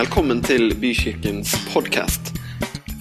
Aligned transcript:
Velkommen 0.00 0.38
til 0.40 0.72
Bykirkens 0.80 1.50
podkast. 1.74 2.30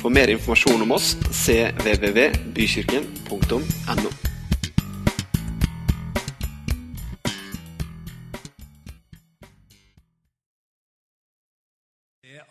For 0.01 0.11
mer 0.11 0.27
informasjon 0.33 0.81
om 0.83 0.91
oss 0.91 1.13
cvvvbykirken.no. 1.31 4.09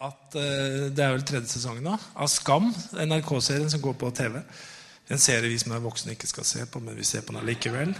at 0.08 0.32
eh, 0.32 0.88
Det 0.96 1.04
er 1.04 1.12
vel 1.12 1.28
tredje 1.28 1.52
sesongen 1.52 1.84
da, 1.84 2.00
av 2.16 2.32
Skam, 2.32 2.72
NRK-serien 3.04 3.68
som 3.68 3.84
går 3.84 4.00
på 4.00 4.08
TV. 4.16 4.40
En 5.12 5.20
serie 5.20 5.52
vi 5.52 5.60
som 5.60 5.76
er 5.76 5.84
voksne 5.84 6.16
ikke 6.16 6.24
skal 6.30 6.48
se 6.48 6.64
på, 6.64 6.80
men 6.80 6.96
vi 6.96 7.04
ser 7.04 7.20
på 7.20 7.36
den 7.36 7.44
likevel. 7.44 7.92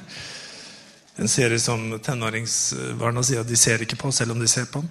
En 1.21 1.29
serie 1.29 1.61
som 1.61 2.01
tenåringsbarna 2.01 3.21
sier 3.21 3.45
at 3.45 3.53
de 3.53 3.57
ser 3.59 3.83
ikke 3.85 4.01
på, 4.01 4.09
selv 4.17 4.33
om 4.33 4.41
de 4.41 4.49
ser 4.49 4.65
på 4.73 4.81
den. 4.81 4.89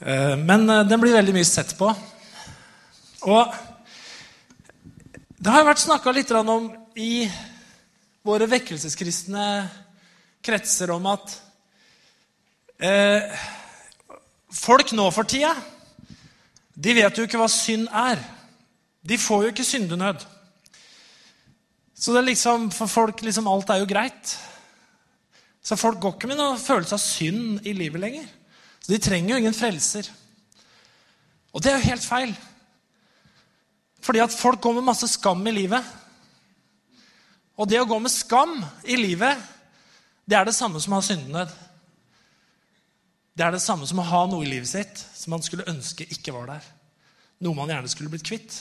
Eh, 0.00 0.36
Men 0.36 0.70
eh, 0.70 0.84
den 0.86 1.00
blir 1.00 1.16
veldig 1.16 1.34
mye 1.34 1.46
sett 1.46 1.74
på. 1.78 1.90
Og 3.26 3.54
det 5.38 5.50
har 5.50 5.62
jo 5.62 5.68
vært 5.68 5.82
snakka 5.82 6.14
litt 6.14 6.30
om 6.38 6.68
i 6.98 7.26
våre 8.26 8.46
vekkelseskristne 8.50 9.46
kretser 10.44 10.92
om 10.94 11.06
at 11.10 11.34
eh, 12.78 13.26
folk 14.54 14.94
nå 14.94 15.08
for 15.14 15.26
tida 15.26 15.54
de 16.78 16.94
vet 16.94 17.18
jo 17.18 17.26
ikke 17.26 17.40
hva 17.40 17.50
synd 17.50 17.88
er. 17.90 18.22
De 19.02 19.18
får 19.18 19.44
jo 19.44 19.50
ikke 19.50 19.66
syndenød. 19.66 20.22
Så 21.98 22.14
det 22.14 22.20
er 22.20 22.28
liksom, 22.28 22.70
for 22.70 22.86
folk 22.86 23.24
liksom 23.26 23.50
alt 23.50 23.72
er 23.74 23.82
jo 23.82 23.90
greit. 23.90 24.36
Så 25.58 25.74
folk 25.74 25.98
går 25.98 26.14
ikke 26.14 26.30
med 26.30 26.38
noen 26.38 26.60
følelse 26.62 26.94
av 26.94 27.02
synd 27.02 27.66
i 27.66 27.74
livet 27.74 27.98
lenger. 28.04 28.28
Så 28.88 28.94
de 28.94 29.02
trenger 29.04 29.34
jo 29.34 29.38
ingen 29.42 29.52
frelser. 29.52 30.06
Og 31.52 31.60
det 31.60 31.68
er 31.68 31.76
jo 31.76 31.90
helt 31.90 32.06
feil. 32.08 32.30
Fordi 34.00 34.22
at 34.24 34.32
folk 34.32 34.62
går 34.64 34.78
med 34.78 34.86
masse 34.86 35.10
skam 35.12 35.44
i 35.44 35.52
livet. 35.52 35.84
Og 37.60 37.68
det 37.68 37.82
å 37.82 37.88
gå 37.90 37.98
med 38.00 38.14
skam 38.14 38.54
i 38.88 38.96
livet, 38.96 39.36
det 40.24 40.38
er 40.40 40.48
det 40.48 40.56
samme 40.56 40.80
som 40.80 40.96
å 40.96 41.02
ha 41.02 41.04
syndenød. 41.04 41.52
Det 43.36 43.44
er 43.44 43.52
det 43.52 43.60
samme 43.60 43.84
som 43.92 44.00
å 44.00 44.08
ha 44.08 44.24
noe 44.24 44.48
i 44.48 44.50
livet 44.54 44.72
sitt 44.72 45.04
som 45.12 45.36
man 45.36 45.44
skulle 45.44 45.68
ønske 45.68 46.08
ikke 46.08 46.32
var 46.32 46.48
der. 46.54 46.72
Noe 47.44 47.60
man 47.60 47.68
gjerne 47.68 47.92
skulle 47.92 48.16
blitt 48.16 48.24
kvitt, 48.24 48.56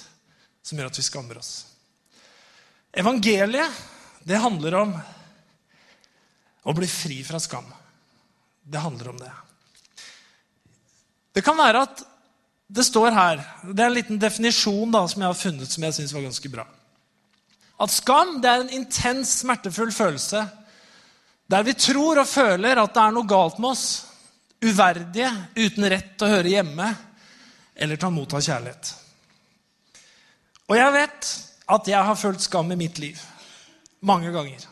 som 0.60 0.76
gjør 0.76 0.92
at 0.92 1.00
vi 1.00 1.08
skammer 1.08 1.40
oss. 1.40 1.56
Evangeliet, 2.92 3.84
det 4.28 4.44
handler 4.44 4.82
om 4.84 4.96
å 6.68 6.76
bli 6.76 6.92
fri 6.92 7.24
fra 7.24 7.40
skam. 7.40 7.72
Det 8.68 8.84
handler 8.84 9.16
om 9.16 9.22
det. 9.24 9.36
Det 11.38 11.44
kan 11.46 11.58
være 11.58 11.84
at 11.86 12.00
det 12.68 12.84
står 12.84 13.14
her 13.16 13.42
Det 13.62 13.80
er 13.80 13.88
en 13.88 13.96
liten 13.96 14.18
definisjon 14.20 14.92
da, 14.92 15.04
som 15.08 15.22
jeg 15.22 15.30
har 15.30 15.38
funnet 15.38 15.72
som 15.72 15.84
jeg 15.86 15.96
syns 15.96 16.14
var 16.16 16.26
ganske 16.26 16.50
bra. 16.52 16.66
At 17.78 17.94
skam 17.94 18.40
det 18.42 18.50
er 18.50 18.64
en 18.64 18.74
intens, 18.82 19.38
smertefull 19.44 19.94
følelse 19.94 20.48
der 21.48 21.64
vi 21.64 21.78
tror 21.80 22.20
og 22.20 22.28
føler 22.28 22.82
at 22.82 22.96
det 22.96 23.04
er 23.04 23.14
noe 23.16 23.30
galt 23.30 23.60
med 23.64 23.70
oss 23.70 23.86
uverdige, 24.60 25.30
uten 25.56 25.86
rett 25.88 26.16
til 26.18 26.28
å 26.28 26.32
høre 26.34 26.52
hjemme 26.52 26.88
eller 27.78 28.02
ta 28.02 28.10
mot 28.12 28.34
av 28.34 28.42
kjærlighet. 28.44 28.90
Og 30.68 30.76
jeg 30.76 30.96
vet 30.98 31.30
at 31.78 31.92
jeg 31.94 32.10
har 32.10 32.20
følt 32.20 32.44
skam 32.44 32.74
i 32.74 32.80
mitt 32.80 33.00
liv 33.00 33.22
mange 34.02 34.34
ganger. 34.34 34.66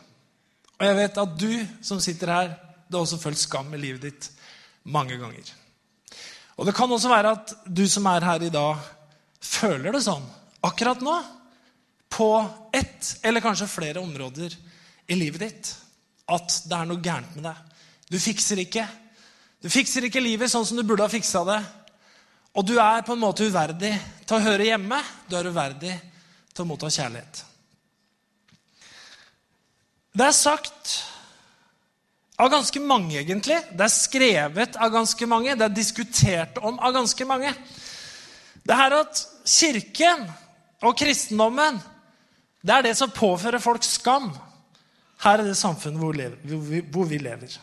Og 0.76 0.84
jeg 0.84 0.98
vet 0.98 1.22
at 1.22 1.38
du 1.40 1.52
som 1.80 2.02
sitter 2.02 2.34
her, 2.34 2.50
du 2.90 2.98
har 2.98 3.06
også 3.06 3.22
følt 3.22 3.40
skam 3.40 3.72
i 3.72 3.80
livet 3.80 4.10
ditt 4.10 4.28
mange 4.84 5.16
ganger. 5.16 5.54
Og 6.56 6.66
det 6.66 6.74
kan 6.76 6.92
også 6.92 7.10
være 7.12 7.32
at 7.36 7.54
du 7.68 7.84
som 7.90 8.06
er 8.08 8.24
her 8.24 8.46
i 8.46 8.52
dag, 8.52 8.80
føler 9.44 9.92
det 9.92 10.04
sånn 10.06 10.24
akkurat 10.66 11.02
nå. 11.04 11.16
På 12.16 12.30
ett 12.72 13.16
eller 13.26 13.44
kanskje 13.44 13.68
flere 13.68 14.00
områder 14.00 14.54
i 15.10 15.16
livet 15.18 15.42
ditt. 15.42 15.72
At 16.32 16.62
det 16.66 16.76
er 16.78 16.88
noe 16.88 17.02
gærent 17.02 17.34
med 17.36 17.44
deg. 17.48 17.74
Du 18.08 18.16
fikser 18.22 18.62
ikke. 18.62 18.86
Du 19.62 19.68
fikser 19.72 20.06
ikke 20.06 20.22
livet 20.22 20.50
sånn 20.50 20.64
som 20.66 20.78
du 20.78 20.84
burde 20.86 21.04
ha 21.04 21.12
fiksa 21.12 21.42
det. 21.48 21.58
Og 22.56 22.64
du 22.64 22.76
er 22.80 23.04
på 23.04 23.12
en 23.12 23.20
måte 23.20 23.44
uverdig 23.44 23.92
til 24.24 24.38
å 24.38 24.44
høre 24.46 24.70
hjemme. 24.70 25.02
Du 25.28 25.36
er 25.36 25.50
uverdig 25.50 25.92
til 26.54 26.64
å 26.64 26.68
motta 26.70 26.88
kjærlighet. 26.88 27.42
Det 30.16 30.24
er 30.24 30.32
sagt 30.32 30.94
av 32.36 32.50
ganske 32.52 32.80
mange, 32.84 33.16
egentlig. 33.20 33.58
Det 33.72 33.84
er 33.86 33.92
skrevet 33.92 34.76
av 34.76 34.92
ganske 34.92 35.28
mange. 35.28 35.56
Det 35.56 35.64
er 35.66 35.76
diskutert 35.76 36.58
om 36.60 36.78
av 36.78 36.92
ganske 36.96 37.28
mange. 37.28 37.52
Det 38.66 38.76
her 38.76 38.98
at 38.98 39.22
kirken 39.46 40.26
og 40.84 40.96
kristendommen 40.98 41.78
det 42.66 42.74
er 42.74 42.86
det 42.88 42.96
som 42.98 43.12
påfører 43.14 43.62
folk 43.62 43.84
skam 43.86 44.32
her 45.22 45.40
i 45.40 45.46
det 45.46 45.56
samfunnet 45.56 46.00
hvor 46.02 47.08
vi 47.08 47.18
lever. 47.22 47.58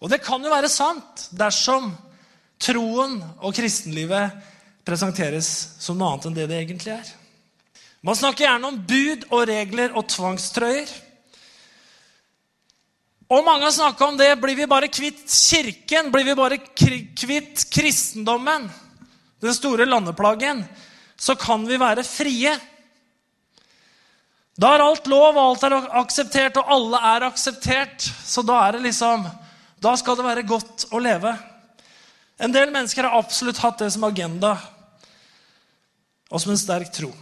Og 0.00 0.10
det 0.10 0.22
kan 0.24 0.42
jo 0.42 0.52
være 0.52 0.70
sant 0.72 1.26
dersom 1.36 1.90
troen 2.62 3.18
og 3.38 3.54
kristenlivet 3.54 4.38
presenteres 4.86 5.50
som 5.82 5.98
noe 5.98 6.14
annet 6.14 6.28
enn 6.30 6.38
det 6.38 6.46
det 6.48 6.60
egentlig 6.62 6.94
er. 6.94 7.10
Man 8.00 8.16
snakker 8.16 8.46
gjerne 8.46 8.70
om 8.70 8.80
bud 8.88 9.26
og 9.28 9.44
regler 9.50 9.92
og 9.98 10.06
tvangstrøyer. 10.08 10.88
Og 13.28 13.44
mange 13.44 13.66
har 13.66 13.74
snakka 13.76 14.06
om 14.06 14.16
det. 14.16 14.30
Blir 14.40 14.56
vi 14.56 14.66
bare 14.66 14.88
kvitt 14.88 15.28
Kirken? 15.28 16.08
Blir 16.12 16.24
vi 16.24 16.36
bare 16.36 16.58
kvitt 16.58 17.66
kristendommen? 17.70 18.70
Den 19.40 19.54
store 19.54 19.84
landeplagen? 19.86 20.64
Så 21.16 21.36
kan 21.36 21.66
vi 21.68 21.76
være 21.76 22.04
frie. 22.08 22.54
Da 24.58 24.72
er 24.74 24.82
alt 24.82 25.06
lov, 25.06 25.36
og 25.36 25.42
alt 25.42 25.66
er 25.68 25.76
akseptert, 26.00 26.56
og 26.58 26.72
alle 26.74 27.02
er 27.12 27.26
akseptert. 27.28 28.08
Så 28.26 28.42
da 28.42 28.62
er 28.66 28.78
det 28.78 28.88
liksom 28.88 29.28
Da 29.78 29.92
skal 29.94 30.16
det 30.18 30.24
være 30.26 30.42
godt 30.42 30.88
å 30.90 30.98
leve. 30.98 31.30
En 32.42 32.50
del 32.50 32.72
mennesker 32.74 33.06
har 33.06 33.14
absolutt 33.14 33.60
hatt 33.62 33.78
det 33.78 33.92
som 33.94 34.06
agenda 34.08 34.56
og 36.28 36.42
som 36.42 36.50
en 36.50 36.58
sterk 36.58 36.90
tro. 36.92 37.12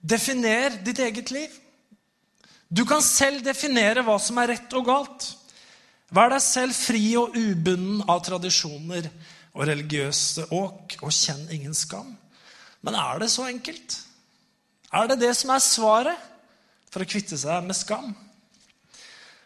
Definer 0.00 0.78
ditt 0.84 0.98
eget 1.04 1.30
liv. 1.30 1.52
Du 2.70 2.84
kan 2.86 3.02
selv 3.02 3.42
definere 3.42 4.04
hva 4.06 4.14
som 4.22 4.38
er 4.38 4.52
rett 4.54 4.78
og 4.78 4.86
galt. 4.86 5.26
Vær 6.14 6.30
deg 6.30 6.42
selv 6.42 6.74
fri 6.74 7.02
og 7.18 7.34
ubunden 7.34 8.04
av 8.10 8.22
tradisjoner 8.26 9.08
og 9.50 9.66
religiøse 9.66 10.46
åk, 10.54 10.94
og 11.02 11.10
kjenn 11.14 11.42
ingen 11.50 11.74
skam. 11.74 12.12
Men 12.86 12.96
er 12.98 13.18
det 13.22 13.30
så 13.32 13.48
enkelt? 13.50 13.96
Er 14.94 15.10
det 15.10 15.20
det 15.22 15.32
som 15.38 15.50
er 15.54 15.62
svaret 15.62 16.28
for 16.90 17.02
å 17.02 17.10
kvitte 17.10 17.38
seg 17.38 17.66
med 17.66 17.78
skam? 17.78 18.12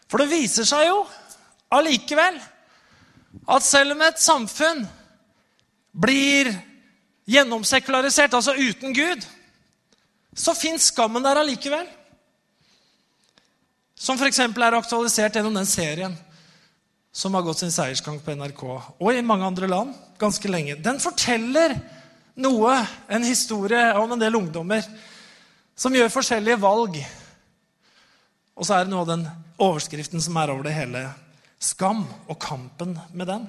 For 0.05 0.21
det 0.21 0.29
viser 0.29 0.67
seg 0.69 0.87
jo 0.87 1.01
allikevel 1.73 2.37
at 3.51 3.65
selv 3.65 3.95
om 3.95 4.05
et 4.05 4.21
samfunn 4.21 4.85
blir 5.95 6.51
gjennomsekularisert, 7.29 8.37
altså 8.37 8.53
uten 8.53 8.93
Gud, 8.93 9.25
så 10.35 10.53
fins 10.57 10.91
skammen 10.91 11.25
der 11.25 11.41
allikevel. 11.41 11.87
Som 13.95 14.19
f.eks. 14.19 14.39
er 14.39 14.77
aktualisert 14.77 15.37
gjennom 15.37 15.55
den 15.55 15.67
serien 15.69 16.15
som 17.15 17.33
har 17.33 17.45
gått 17.45 17.61
sin 17.63 17.71
seiersgang 17.71 18.19
på 18.19 18.35
NRK 18.35 18.63
og 18.67 19.09
i 19.11 19.23
mange 19.23 19.47
andre 19.47 19.69
land 19.71 19.93
ganske 20.19 20.49
lenge. 20.51 20.75
Den 20.83 20.99
forteller 20.99 21.77
noe, 22.35 22.75
en 23.07 23.23
historie 23.23 23.93
om 23.95 24.11
en 24.11 24.19
del 24.19 24.35
ungdommer 24.35 24.83
som 25.75 25.95
gjør 25.95 26.11
forskjellige 26.11 26.59
valg. 26.59 26.99
Og 28.55 28.67
så 28.67 28.75
er 28.75 28.85
det 28.85 28.91
noe 28.91 29.05
av 29.05 29.11
den 29.13 29.23
overskriften 29.55 30.23
som 30.23 30.35
er 30.39 30.51
over 30.51 30.67
det 30.67 30.75
hele 30.75 31.05
skam 31.59 32.03
og 32.27 32.39
kampen 32.43 32.97
med 33.15 33.31
den. 33.31 33.47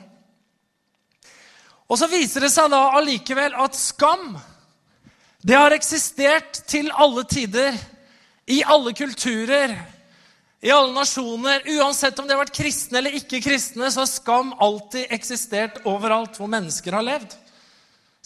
Og 1.86 1.98
så 1.98 2.08
viser 2.10 2.46
det 2.46 2.50
seg 2.54 2.70
da 2.70 2.84
allikevel 2.98 3.54
at 3.62 3.78
skam 3.78 4.36
det 5.46 5.54
har 5.54 5.74
eksistert 5.74 6.64
til 6.66 6.88
alle 6.90 7.22
tider, 7.30 7.76
i 8.50 8.64
alle 8.66 8.90
kulturer, 8.94 9.74
i 10.66 10.70
alle 10.74 10.92
nasjoner. 10.92 11.62
Uansett 11.78 12.18
om 12.18 12.26
de 12.26 12.34
har 12.34 12.42
vært 12.42 12.56
kristne 12.58 12.98
eller 12.98 13.14
ikke 13.14 13.38
kristne, 13.44 13.86
så 13.92 14.02
har 14.02 14.10
skam 14.10 14.50
alltid 14.62 15.12
eksistert 15.14 15.78
overalt 15.86 16.38
hvor 16.40 16.50
mennesker 16.50 16.96
har 16.96 17.06
levd. 17.06 17.36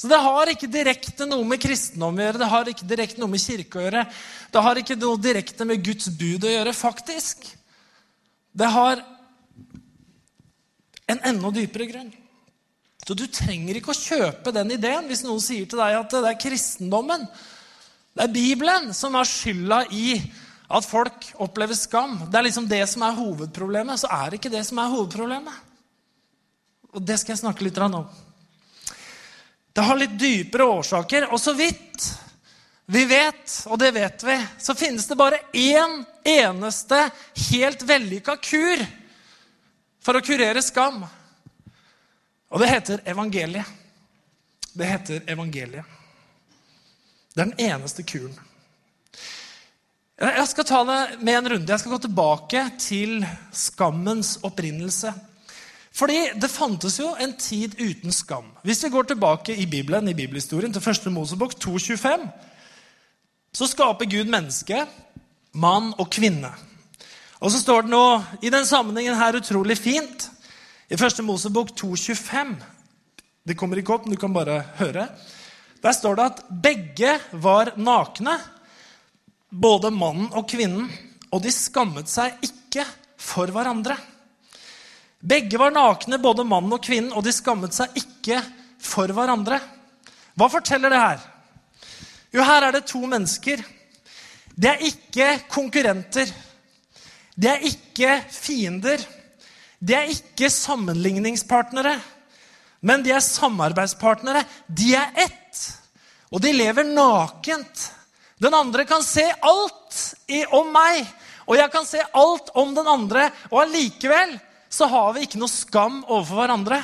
Så 0.00 0.08
det 0.08 0.16
har 0.24 0.48
ikke 0.48 0.70
direkte 0.72 1.26
noe 1.28 1.44
med 1.44 1.60
kristendom 1.60 2.16
å 2.16 2.24
gjøre, 2.24 2.40
det 2.40 2.48
har 2.48 2.70
ikke 2.72 2.88
direkte 2.88 3.20
noe 3.20 3.34
med 3.34 3.42
kirke 3.44 3.76
å 3.76 3.84
gjøre. 3.84 4.06
Det 4.48 4.62
har 4.64 4.80
ikke 4.80 4.96
noe 4.96 5.20
direkte 5.20 5.66
med 5.68 5.84
Guds 5.84 6.08
bud 6.16 6.46
å 6.48 6.54
gjøre, 6.54 6.72
faktisk. 6.72 7.44
Det 8.56 8.70
har 8.72 9.04
en 11.12 11.20
enda 11.28 11.52
dypere 11.52 11.90
grunn. 11.90 12.08
Så 13.04 13.16
du 13.18 13.26
trenger 13.28 13.76
ikke 13.76 13.92
å 13.92 14.00
kjøpe 14.00 14.54
den 14.56 14.72
ideen 14.78 15.08
hvis 15.10 15.26
noen 15.26 15.42
sier 15.44 15.68
til 15.68 15.82
deg 15.82 15.98
at 15.98 16.16
det 16.16 16.28
er 16.30 16.40
kristendommen, 16.40 17.28
det 18.16 18.24
er 18.24 18.32
Bibelen, 18.32 18.94
som 18.96 19.14
har 19.14 19.28
skylda 19.28 19.84
i 19.92 20.16
at 20.70 20.86
folk 20.86 21.32
opplever 21.42 21.74
skam. 21.74 22.18
Det 22.30 22.38
er 22.38 22.46
liksom 22.46 22.68
det 22.70 22.84
som 22.86 23.02
er 23.02 23.16
hovedproblemet. 23.16 24.00
Så 24.00 24.10
er 24.14 24.30
det 24.30 24.38
ikke 24.38 24.52
det 24.52 24.62
som 24.68 24.78
er 24.78 24.92
hovedproblemet. 24.92 25.56
Og 26.94 27.02
det 27.02 27.16
skal 27.18 27.34
jeg 27.34 27.42
snakke 27.42 27.66
litt 27.66 27.78
om. 27.82 28.04
Det 29.74 29.86
har 29.86 29.98
litt 29.98 30.14
dypere 30.18 30.68
årsaker. 30.78 31.26
Og 31.34 31.40
så 31.42 31.54
vidt 31.58 32.06
vi 32.90 33.04
vet, 33.06 33.54
og 33.70 33.78
det 33.78 33.92
vet 33.94 34.22
vi, 34.26 34.36
så 34.58 34.74
finnes 34.74 35.06
det 35.06 35.18
bare 35.18 35.38
én 35.54 36.00
eneste 36.26 36.98
helt 37.50 37.82
vellykka 37.86 38.34
kur 38.42 38.82
for 40.02 40.18
å 40.18 40.22
kurere 40.26 40.62
skam. 40.62 41.04
Og 42.50 42.62
det 42.62 42.70
heter 42.70 43.02
evangeliet. 43.10 43.66
Det 44.74 44.86
heter 44.90 45.22
evangeliet. 45.30 45.98
Det 47.34 47.42
er 47.42 47.52
den 47.52 47.70
eneste 47.70 48.02
kuren. 48.02 48.34
Jeg 50.20 50.48
skal 50.50 50.66
ta 50.68 50.78
det 50.84 51.22
med 51.24 51.38
en 51.38 51.48
runde. 51.48 51.72
Jeg 51.72 51.80
skal 51.80 51.94
gå 51.94 51.98
tilbake 52.04 52.64
til 52.76 53.22
skammens 53.56 54.34
opprinnelse. 54.44 55.14
Fordi 55.96 56.18
det 56.36 56.50
fantes 56.52 56.98
jo 57.00 57.14
en 57.16 57.32
tid 57.40 57.78
uten 57.80 58.12
skam. 58.12 58.50
Hvis 58.62 58.84
vi 58.84 58.90
går 58.92 59.08
tilbake 59.08 59.56
i 59.56 59.64
Bibelen, 59.66 60.08
i 60.08 60.14
bibelhistorien, 60.14 60.72
til 60.72 60.84
1. 60.90 61.08
Mosebok 61.12 61.56
2.25, 61.56 62.28
så 63.54 63.66
skaper 63.66 64.10
Gud 64.12 64.28
menneske, 64.28 64.84
mann 65.52 65.94
og 65.98 66.10
kvinne. 66.12 66.52
Og 67.40 67.50
så 67.50 67.64
står 67.64 67.88
det 67.88 67.94
noe 67.94 68.20
i 68.44 68.52
den 68.52 68.68
sammenhengen 68.68 69.16
her 69.16 69.40
utrolig 69.40 69.78
fint. 69.80 70.28
I 70.92 71.00
1. 71.00 71.24
Mosebok 71.24 71.72
2.25 71.80 72.54
Det 73.48 73.56
kommer 73.56 73.80
ikke 73.80 73.96
opp, 73.96 74.04
men 74.04 74.14
du 74.14 74.20
kan 74.20 74.36
bare 74.36 74.60
høre. 74.84 75.08
Der 75.80 75.92
står 75.96 76.20
det 76.20 76.24
at 76.28 76.42
begge 76.62 77.18
var 77.32 77.72
nakne, 77.80 78.36
både 79.50 79.90
mannen 79.90 80.30
og 80.32 80.48
kvinnen, 80.50 80.88
og 81.30 81.42
de 81.44 81.52
skammet 81.54 82.10
seg 82.10 82.38
ikke 82.46 82.86
for 83.20 83.50
hverandre. 83.54 83.96
Begge 85.20 85.58
var 85.60 85.74
nakne, 85.74 86.18
både 86.22 86.46
mannen 86.48 86.72
og 86.74 86.82
kvinnen, 86.84 87.12
og 87.12 87.26
de 87.26 87.34
skammet 87.34 87.76
seg 87.76 87.92
ikke 87.98 88.40
for 88.80 89.10
hverandre. 89.12 89.60
Hva 90.38 90.48
forteller 90.48 90.92
det 90.92 91.02
her? 91.02 91.26
Jo, 92.32 92.44
her 92.46 92.68
er 92.68 92.78
det 92.78 92.86
to 92.88 93.02
mennesker. 93.10 93.60
Det 94.54 94.70
er 94.70 94.86
ikke 94.86 95.28
konkurrenter. 95.50 96.30
Det 97.34 97.50
er 97.50 97.66
ikke 97.68 98.16
fiender. 98.32 99.02
Det 99.80 99.96
er 99.96 100.12
ikke 100.12 100.50
sammenligningspartnere. 100.52 101.98
Men 102.80 103.04
de 103.04 103.12
er 103.12 103.24
samarbeidspartnere. 103.24 104.44
De 104.66 104.94
er 104.96 105.12
ett. 105.26 105.62
Og 106.30 106.40
de 106.44 106.52
lever 106.54 106.86
nakent. 106.86 107.90
Den 108.40 108.54
andre 108.56 108.86
kan 108.88 109.02
se 109.04 109.26
alt 109.40 109.98
om 110.56 110.70
meg, 110.72 111.04
og 111.44 111.58
jeg 111.58 111.72
kan 111.72 111.84
se 111.84 112.00
alt 112.16 112.48
om 112.56 112.72
den 112.74 112.88
andre. 112.88 113.28
Og 113.50 113.66
allikevel 113.66 114.32
så 114.72 114.88
har 114.88 115.12
vi 115.12 115.26
ikke 115.26 115.40
noe 115.42 115.52
skam 115.52 116.00
overfor 116.06 116.40
hverandre. 116.40 116.80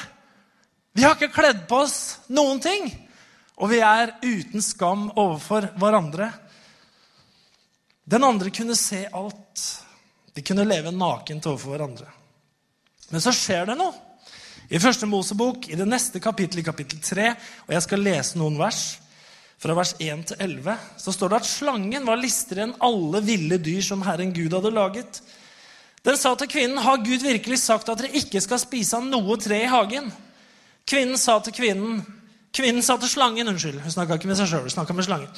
Vi 0.96 1.04
har 1.04 1.16
ikke 1.16 1.32
kledd 1.32 1.64
på 1.68 1.80
oss 1.84 1.98
noen 2.32 2.60
ting, 2.60 2.90
og 3.56 3.70
vi 3.72 3.80
er 3.84 4.16
uten 4.24 4.64
skam 4.64 5.08
overfor 5.14 5.70
hverandre. 5.80 6.28
Den 8.04 8.24
andre 8.24 8.52
kunne 8.54 8.76
se 8.78 9.06
alt. 9.08 9.64
De 10.36 10.44
kunne 10.44 10.66
leve 10.68 10.92
nakent 10.92 11.48
overfor 11.48 11.72
hverandre. 11.72 12.10
Men 13.08 13.22
så 13.22 13.32
skjer 13.34 13.70
det 13.70 13.78
noe. 13.80 13.94
I 14.66 14.80
første 14.82 15.06
Mosebok, 15.06 15.68
i 15.70 15.78
det 15.78 15.86
neste 15.86 16.20
kapittelet, 16.20 16.64
i 16.64 16.66
kapittel 16.66 17.00
3, 17.00 17.32
og 17.68 17.74
jeg 17.76 17.84
skal 17.84 18.02
lese 18.02 18.38
noen 18.40 18.56
vers, 18.58 18.96
fra 19.62 19.74
vers 19.76 19.94
1 19.98 20.26
til 20.30 20.42
11, 20.44 20.76
så 21.00 21.14
står 21.14 21.32
det 21.32 21.40
at 21.40 21.48
slangen 21.48 22.06
var 22.08 22.20
listigere 22.20 22.68
enn 22.68 22.76
alle 22.84 23.22
ville 23.24 23.58
dyr 23.62 23.82
som 23.84 24.04
Herren 24.04 24.34
Gud 24.36 24.52
hadde 24.52 24.74
laget. 24.74 25.20
Den 26.06 26.16
sa 26.16 26.34
til 26.34 26.48
kvinnen, 26.48 26.78
'Har 26.78 26.96
Gud 27.02 27.22
virkelig 27.22 27.58
sagt 27.58 27.88
at 27.88 27.98
dere 27.98 28.14
ikke 28.14 28.40
skal 28.40 28.58
spise 28.58 28.96
av 28.96 29.04
noe 29.04 29.36
tre 29.36 29.62
i 29.62 29.72
hagen?' 29.72 30.12
Kvinnen 30.86 31.18
sa 31.18 31.40
til 31.40 31.52
kvinnen 31.52 32.04
Kvinnen 32.56 32.82
sa 32.82 32.96
til 32.96 33.08
slangen 33.08 33.48
Unnskyld, 33.48 33.82
hun 33.84 33.92
snakka 33.92 34.16
ikke 34.16 34.28
med 34.30 34.38
seg 34.38 34.48
sjøl, 34.48 34.62
hun 34.64 34.72
snakka 34.72 34.94
med 34.96 35.04
slangen. 35.04 35.28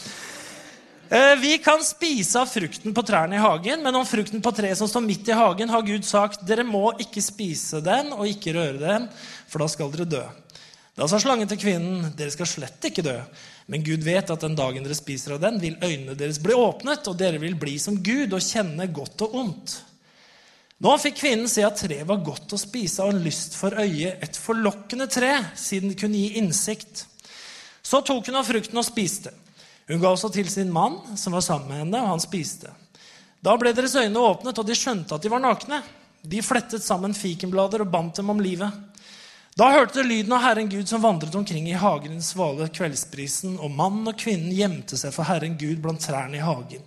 «Eh, 1.11 1.35
vi 1.41 1.57
kan 1.59 1.81
spise 1.83 2.37
av 2.39 2.51
frukten 2.53 2.93
på 2.95 3.03
trærne 3.03 3.35
i 3.35 3.41
hagen, 3.41 3.83
men 3.83 3.97
om 3.97 4.05
frukten 4.07 4.43
på 4.45 4.53
treet 4.53 4.77
som 4.79 4.87
står 4.91 5.01
midt 5.01 5.31
i 5.33 5.33
hagen, 5.33 5.73
har 5.73 5.83
Gud 5.83 6.05
sagt, 6.05 6.45
dere 6.47 6.67
må 6.69 6.93
ikke 7.01 7.25
spise 7.25 7.81
den 7.81 8.13
og 8.13 8.29
ikke 8.29 8.53
røre 8.53 8.79
den, 8.83 9.09
for 9.49 9.65
da 9.65 9.71
skal 9.73 9.91
dere 9.91 10.05
dø. 10.05 10.23
Da 10.99 11.07
sa 11.07 11.21
slangen 11.23 11.47
til 11.47 11.61
kvinnen, 11.63 12.09
dere 12.19 12.33
skal 12.35 12.49
slett 12.51 12.87
ikke 12.89 13.05
dø, 13.07 13.15
men 13.71 13.85
Gud 13.87 14.03
vet 14.03 14.33
at 14.35 14.43
den 14.43 14.57
dagen 14.59 14.83
dere 14.83 14.97
spiser 14.99 15.37
av 15.37 15.45
den, 15.45 15.61
vil 15.63 15.77
øynene 15.79 16.17
deres 16.19 16.41
bli 16.43 16.57
åpnet, 16.59 17.07
og 17.07 17.15
dere 17.21 17.39
vil 17.39 17.55
bli 17.59 17.77
som 17.79 18.01
Gud 18.03 18.35
og 18.35 18.43
kjenne 18.43 18.89
godt 18.91 19.23
og 19.29 19.37
ondt. 19.39 19.77
Nå 20.83 20.97
fikk 20.99 21.21
kvinnen 21.21 21.51
se 21.51 21.63
at 21.67 21.79
treet 21.79 22.07
var 22.07 22.25
godt 22.27 22.55
å 22.55 22.59
spise 22.59 23.07
og 23.07 23.15
en 23.15 23.23
lyst 23.23 23.55
for 23.59 23.79
øyet, 23.79 24.19
et 24.27 24.41
forlokkende 24.43 25.07
tre, 25.11 25.31
siden 25.59 25.93
det 25.93 26.01
kunne 26.03 26.19
gi 26.19 26.43
innsikt. 26.43 27.05
Så 27.79 28.03
tok 28.03 28.27
hun 28.27 28.41
av 28.43 28.51
frukten 28.51 28.83
og 28.83 28.87
spiste. 28.87 29.31
Hun 29.87 30.03
ga 30.03 30.11
også 30.11 30.33
til 30.35 30.51
sin 30.51 30.75
mann, 30.75 30.99
som 31.15 31.35
var 31.35 31.47
sammen 31.47 31.71
med 31.71 31.83
henne, 31.85 32.03
og 32.03 32.15
han 32.17 32.27
spiste. 32.27 32.75
Da 33.39 33.55
ble 33.55 33.71
deres 33.71 33.95
øyne 33.95 34.19
åpnet, 34.19 34.59
og 34.59 34.67
de 34.67 34.75
skjønte 34.75 35.15
at 35.15 35.23
de 35.23 35.31
var 35.31 35.47
nakne. 35.47 35.79
De 36.27 36.43
flettet 36.43 36.83
sammen 36.83 37.15
fikenblader 37.15 37.87
og 37.87 37.95
bandt 37.95 38.19
dem 38.19 38.35
om 38.35 38.43
livet. 38.43 38.88
Da 39.59 39.73
hørte 39.75 39.99
de 39.99 40.07
lyden 40.07 40.33
av 40.37 40.45
Herren 40.45 40.69
Gud 40.71 40.87
som 40.87 41.03
vandret 41.03 41.35
omkring 41.35 41.65
i 41.67 41.75
hagen 41.75 42.13
i 42.13 42.15
den 42.15 42.23
svale 42.23 42.69
kveldsprisen, 42.71 43.57
og 43.59 43.73
mannen 43.75 44.07
og 44.07 44.15
kvinnen 44.21 44.53
gjemte 44.55 44.95
seg 45.01 45.11
for 45.17 45.27
Herren 45.27 45.57
Gud 45.59 45.81
blant 45.83 46.05
trærne 46.05 46.39
i 46.39 46.45
hagen. 46.47 46.85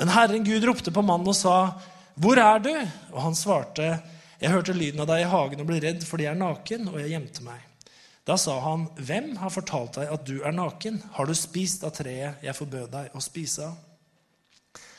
Men 0.00 0.12
Herren 0.14 0.46
Gud 0.46 0.64
ropte 0.64 0.92
på 0.92 1.04
mannen 1.04 1.28
og 1.28 1.36
sa, 1.36 1.76
'Hvor 2.16 2.40
er 2.40 2.58
du?' 2.64 2.88
Og 3.12 3.22
han 3.22 3.34
svarte, 3.34 4.00
'Jeg 4.40 4.50
hørte 4.50 4.72
lyden 4.72 5.00
av 5.00 5.06
deg 5.06 5.20
i 5.20 5.28
hagen 5.28 5.60
og 5.60 5.66
ble 5.66 5.80
redd 5.80 6.04
fordi 6.04 6.24
jeg 6.24 6.32
er 6.32 6.40
naken, 6.40 6.88
og 6.88 7.00
jeg 7.00 7.10
gjemte 7.10 7.42
meg.' 7.42 7.68
Da 8.26 8.36
sa 8.36 8.60
han, 8.60 8.88
'Hvem 8.96 9.36
har 9.36 9.50
fortalt 9.50 9.92
deg 9.92 10.12
at 10.12 10.24
du 10.24 10.42
er 10.42 10.52
naken? 10.52 11.02
Har 11.12 11.26
du 11.26 11.34
spist 11.34 11.84
av 11.84 11.90
treet 11.90 12.42
jeg 12.42 12.56
forbød 12.56 12.90
deg 12.90 13.10
å 13.12 13.20
spise 13.20 13.64
av?' 13.64 13.76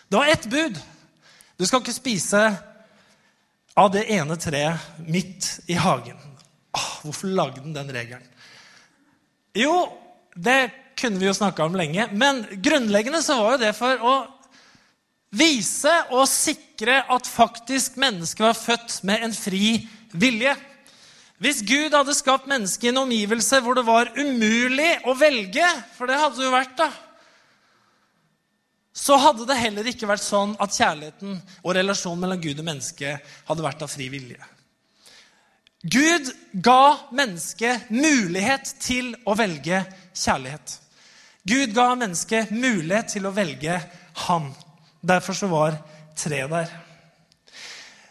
Det 0.10 0.18
var 0.18 0.28
ett 0.28 0.50
bud. 0.50 0.82
Du 1.58 1.66
skal 1.66 1.80
ikke 1.80 1.94
spise 1.94 2.58
av 3.76 3.92
det 3.92 4.12
ene 4.12 4.36
treet 4.36 4.78
midt 5.00 5.60
i 5.68 5.74
hagen. 5.74 6.37
Hvorfor 7.07 7.31
lagde 7.31 7.63
den 7.63 7.75
den 7.75 7.94
regelen? 7.94 8.25
Jo, 9.57 9.88
det 10.36 10.69
kunne 10.98 11.21
vi 11.21 11.27
jo 11.30 11.36
snakka 11.36 11.65
om 11.65 11.77
lenge, 11.77 12.07
men 12.13 12.44
grunnleggende 12.63 13.21
så 13.25 13.38
var 13.39 13.56
jo 13.56 13.63
det 13.65 13.74
for 13.77 14.01
å 14.01 14.15
vise 15.38 15.94
og 16.15 16.27
sikre 16.30 17.01
at 17.12 17.30
faktisk 17.30 17.98
mennesket 18.00 18.45
var 18.45 18.57
født 18.57 19.00
med 19.07 19.25
en 19.25 19.36
fri 19.36 19.80
vilje. 20.13 20.56
Hvis 21.38 21.62
Gud 21.62 21.94
hadde 21.94 22.15
skapt 22.18 22.48
mennesket 22.50 22.87
i 22.87 22.94
en 22.94 23.04
omgivelse 23.04 23.59
hvor 23.61 23.78
det 23.78 23.85
var 23.85 24.09
umulig 24.18 24.95
å 25.06 25.14
velge, 25.18 25.68
for 25.97 26.09
det 26.09 26.18
hadde 26.18 26.40
det 26.40 26.47
jo 26.47 26.56
vært, 26.56 26.73
da, 26.80 26.90
så 28.97 29.19
hadde 29.21 29.45
det 29.45 29.59
heller 29.59 29.90
ikke 29.92 30.09
vært 30.09 30.26
sånn 30.26 30.56
at 30.64 30.73
kjærligheten 30.73 31.35
og 31.61 31.76
relasjonen 31.78 32.23
mellom 32.23 32.42
Gud 32.42 32.64
og 32.64 32.66
menneske 32.66 33.18
hadde 33.21 33.66
vært 33.66 33.83
av 33.85 33.92
fri 33.94 34.07
vilje. 34.09 34.42
Gud 35.88 36.32
ga 36.52 36.98
mennesket 37.16 37.90
mulighet 37.94 38.74
til 38.84 39.14
å 39.24 39.36
velge 39.40 39.84
kjærlighet. 40.12 40.74
Gud 41.48 41.72
ga 41.76 41.94
mennesket 41.96 42.52
mulighet 42.52 43.14
til 43.14 43.28
å 43.30 43.36
velge 43.36 43.78
Han. 44.26 44.50
Derfor 45.00 45.38
så 45.38 45.48
var 45.48 45.78
tre 46.18 46.42
der. 46.50 46.74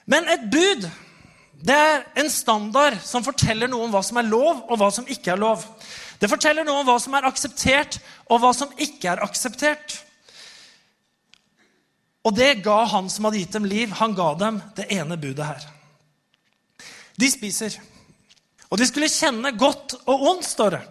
Men 0.06 0.28
et 0.30 0.46
bud 0.48 0.86
det 1.66 1.74
er 1.74 2.02
en 2.20 2.28
standard 2.30 2.98
som 3.04 3.24
forteller 3.24 3.68
noe 3.68 3.86
om 3.86 3.92
hva 3.94 4.02
som 4.04 4.20
er 4.20 4.28
lov, 4.28 4.60
og 4.68 4.76
hva 4.78 4.90
som 4.92 5.08
ikke 5.08 5.32
er 5.32 5.40
lov. 5.40 5.64
Det 6.20 6.28
forteller 6.30 6.66
noe 6.66 6.82
om 6.82 6.88
hva 6.88 6.98
som 7.02 7.16
er 7.16 7.26
akseptert, 7.28 7.98
og 8.28 8.42
hva 8.42 8.52
som 8.56 8.72
ikke 8.76 9.14
er 9.14 9.24
akseptert. 9.24 9.96
Og 12.26 12.34
det 12.36 12.60
ga 12.64 12.82
han 12.92 13.08
som 13.12 13.26
hadde 13.26 13.40
gitt 13.40 13.56
dem 13.56 13.68
liv. 13.68 13.92
Han 14.00 14.14
ga 14.18 14.32
dem 14.38 14.60
det 14.76 14.88
ene 14.92 15.18
budet 15.20 15.48
her. 15.48 15.66
De 17.16 17.28
spiser. 17.32 17.76
Og 18.68 18.80
de 18.80 18.86
skulle 18.88 19.10
kjenne 19.10 19.52
godt 19.56 19.96
og 20.04 20.26
ondt, 20.32 20.48
står 20.48 20.76
det. 20.76 20.82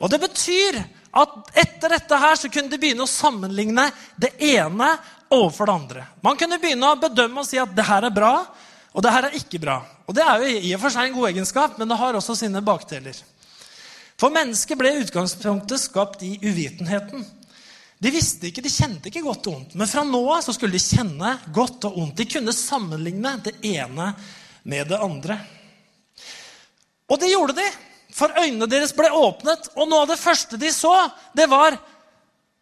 Og 0.00 0.10
det 0.10 0.20
betyr 0.22 0.80
at 1.10 1.56
etter 1.58 1.94
dette 1.96 2.18
her 2.22 2.36
så 2.38 2.50
kunne 2.52 2.70
de 2.70 2.78
begynne 2.80 3.06
å 3.06 3.10
sammenligne 3.10 3.88
det 4.20 4.34
ene 4.52 4.92
overfor 5.30 5.66
det 5.66 5.74
andre. 5.74 6.04
Man 6.22 6.38
kunne 6.38 6.58
begynne 6.62 6.90
å 6.90 7.00
bedømme 7.00 7.42
og 7.42 7.48
si 7.48 7.58
at 7.60 7.72
det 7.74 7.86
her 7.86 8.06
er 8.06 8.14
bra, 8.14 8.34
og 8.90 9.04
det 9.04 9.12
her 9.14 9.28
er 9.28 9.36
ikke 9.38 9.60
bra. 9.62 9.80
Og 10.10 10.14
Det 10.14 10.24
er 10.26 10.42
jo 10.42 10.54
i 10.58 10.72
og 10.74 10.80
for 10.82 10.90
seg 10.90 11.06
en 11.06 11.14
god 11.14 11.28
egenskap, 11.28 11.76
men 11.78 11.88
det 11.88 11.98
har 12.00 12.16
også 12.18 12.34
sine 12.34 12.62
bakdeler. 12.66 13.14
For 14.18 14.34
mennesket 14.34 14.78
ble 14.78 14.90
i 14.90 15.04
utgangspunktet 15.04 15.80
skapt 15.80 16.24
i 16.26 16.34
uvitenheten. 16.42 17.22
De 18.00 18.10
visste 18.10 18.48
ikke, 18.48 18.64
de 18.64 18.72
kjente 18.72 19.08
ikke 19.08 19.22
godt 19.22 19.46
og 19.46 19.54
ondt. 19.54 19.76
Men 19.78 19.88
fra 19.88 20.02
nå 20.08 20.20
av 20.34 20.42
så 20.42 20.54
skulle 20.56 20.74
de 20.74 20.82
kjenne 20.82 21.36
godt 21.54 21.86
og 21.88 21.98
ondt. 22.02 22.16
De 22.18 22.26
kunne 22.28 22.54
sammenligne 22.56 23.36
det 23.44 23.54
ene 23.70 24.10
med 24.64 24.90
det 24.90 24.98
andre. 24.98 25.38
Og 27.10 27.18
det 27.20 27.32
gjorde 27.32 27.58
de, 27.58 27.66
for 28.14 28.32
øynene 28.38 28.68
deres 28.70 28.94
ble 28.94 29.10
åpnet. 29.10 29.72
Og 29.76 29.88
noe 29.90 30.04
av 30.04 30.12
det 30.12 30.20
første 30.20 30.58
de 30.60 30.70
så, 30.74 30.94
det 31.34 31.48
var 31.50 31.78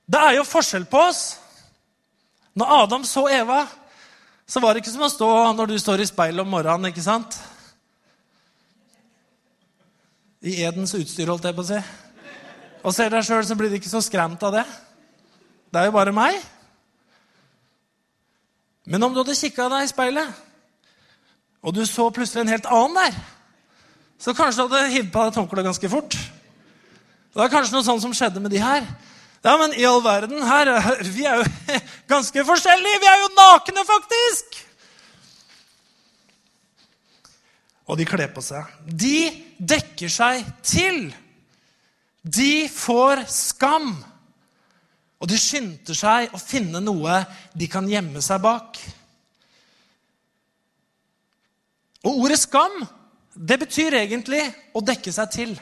Det 0.09 0.17
er 0.17 0.39
jo 0.39 0.49
forskjell 0.49 0.87
på 0.89 1.03
oss. 1.05 1.37
Når 2.57 2.71
Adam 2.83 3.05
så 3.05 3.27
Eva, 3.29 3.67
så 4.49 4.61
var 4.61 4.73
det 4.73 4.81
ikke 4.81 4.95
som 4.95 5.05
å 5.05 5.11
stå 5.13 5.29
når 5.53 5.69
du 5.69 5.79
står 5.79 6.01
i 6.01 6.09
speilet 6.09 6.41
om 6.41 6.49
morgenen. 6.49 6.89
ikke 6.89 7.05
sant? 7.05 7.37
i 10.41 10.61
Edens 10.63 10.95
utstyr, 10.95 11.31
holdt 11.31 11.49
jeg 11.49 11.57
på 11.57 11.65
å 11.65 11.69
si, 11.69 11.79
og 12.87 12.95
ser 12.95 13.11
deg 13.11 13.27
sjøl, 13.27 13.43
så 13.47 13.57
blir 13.59 13.73
du 13.73 13.79
ikke 13.79 13.91
så 13.91 14.03
skremt 14.05 14.43
av 14.47 14.55
det. 14.55 14.67
Det 15.69 15.81
er 15.81 15.89
jo 15.89 15.97
bare 15.97 16.15
meg. 16.15 16.39
Men 18.89 19.03
om 19.05 19.13
du 19.13 19.21
hadde 19.21 19.37
kikka 19.37 19.67
deg 19.73 19.85
i 19.85 19.91
speilet, 19.91 20.45
og 21.59 21.75
du 21.75 21.83
så 21.85 22.07
plutselig 22.15 22.45
en 22.45 22.55
helt 22.55 22.71
annen 22.71 23.01
der, 23.01 23.19
så 24.19 24.35
kanskje 24.35 24.67
du 24.67 24.75
hadde 24.75 24.95
hivd 24.97 25.13
på 25.15 25.25
deg 25.25 25.39
håndkleet 25.39 25.69
ganske 25.69 25.91
fort. 25.93 26.17
Det 26.17 27.39
var 27.39 27.53
kanskje 27.53 27.77
noe 27.77 27.87
sånt 27.87 28.03
som 28.03 28.15
skjedde 28.17 28.43
med 28.43 28.51
de 28.51 28.63
her. 28.63 28.87
Ja, 29.45 29.55
men 29.61 29.75
i 29.79 29.85
all 29.87 30.01
verden, 30.03 30.43
her, 30.43 30.71
vi 31.07 31.27
er 31.29 31.39
jo 31.39 31.77
ganske 32.13 32.43
forskjellige! 32.49 33.03
Vi 33.05 33.11
er 33.11 33.23
jo 33.23 33.29
nakne, 33.37 33.85
faktisk! 33.87 34.59
Og 37.89 37.97
de 37.97 38.05
kler 38.09 38.29
på 38.35 38.43
seg. 38.45 38.69
De 38.85 39.31
dekker 39.57 40.11
seg 40.13 40.45
til. 40.67 41.07
De 42.21 42.69
får 42.69 43.23
skam. 43.33 43.95
Og 45.19 45.31
de 45.31 45.39
skynder 45.41 45.97
seg 45.97 46.35
å 46.35 46.43
finne 46.43 46.83
noe 46.85 47.23
de 47.57 47.71
kan 47.71 47.89
gjemme 47.89 48.21
seg 48.23 48.43
bak. 48.45 48.77
Og 52.05 52.27
ordet 52.27 52.39
skam, 52.43 52.77
det 53.39 53.59
betyr 53.61 53.95
egentlig 54.01 54.43
å 54.75 54.83
dekke 54.83 55.13
seg 55.15 55.31
til. 55.31 55.53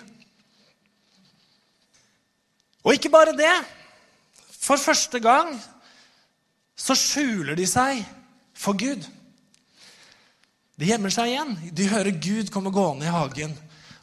Og 2.87 2.95
ikke 2.97 3.13
bare 3.13 3.37
det. 3.37 3.53
For 4.57 4.81
første 4.81 5.21
gang 5.21 5.53
så 6.77 6.97
skjuler 6.97 7.59
de 7.59 7.67
seg 7.69 8.01
for 8.57 8.79
Gud. 8.81 9.05
De 10.77 10.89
gjemmer 10.89 11.13
seg 11.13 11.33
igjen. 11.33 11.53
De 11.77 11.89
hører 11.91 12.17
Gud 12.17 12.53
komme 12.55 12.73
gående 12.73 13.09
i 13.09 13.13
hagen. 13.13 13.53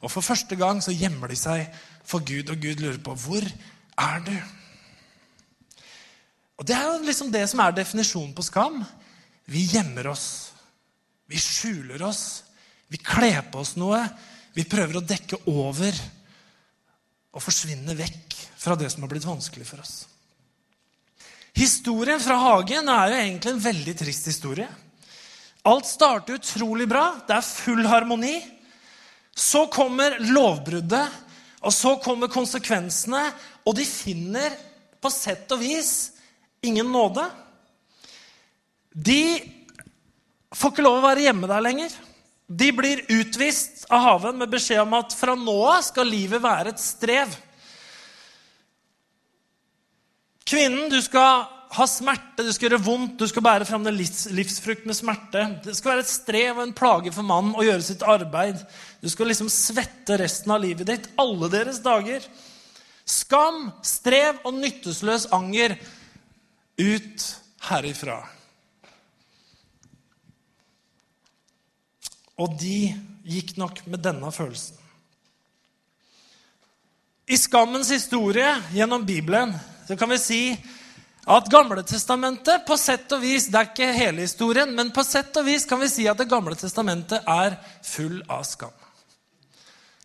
Og 0.03 0.11
for 0.11 0.25
første 0.25 0.57
gang 0.59 0.81
så 0.83 0.93
gjemmer 0.93 1.31
de 1.31 1.39
seg 1.39 1.65
for 2.03 2.25
Gud, 2.27 2.49
og 2.51 2.59
Gud 2.59 2.81
lurer 2.83 2.99
på 3.01 3.15
hvor 3.23 3.45
er 3.45 4.23
du? 4.25 4.35
Og 6.59 6.67
Det 6.67 6.75
er 6.75 6.85
jo 6.85 7.05
liksom 7.07 7.31
det 7.31 7.47
som 7.49 7.61
er 7.63 7.73
definisjonen 7.75 8.33
på 8.35 8.45
skam. 8.45 8.83
Vi 9.49 9.65
gjemmer 9.73 10.11
oss. 10.11 10.53
Vi 11.27 11.39
skjuler 11.39 12.03
oss. 12.05 12.43
Vi 12.93 12.99
kler 13.01 13.41
på 13.49 13.63
oss 13.63 13.73
noe. 13.81 14.03
Vi 14.53 14.67
prøver 14.69 14.99
å 14.99 15.05
dekke 15.05 15.39
over 15.49 15.97
og 17.33 17.41
forsvinne 17.41 17.95
vekk 17.97 18.35
fra 18.61 18.77
det 18.77 18.91
som 18.93 19.01
har 19.01 19.09
blitt 19.09 19.25
vanskelig 19.25 19.65
for 19.65 19.81
oss. 19.81 19.95
Historien 21.57 22.21
fra 22.21 22.37
hagen 22.37 22.89
er 22.93 23.09
jo 23.09 23.17
egentlig 23.17 23.53
en 23.53 23.63
veldig 23.63 23.95
trist 23.97 24.29
historie. 24.29 24.69
Alt 25.65 25.89
starter 25.89 26.37
utrolig 26.37 26.85
bra. 26.89 27.07
Det 27.25 27.33
er 27.33 27.47
full 27.47 27.81
harmoni. 27.89 28.35
Så 29.33 29.65
kommer 29.73 30.19
lovbruddet, 30.21 31.19
og 31.65 31.73
så 31.73 31.95
kommer 32.03 32.29
konsekvensene, 32.29 33.25
og 33.65 33.73
de 33.77 33.89
finner 33.89 34.53
på 35.01 35.09
sett 35.09 35.49
og 35.55 35.63
vis 35.65 35.93
ingen 36.61 36.93
nåde. 36.93 37.25
De 38.93 39.23
får 40.53 40.75
ikke 40.75 40.85
lov 40.85 41.01
å 41.01 41.07
være 41.07 41.25
hjemme 41.25 41.49
der 41.49 41.65
lenger. 41.65 42.01
De 42.53 42.69
blir 42.75 43.01
utvist 43.09 43.85
av 43.89 44.03
haven 44.03 44.37
med 44.37 44.51
beskjed 44.51 44.83
om 44.83 44.93
at 44.99 45.15
fra 45.17 45.33
nå 45.39 45.57
av 45.71 45.81
skal 45.85 46.09
livet 46.09 46.43
være 46.43 46.73
et 46.73 46.81
strev. 46.81 47.31
Kvinnen, 50.45 50.91
du 50.91 50.99
skal 51.01 51.47
ha 51.73 51.85
smerte, 51.89 52.43
du 52.45 52.51
skal 52.53 52.67
gjøre 52.67 52.83
vondt, 52.85 53.15
du 53.17 53.25
skal 53.29 53.45
bære 53.45 53.65
fram 53.65 53.85
den 53.87 53.95
livs, 53.97 54.27
livsfrukt 54.35 54.85
med 54.85 54.97
smerte. 54.97 55.47
Det 55.65 55.73
skal 55.77 55.95
være 55.95 56.05
et 56.05 56.11
strev 56.11 56.59
og 56.59 56.65
en 56.67 56.75
plage 56.77 57.13
for 57.15 57.25
mannen 57.25 57.55
å 57.57 57.65
gjøre 57.65 57.87
sitt 57.87 58.05
arbeid. 58.05 58.61
Du 59.01 59.09
skal 59.09 59.31
liksom 59.31 59.49
svette 59.49 60.19
resten 60.21 60.53
av 60.53 60.61
livet 60.61 60.91
ditt, 60.91 61.09
alle 61.17 61.49
deres 61.53 61.81
dager. 61.85 62.27
Skam, 63.09 63.71
strev 63.81 64.43
og 64.45 64.59
nyttesløs 64.59 65.31
anger 65.33 65.79
ut 66.77 67.27
herifra. 67.71 68.21
Og 72.41 72.55
de 72.59 72.93
gikk 73.29 73.55
nok 73.61 73.83
med 73.87 74.01
denne 74.03 74.31
følelsen. 74.33 74.79
I 77.29 77.37
skammens 77.39 77.91
historie 77.93 78.49
gjennom 78.75 79.05
Bibelen 79.07 79.53
så 79.87 79.95
kan 79.95 80.11
vi 80.11 80.19
si 80.19 80.41
at 81.23 81.47
Gamletestamentet 81.47 82.65
på 82.67 82.75
sett 82.75 83.11
og 83.15 83.21
vis 83.23 83.45
Det 83.47 83.55
er 83.55 83.69
ikke 83.69 83.93
hele 83.95 84.25
historien, 84.25 84.73
men 84.75 84.91
på 84.91 85.05
sett 85.07 85.35
og 85.39 85.47
vis 85.47 85.63
kan 85.69 85.79
vi 85.79 85.87
si 85.91 86.07
at 86.11 86.19
Det 86.19 86.27
gamle 86.27 86.55
testamentet 86.59 87.23
er 87.23 87.55
full 87.83 88.19
av 88.27 88.43
skam. 88.47 88.73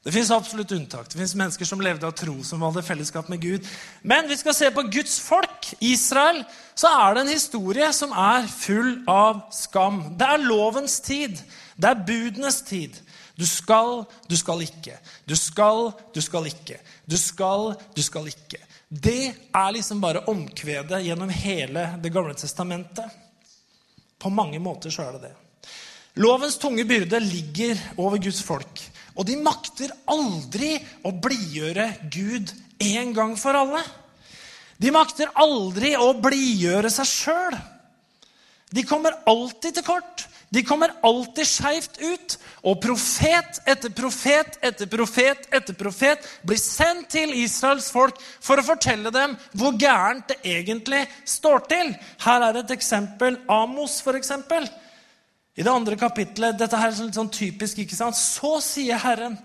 Det 0.05 0.15
fins 0.15 0.31
absolutt 0.31 0.71
unntak. 0.73 1.09
Det 1.11 1.19
fins 1.19 1.35
mennesker 1.37 1.67
som 1.69 1.83
levde 1.85 2.07
av 2.07 2.15
tro, 2.17 2.39
som 2.47 2.63
hadde 2.65 2.85
fellesskap 2.87 3.27
med 3.29 3.43
Gud. 3.43 3.67
Men 4.01 4.29
vi 4.31 4.39
skal 4.41 4.55
se 4.57 4.71
på 4.73 4.87
Guds 4.89 5.19
folk, 5.21 5.73
Israel, 5.85 6.45
så 6.79 6.89
er 7.03 7.17
det 7.17 7.25
en 7.25 7.35
historie 7.35 7.91
som 7.93 8.15
er 8.15 8.47
full 8.49 8.95
av 9.11 9.43
skam. 9.53 10.05
Det 10.17 10.31
er 10.31 10.47
lovens 10.47 11.01
tid. 11.05 11.43
Det 11.79 11.87
er 11.87 12.05
budenes 12.07 12.61
tid. 12.67 12.97
Du 13.39 13.47
skal, 13.47 14.03
du 14.27 14.35
skal 14.37 14.65
ikke. 14.65 14.97
Du 15.29 15.37
skal, 15.39 15.93
du 16.15 16.21
skal 16.23 16.49
ikke. 16.51 16.81
Du 17.07 17.15
skal, 17.17 17.75
du 17.95 18.03
skal 18.03 18.27
ikke. 18.33 18.59
Det 18.89 19.21
er 19.55 19.75
liksom 19.77 20.01
bare 20.03 20.25
omkvedet 20.33 21.05
gjennom 21.05 21.31
hele 21.31 21.85
Det 22.03 22.11
gamle 22.13 22.35
testamentet. 22.35 23.07
På 24.19 24.33
mange 24.35 24.59
måter 24.59 24.91
så 24.91 25.07
er 25.07 25.19
det 25.19 25.29
det. 25.29 25.35
Lovens 26.19 26.57
tunge 26.59 26.83
byrde 26.89 27.21
ligger 27.23 27.79
over 27.97 28.19
Guds 28.19 28.43
folk. 28.43 28.83
Og 29.15 29.27
de 29.29 29.37
makter 29.39 29.93
aldri 30.11 30.73
å 31.07 31.13
blidgjøre 31.15 31.87
Gud 32.11 32.51
en 32.83 33.15
gang 33.15 33.37
for 33.39 33.55
alle. 33.55 33.85
De 34.79 34.91
makter 34.95 35.31
aldri 35.39 35.95
å 35.99 36.11
blidgjøre 36.19 36.91
seg 36.91 37.11
sjøl. 37.11 37.59
De 38.75 38.85
kommer 38.87 39.15
alltid 39.31 39.79
til 39.79 39.87
kort. 39.87 40.27
De 40.49 40.63
kommer 40.65 40.95
alltid 41.05 41.45
skeivt 41.47 41.99
ut, 42.01 42.37
og 42.65 42.81
profet 42.81 43.59
etter 43.69 43.93
profet 43.93 44.57
etter 44.65 44.89
profet 44.89 45.45
etter 45.53 45.77
profet 45.77 46.25
blir 46.47 46.61
sendt 46.61 47.11
til 47.13 47.35
Israels 47.37 47.91
folk 47.93 48.17
for 48.41 48.57
å 48.57 48.65
fortelle 48.65 49.13
dem 49.13 49.37
hvor 49.53 49.77
gærent 49.77 50.31
det 50.33 50.39
egentlig 50.49 51.03
står 51.29 51.67
til. 51.69 51.93
Her 52.25 52.49
er 52.49 52.63
et 52.63 52.73
eksempel. 52.79 53.37
Amos, 53.53 54.01
for 54.05 54.17
eksempel. 54.17 54.65
I 55.59 55.67
det 55.67 55.75
andre 55.75 55.99
kapitlet 56.01 56.57
Dette 56.57 56.81
her 56.81 56.95
er 56.95 57.05
litt 57.05 57.19
sånn 57.19 57.33
typisk. 57.35 57.83
ikke 57.85 57.99
sant? 57.99 58.17
Så 58.17 58.57
sier 58.65 59.01
Herren 59.05 59.37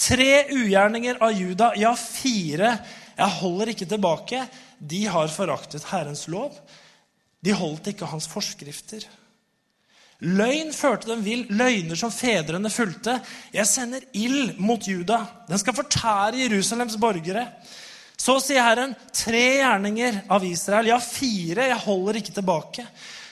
tre 0.00 0.46
ugjerninger 0.48 1.20
av 1.20 1.36
Juda, 1.36 1.72
ja, 1.76 1.92
fire. 1.98 2.78
Jeg 3.18 3.40
holder 3.42 3.74
ikke 3.74 3.88
tilbake. 3.90 4.46
De 4.80 5.04
har 5.04 5.28
foraktet 5.28 5.84
Herrens 5.92 6.24
lov. 6.32 6.56
De 7.44 7.52
holdt 7.52 7.92
ikke 7.92 8.08
hans 8.08 8.28
forskrifter. 8.30 9.04
Løgn 10.20 10.74
førte 10.76 11.08
dem 11.08 11.22
vill, 11.24 11.46
løgner 11.48 11.96
som 11.96 12.12
fedrene 12.12 12.68
fulgte. 12.72 13.16
Jeg 13.54 13.68
sender 13.68 14.04
ild 14.12 14.58
mot 14.60 14.84
Juda. 14.84 15.22
Den 15.48 15.60
skal 15.60 15.76
fortære 15.78 16.42
Jerusalems 16.42 16.98
borgere. 17.00 17.46
Så 18.20 18.36
sier 18.44 18.60
Herren, 18.60 18.92
tre 19.16 19.46
gjerninger 19.62 20.26
av 20.28 20.44
Israel, 20.44 20.90
ja, 20.90 20.98
fire, 21.00 21.70
jeg 21.70 21.82
holder 21.86 22.20
ikke 22.20 22.34
tilbake. 22.36 22.84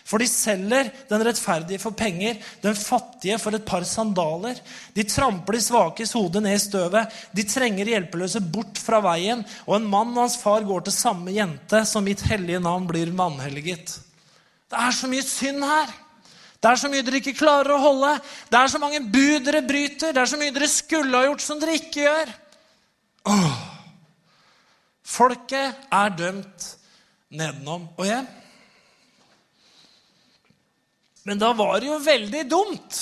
For 0.08 0.22
de 0.22 0.24
selger 0.30 0.88
den 1.10 1.24
rettferdige 1.26 1.82
for 1.82 1.92
penger, 1.92 2.38
den 2.62 2.76
fattige 2.78 3.36
for 3.42 3.52
et 3.52 3.66
par 3.68 3.84
sandaler. 3.84 4.56
De 4.96 5.04
tramper 5.04 5.58
de 5.58 5.60
svakes 5.60 6.14
hode 6.16 6.40
ned 6.40 6.56
i 6.56 6.62
støvet. 6.62 7.12
De 7.36 7.44
trenger 7.44 7.92
hjelpeløse 7.92 8.40
bort 8.40 8.80
fra 8.80 9.02
veien. 9.04 9.44
Og 9.66 9.76
en 9.76 9.90
mann 9.92 10.14
og 10.16 10.22
hans 10.22 10.38
far 10.40 10.64
går 10.64 10.86
til 10.86 10.96
samme 10.96 11.36
jente, 11.36 11.84
så 11.84 12.00
mitt 12.00 12.24
hellige 12.24 12.64
navn 12.64 12.88
blir 12.88 13.12
vanhelliget. 13.12 13.98
Det 14.72 14.80
er 14.80 14.96
så 14.96 15.12
mye 15.12 15.28
synd 15.28 15.68
her. 15.68 15.92
Det 16.58 16.70
er 16.70 16.80
så 16.80 16.90
mye 16.90 17.04
dere 17.06 17.20
ikke 17.20 17.36
klarer 17.38 17.70
å 17.76 17.82
holde. 17.82 18.16
Det 18.50 18.58
er 18.58 18.70
så 18.72 18.80
mange 18.82 19.00
bud 19.04 19.44
dere 19.46 19.62
bryter. 19.66 20.14
Det 20.14 20.22
er 20.22 20.30
så 20.30 20.38
mye 20.40 20.54
dere 20.54 20.70
skulle 20.70 21.14
ha 21.14 21.28
gjort, 21.28 21.44
som 21.44 21.60
dere 21.62 21.76
ikke 21.78 22.02
gjør. 22.02 22.32
Åh. 23.30 23.60
Folket 25.08 25.86
er 25.94 26.16
dømt 26.18 26.66
nedenom 27.30 27.86
og 27.94 28.08
hjem. 28.08 28.26
Men 31.28 31.40
da 31.40 31.52
var 31.56 31.78
det 31.80 31.90
jo 31.90 32.00
veldig 32.00 32.42
dumt, 32.48 32.98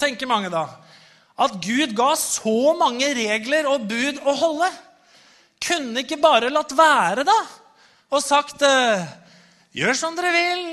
tenker 0.00 0.28
mange 0.28 0.50
da, 0.52 0.66
at 1.40 1.54
Gud 1.64 1.94
ga 1.96 2.10
så 2.20 2.74
mange 2.76 3.08
regler 3.16 3.68
og 3.70 3.86
bud 3.88 4.20
å 4.28 4.34
holde. 4.36 4.68
Kunne 5.64 6.04
ikke 6.04 6.20
bare 6.20 6.52
latt 6.52 6.74
være, 6.76 7.24
da, 7.28 7.38
og 8.12 8.24
sagt 8.24 8.64
eh, 8.66 9.08
Gjør 9.76 9.94
som 9.94 10.16
dere 10.18 10.32
vil. 10.34 10.64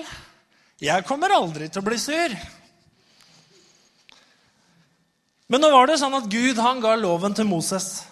Jeg 0.84 1.06
kommer 1.10 1.34
aldri 1.34 1.72
til 1.72 1.82
å 1.82 1.88
bli 1.88 1.98
sur. 1.98 2.34
Men 5.48 5.64
nå 5.64 5.72
var 5.74 5.90
det 5.90 5.98
sånn 6.02 6.16
at 6.18 6.28
Gud 6.30 6.60
han 6.62 6.84
ga 6.84 6.94
loven 7.00 7.34
til 7.38 7.48
Moses. 7.50 8.04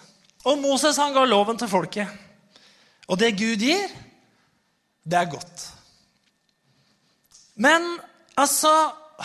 Og 0.46 0.58
Moses 0.58 0.98
han 0.98 1.14
ga 1.14 1.22
loven 1.28 1.58
til 1.60 1.70
folket. 1.70 2.10
Og 3.06 3.20
det 3.20 3.36
Gud 3.38 3.62
gir, 3.62 3.90
det 5.06 5.18
er 5.20 5.30
godt. 5.30 5.66
Men 7.54 7.84
altså 8.34 8.72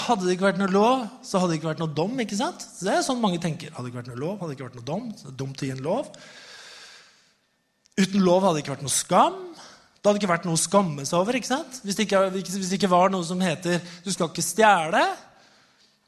hadde 0.06 0.28
det 0.28 0.36
ikke 0.38 0.52
vært 0.52 0.62
noe 0.62 0.72
lov, 0.72 1.08
så 1.26 1.42
hadde 1.42 1.56
det 1.56 1.60
ikke 1.60 1.72
vært 1.72 1.82
noe 1.82 1.96
dom. 1.98 2.14
ikke 2.24 2.38
sant? 2.40 2.64
Det 2.80 2.94
er 2.94 3.02
sånn 3.06 3.20
mange 3.24 3.42
tenker. 3.44 3.74
Hadde 3.74 3.88
det 3.88 3.92
ikke 3.92 4.04
vært 4.04 4.14
noe 4.14 4.22
lov, 4.22 4.38
hadde 4.40 4.54
det 4.54 4.60
ikke 4.60 4.70
vært 4.70 4.80
noe 4.80 4.90
dom. 4.92 5.10
Så 5.18 5.26
det 5.26 5.34
er 5.34 5.40
dumt 5.42 5.64
å 5.64 5.68
gi 5.68 5.74
en 5.74 5.84
lov. 5.88 6.14
Uten 8.00 8.24
lov 8.24 8.46
hadde 8.46 8.60
det 8.60 8.64
ikke 8.64 8.76
vært 8.76 8.86
noe 8.86 8.96
skam. 8.96 9.42
Det 10.02 10.10
hadde 10.10 10.18
ikke 10.18 10.32
vært 10.32 10.46
noe 10.50 10.58
å 10.58 10.62
skamme 10.62 11.04
seg 11.06 11.20
over. 11.20 11.38
ikke 11.38 11.52
sant? 11.52 11.82
Hvis 11.86 11.98
det 11.98 12.08
ikke, 12.08 12.24
hvis 12.34 12.72
det 12.72 12.80
ikke 12.80 12.90
var 12.90 13.12
noe 13.14 13.24
som 13.24 13.42
heter 13.42 13.78
'du 14.04 14.12
skal 14.12 14.30
ikke 14.32 14.42
stjele', 14.42 15.06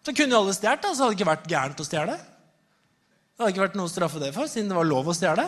så 0.03 0.11
kunne 0.11 0.33
jo 0.33 0.39
alle 0.41 0.53
stjålet. 0.53 0.89
Så 0.89 1.03
hadde 1.03 1.13
det 1.13 1.19
ikke 1.19 1.31
vært 1.31 1.47
gærent 1.47 1.79
å 1.79 1.85
stjele. 1.85 2.15
Det 2.17 3.39
hadde 3.39 3.51
ikke 3.53 3.65
vært 3.67 3.75
noe 3.75 3.85
å 3.85 3.93
straffe 3.93 4.19
det 4.19 4.33
for, 4.33 4.49
siden 4.49 4.69
det 4.69 4.75
var 4.75 4.85
lov 4.85 5.07
å 5.07 5.13
stjele. 5.13 5.45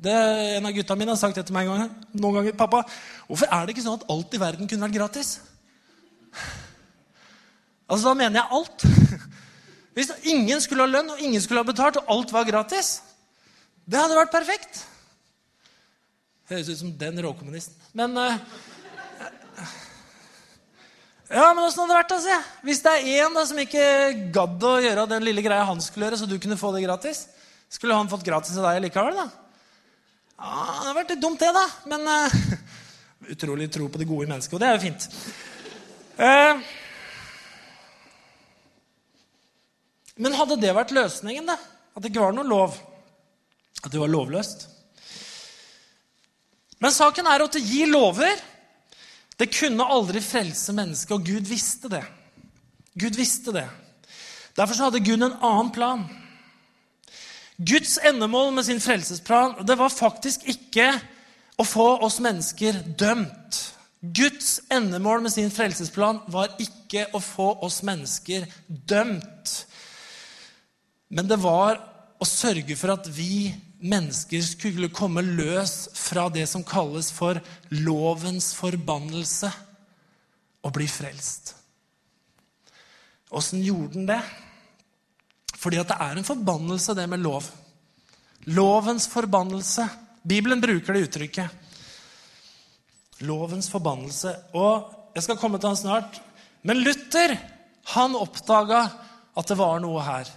Det, 0.00 0.16
en 0.56 0.66
av 0.66 0.72
gutta 0.72 0.96
mine 0.96 1.12
har 1.12 1.20
sagt 1.20 1.34
det 1.36 1.46
til 1.46 1.54
meg 1.54 1.68
en 1.68 1.78
gang, 1.78 1.94
noen 2.12 2.34
ganger. 2.34 2.52
'Pappa, 2.52 2.84
hvorfor 3.28 3.46
er 3.46 3.66
det 3.66 3.76
ikke 3.76 3.86
sånn 3.86 4.00
at 4.00 4.10
alt 4.10 4.34
i 4.34 4.42
verden 4.42 4.68
kunne 4.68 4.86
vært 4.88 4.98
gratis?' 4.98 5.38
Altså, 7.90 8.08
Da 8.08 8.14
mener 8.14 8.40
jeg 8.40 8.48
alt. 8.50 8.84
Hvis 9.94 10.12
ingen 10.22 10.60
skulle 10.60 10.86
ha 10.86 10.86
lønn, 10.86 11.10
og 11.10 11.20
ingen 11.20 11.42
skulle 11.42 11.60
ha 11.60 11.66
betalt, 11.66 11.96
og 11.96 12.04
alt 12.08 12.32
var 12.32 12.44
gratis, 12.46 13.02
det 13.90 13.98
hadde 13.98 14.14
vært 14.14 14.30
perfekt. 14.30 14.84
Høres 16.50 16.68
ut 16.72 16.80
som 16.80 16.90
den 16.98 17.22
råkommunisten. 17.22 17.76
Men 17.94 18.16
uh, 18.18 18.34
Ja, 21.30 21.52
men 21.54 21.62
åssen 21.62 21.84
hadde 21.84 21.92
det 21.92 21.98
vært, 22.00 22.10
da, 22.10 22.16
jeg? 22.26 22.46
Hvis 22.66 22.80
det 22.82 22.90
er 22.90 23.10
én 23.22 23.36
som 23.46 23.58
ikke 23.62 23.84
gadd 24.34 24.64
å 24.66 24.72
gjøre 24.82 25.04
den 25.12 25.22
lille 25.28 25.44
greia 25.44 25.68
han 25.68 25.78
skulle 25.84 26.08
gjøre, 26.08 26.18
så 26.18 26.26
du 26.26 26.34
kunne 26.42 26.58
få 26.58 26.72
det 26.74 26.82
gratis, 26.82 27.20
skulle 27.70 27.94
han 27.94 28.10
fått 28.10 28.26
gratis 28.26 28.58
av 28.58 28.66
deg 28.66 28.80
likevel, 28.88 29.14
da? 29.14 29.28
Ja, 30.40 30.50
Det 30.50 30.74
hadde 30.80 30.96
vært 30.96 31.12
litt 31.14 31.22
dumt, 31.22 31.38
det, 31.38 31.52
da. 31.54 31.62
Men 31.92 32.10
uh, 32.10 32.34
utrolig 33.36 33.70
tro 33.70 33.86
på 33.86 34.02
det 34.02 34.10
gode 34.10 34.26
i 34.26 34.32
mennesket, 34.32 34.58
og 34.58 34.64
det 34.64 34.66
er 34.66 34.74
jo 34.74 34.82
fint. 34.88 35.06
Uh, 36.18 36.54
men 40.18 40.38
hadde 40.40 40.58
det 40.66 40.74
vært 40.80 40.98
løsningen, 40.98 41.46
da? 41.46 41.60
At 41.94 42.02
det 42.02 42.10
ikke 42.10 42.26
var 42.26 42.34
noe 42.34 42.50
lov? 42.56 42.74
At 43.84 43.92
det 43.94 44.02
var 44.02 44.10
lovløst? 44.10 44.66
Men 46.80 46.94
saken 46.94 47.28
er 47.28 47.44
at 47.44 47.58
å 47.58 47.62
gi 47.62 47.84
lover 47.88 48.40
det 49.40 49.48
kunne 49.54 49.86
aldri 49.88 50.20
frelse 50.20 50.72
mennesket, 50.76 51.14
og 51.16 51.24
Gud 51.24 51.46
visste 51.48 51.88
det. 51.92 52.02
Gud 53.00 53.16
visste 53.16 53.54
det. 53.56 53.66
Derfor 54.56 54.76
så 54.76 54.88
hadde 54.88 55.00
Gud 55.00 55.22
en 55.22 55.38
annen 55.38 55.70
plan. 55.72 56.02
Guds 57.56 57.98
endemål 58.04 58.52
med 58.56 58.66
sin 58.68 58.80
frelsesplan 58.80 59.58
det 59.68 59.76
var 59.80 59.92
faktisk 59.92 60.44
ikke 60.48 60.90
å 61.60 61.64
få 61.68 61.88
oss 62.04 62.18
mennesker 62.24 62.82
dømt. 63.00 63.60
Guds 64.00 64.62
endemål 64.72 65.24
med 65.24 65.32
sin 65.32 65.50
frelsesplan 65.52 66.22
var 66.32 66.54
ikke 66.60 67.06
å 67.16 67.20
få 67.20 67.50
oss 67.64 67.82
mennesker 67.84 68.46
dømt. 68.68 69.56
Men 71.12 71.28
det 71.28 71.40
var 71.40 71.80
å 72.20 72.28
sørge 72.28 72.76
for 72.80 72.94
at 72.94 73.08
vi 73.12 73.50
mennesker 73.80 74.42
skulle 74.44 74.92
komme 74.92 75.22
løs 75.24 75.88
fra 75.96 76.28
det 76.32 76.46
som 76.50 76.64
kalles 76.66 77.10
for 77.12 77.40
lovens 77.72 78.52
forbannelse, 78.58 79.50
og 80.60 80.74
bli 80.76 80.84
frelst. 80.90 81.54
Åssen 83.32 83.62
gjorde 83.64 83.94
den 83.94 84.08
det? 84.10 84.20
Fordi 85.56 85.78
at 85.80 85.88
det 85.88 85.96
er 86.04 86.18
en 86.18 86.26
forbannelse, 86.26 86.94
det 86.96 87.06
med 87.08 87.22
lov. 87.24 87.46
Lovens 88.52 89.06
forbannelse. 89.08 89.86
Bibelen 90.20 90.60
bruker 90.60 90.92
det 90.96 91.06
uttrykket. 91.06 91.48
Lovens 93.24 93.70
forbannelse. 93.72 94.34
Og 94.52 95.12
jeg 95.16 95.24
skal 95.24 95.40
komme 95.40 95.60
til 95.60 95.72
han 95.72 95.80
snart. 95.80 96.20
Men 96.62 96.82
Luther 96.84 97.36
han 97.94 98.16
oppdaga 98.18 98.82
at 99.36 99.48
det 99.48 99.56
var 99.56 99.80
noe 99.80 100.04
her 100.04 100.28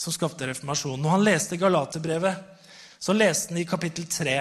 som 0.00 0.14
skapte 0.14 0.48
reformasjonen. 0.48 1.02
Når 1.04 1.16
han 1.16 1.26
leste 1.26 1.60
Galaterbrevet, 1.60 2.44
så 3.00 3.12
leste 3.16 3.52
han 3.52 3.60
i 3.60 3.68
kapittel 3.68 4.06
3, 4.08 4.36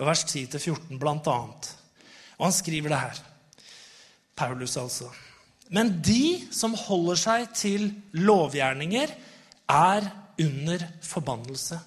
vers 0.00 0.24
10-14 0.26 0.98
blant 0.98 1.28
annet. 1.30 1.68
Og 2.38 2.48
han 2.48 2.56
skriver 2.56 2.90
det 2.90 3.02
her. 3.04 3.20
Paulus, 4.40 4.74
altså. 4.80 5.10
Men 5.70 5.92
de 6.02 6.48
som 6.54 6.74
holder 6.74 7.20
seg 7.20 7.52
til 7.54 7.90
lovgjerninger, 8.16 9.12
er 9.70 10.08
under 10.40 10.82
forbannelse. 11.06 11.78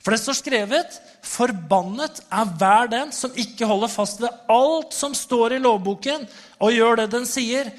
For 0.00 0.14
det 0.14 0.22
står 0.22 0.38
skrevet 0.38 0.98
Forbannet 1.30 2.22
er 2.32 2.52
hver 2.58 2.88
den 2.90 3.10
som 3.14 3.34
ikke 3.38 3.68
holder 3.68 3.92
fast 3.92 4.22
ved 4.22 4.32
alt 4.50 4.96
som 4.96 5.14
står 5.14 5.54
i 5.54 5.62
lovboken, 5.62 6.24
og 6.58 6.74
gjør 6.74 7.02
det 7.02 7.10
den 7.12 7.28
sier. 7.28 7.70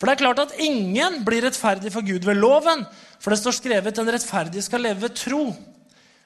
For 0.00 0.08
det 0.08 0.16
er 0.16 0.22
klart 0.22 0.38
at 0.40 0.56
ingen 0.64 1.20
blir 1.26 1.44
rettferdig 1.44 1.92
for 1.92 2.06
Gud 2.06 2.24
ved 2.24 2.40
loven, 2.40 2.86
for 3.20 3.34
det 3.34 3.42
står 3.42 3.58
skrevet 3.58 3.98
den 3.98 4.08
rettferdige 4.08 4.64
skal 4.64 4.80
leve 4.86 5.04
ved 5.04 5.16
tro. 5.20 5.42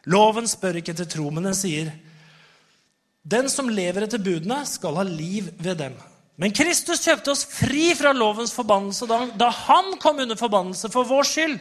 Loven 0.06 0.46
spør 0.46 0.78
ikke 0.78 0.94
etter 0.94 1.08
tro, 1.10 1.26
men 1.34 1.48
den 1.48 1.56
sier 1.58 1.90
den 3.24 3.48
som 3.48 3.70
lever 3.72 4.04
etter 4.04 4.20
budene, 4.20 4.60
skal 4.68 4.98
ha 5.00 5.04
liv 5.08 5.48
ved 5.56 5.78
dem. 5.80 5.94
Men 6.36 6.52
Kristus 6.52 7.00
kjøpte 7.06 7.32
oss 7.32 7.46
fri 7.48 7.94
fra 7.96 8.12
lovens 8.12 8.52
forbannelse 8.52 9.08
da, 9.08 9.22
da 9.38 9.48
han 9.64 9.94
kom 10.02 10.20
under 10.20 10.36
forbannelse 10.36 10.90
for 10.92 11.08
vår 11.08 11.28
skyld. 11.30 11.54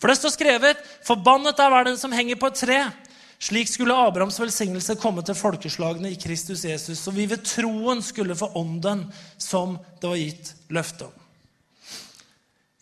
For 0.00 0.08
det 0.08 0.16
står 0.18 0.32
skrevet, 0.32 0.80
'Forbannet 1.04 1.60
er 1.60 1.70
hver 1.72 1.84
den 1.84 1.98
som 2.00 2.12
henger 2.12 2.40
på 2.40 2.48
et 2.48 2.62
tre'. 2.64 2.92
Slik 3.38 3.68
skulle 3.68 3.94
Abrahams 3.94 4.40
velsignelse 4.40 4.96
komme 4.96 5.22
til 5.22 5.36
folkeslagene 5.36 6.10
i 6.10 6.16
Kristus 6.16 6.64
Jesus, 6.64 6.98
så 6.98 7.10
vi 7.12 7.26
ved 7.28 7.44
troen 7.44 8.00
skulle 8.02 8.36
få 8.36 8.48
ånden 8.56 9.12
som 9.36 9.76
det 10.00 10.08
var 10.08 10.16
gitt 10.16 10.54
løfte 10.72 11.04
om. 11.04 11.25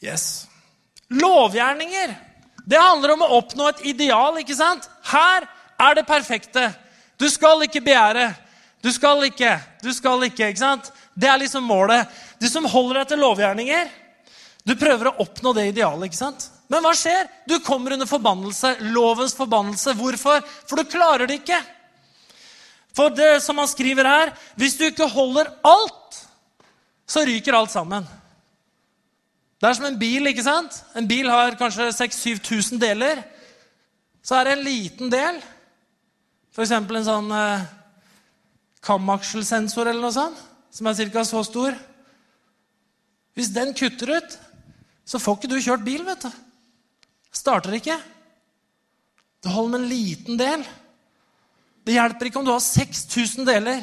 Yes. 0.04 0.46
Lovgjerninger. 1.08 2.14
Det 2.64 2.80
handler 2.80 3.14
om 3.14 3.24
å 3.24 3.32
oppnå 3.38 3.68
et 3.68 3.84
ideal. 3.88 4.38
ikke 4.40 4.56
sant? 4.56 4.88
Her 5.08 5.46
er 5.80 5.98
det 5.98 6.06
perfekte. 6.08 6.70
Du 7.20 7.28
skal 7.30 7.64
ikke 7.64 7.82
begjære. 7.84 8.30
Du 8.84 8.90
skal 8.92 9.24
ikke. 9.24 9.58
Du 9.82 9.92
skal 9.96 10.26
ikke. 10.28 10.48
ikke 10.48 10.60
sant? 10.60 10.90
Det 11.16 11.28
er 11.28 11.40
liksom 11.40 11.64
målet. 11.64 12.08
Du 12.40 12.48
som 12.52 12.66
holder 12.68 13.00
deg 13.00 13.12
til 13.12 13.22
lovgjerninger, 13.24 13.92
du 14.64 14.74
prøver 14.80 15.10
å 15.10 15.18
oppnå 15.24 15.52
det 15.56 15.68
idealet. 15.70 16.08
ikke 16.08 16.20
sant? 16.20 16.48
Men 16.72 16.84
hva 16.84 16.94
skjer? 16.96 17.28
Du 17.48 17.58
kommer 17.64 17.96
under 17.96 18.08
forbannelse. 18.08 18.74
Lovens 18.92 19.36
forbannelse. 19.36 19.94
Hvorfor? 19.96 20.40
For 20.68 20.80
du 20.80 20.88
klarer 20.88 21.28
det 21.28 21.42
ikke. 21.42 21.60
For 22.94 23.12
det 23.12 23.42
som 23.42 23.58
han 23.58 23.66
skriver 23.66 24.06
her 24.06 24.30
Hvis 24.54 24.76
du 24.78 24.84
ikke 24.86 25.08
holder 25.10 25.48
alt, 25.66 26.20
så 27.06 27.24
ryker 27.26 27.56
alt 27.58 27.72
sammen. 27.72 28.06
Det 29.64 29.70
er 29.70 29.76
som 29.78 29.86
en 29.88 29.96
bil. 29.96 30.26
ikke 30.28 30.42
sant? 30.44 30.74
En 30.92 31.06
bil 31.08 31.24
har 31.32 31.54
kanskje 31.56 31.86
6000-7000 31.96 32.80
deler. 32.82 33.22
Så 34.20 34.36
er 34.36 34.44
det 34.44 34.52
en 34.58 34.64
liten 34.66 35.12
del, 35.12 35.38
f.eks. 36.52 36.72
en 36.74 37.06
sånn 37.06 37.30
eh, 37.32 37.62
kamaksjelsensor 38.84 39.88
eller 39.88 40.04
noe 40.04 40.12
sånt, 40.12 40.42
som 40.68 40.90
er 40.90 41.08
ca. 41.08 41.24
så 41.24 41.40
stor. 41.48 41.78
Hvis 43.32 43.54
den 43.56 43.72
kutter 43.72 44.12
ut, 44.18 44.36
så 45.00 45.16
får 45.18 45.38
ikke 45.38 45.50
du 45.54 45.56
kjørt 45.56 45.86
bil. 45.86 46.04
vet 46.04 46.26
du. 46.26 46.42
Starter 47.32 47.78
ikke. 47.78 47.96
Det 49.40 49.52
holder 49.52 49.78
med 49.78 49.80
en 49.80 49.88
liten 49.94 50.40
del. 50.40 50.66
Det 51.88 51.96
hjelper 51.96 52.28
ikke 52.28 52.42
om 52.42 52.44
du 52.44 52.52
har 52.52 52.60
6000 52.60 53.48
deler. 53.48 53.80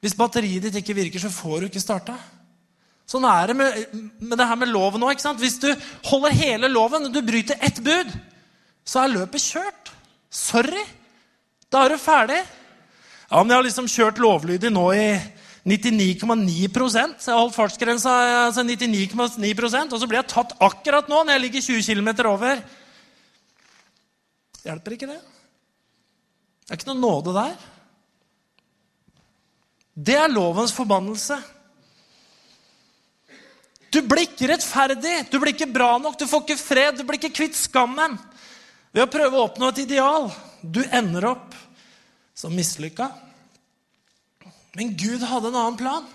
Hvis 0.00 0.16
batteriet 0.16 0.64
ditt 0.64 0.80
ikke 0.80 0.96
virker, 0.96 1.20
så 1.20 1.28
får 1.28 1.60
du 1.60 1.68
ikke 1.68 1.84
starta. 1.84 2.16
Sånn 3.08 3.26
er 3.28 3.50
det 3.50 3.56
med, 3.58 3.80
med 4.24 4.38
det 4.40 4.46
her 4.48 4.58
med 4.58 4.72
loven 4.72 5.04
òg. 5.04 5.20
Hvis 5.40 5.58
du 5.60 5.68
holder 6.08 6.36
hele 6.38 6.70
loven 6.72 7.08
og 7.08 7.12
du 7.12 7.20
bryter 7.24 7.60
ett 7.60 7.82
bud, 7.84 8.12
så 8.84 9.04
er 9.04 9.12
løpet 9.12 9.44
kjørt. 9.44 9.92
Sorry. 10.32 10.84
Da 11.72 11.84
er 11.84 11.94
du 11.94 12.00
ferdig. 12.00 12.40
Ja, 13.28 13.40
men 13.40 13.52
jeg 13.52 13.58
har 13.58 13.66
liksom 13.66 13.90
kjørt 13.90 14.20
lovlydig 14.22 14.70
nå 14.72 14.86
i 14.96 15.08
99,9 15.64 16.68
Så 17.18 17.30
jeg 17.30 17.34
har 17.34 17.40
holdt 17.40 17.56
fartsgrensa 17.56 18.10
altså 18.46 18.64
99,9% 18.68 19.94
og 19.96 20.00
så 20.00 20.08
blir 20.08 20.20
jeg 20.20 20.32
tatt 20.32 20.52
akkurat 20.60 21.08
nå 21.08 21.22
når 21.22 21.32
jeg 21.32 21.44
ligger 21.46 21.64
20 21.68 21.86
km 21.88 22.10
over. 22.28 22.60
Hjelper 24.64 24.96
ikke 24.96 25.08
det? 25.08 25.20
Det 26.64 26.72
er 26.72 26.80
ikke 26.80 26.92
noe 26.92 27.00
nåde 27.00 27.32
der. 27.36 27.56
Det 29.94 30.16
er 30.16 30.32
lovens 30.32 30.72
forbannelse. 30.74 31.36
Du 33.94 34.00
blir 34.02 34.26
ikke 34.26 34.48
rettferdig, 34.50 35.28
du 35.30 35.36
blir 35.38 35.52
ikke 35.54 35.70
bra 35.70 35.92
nok, 36.02 36.16
du 36.18 36.26
får 36.26 36.42
ikke 36.42 36.58
fred, 36.58 36.96
du 36.98 37.04
blir 37.06 37.20
ikke 37.20 37.36
kvitt 37.36 37.54
skammen 37.54 38.16
ved 38.90 39.04
å 39.04 39.10
prøve 39.10 39.38
å 39.38 39.44
oppnå 39.46 39.68
et 39.70 39.84
ideal. 39.84 40.26
Du 40.66 40.80
ender 40.90 41.28
opp 41.28 41.54
som 42.34 42.54
mislykka. 42.54 43.06
Men 44.74 44.96
Gud 44.98 45.22
hadde 45.22 45.52
en 45.52 45.58
annen 45.60 45.78
plan, 45.78 46.08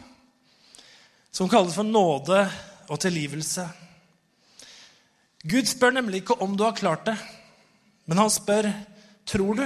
som 1.32 1.48
kalles 1.48 1.78
for 1.78 1.88
nåde 1.88 2.42
og 2.89 3.00
tilgivelse. 3.00 3.63
Gud 5.48 5.72
spør 5.72 5.96
nemlig 5.96 6.26
ikke 6.26 6.39
om 6.44 6.58
du 6.60 6.65
har 6.65 6.76
klart 6.76 7.08
det, 7.08 7.15
men 8.12 8.20
han 8.20 8.34
spør 8.34 8.68
tror 9.30 9.56
du. 9.56 9.65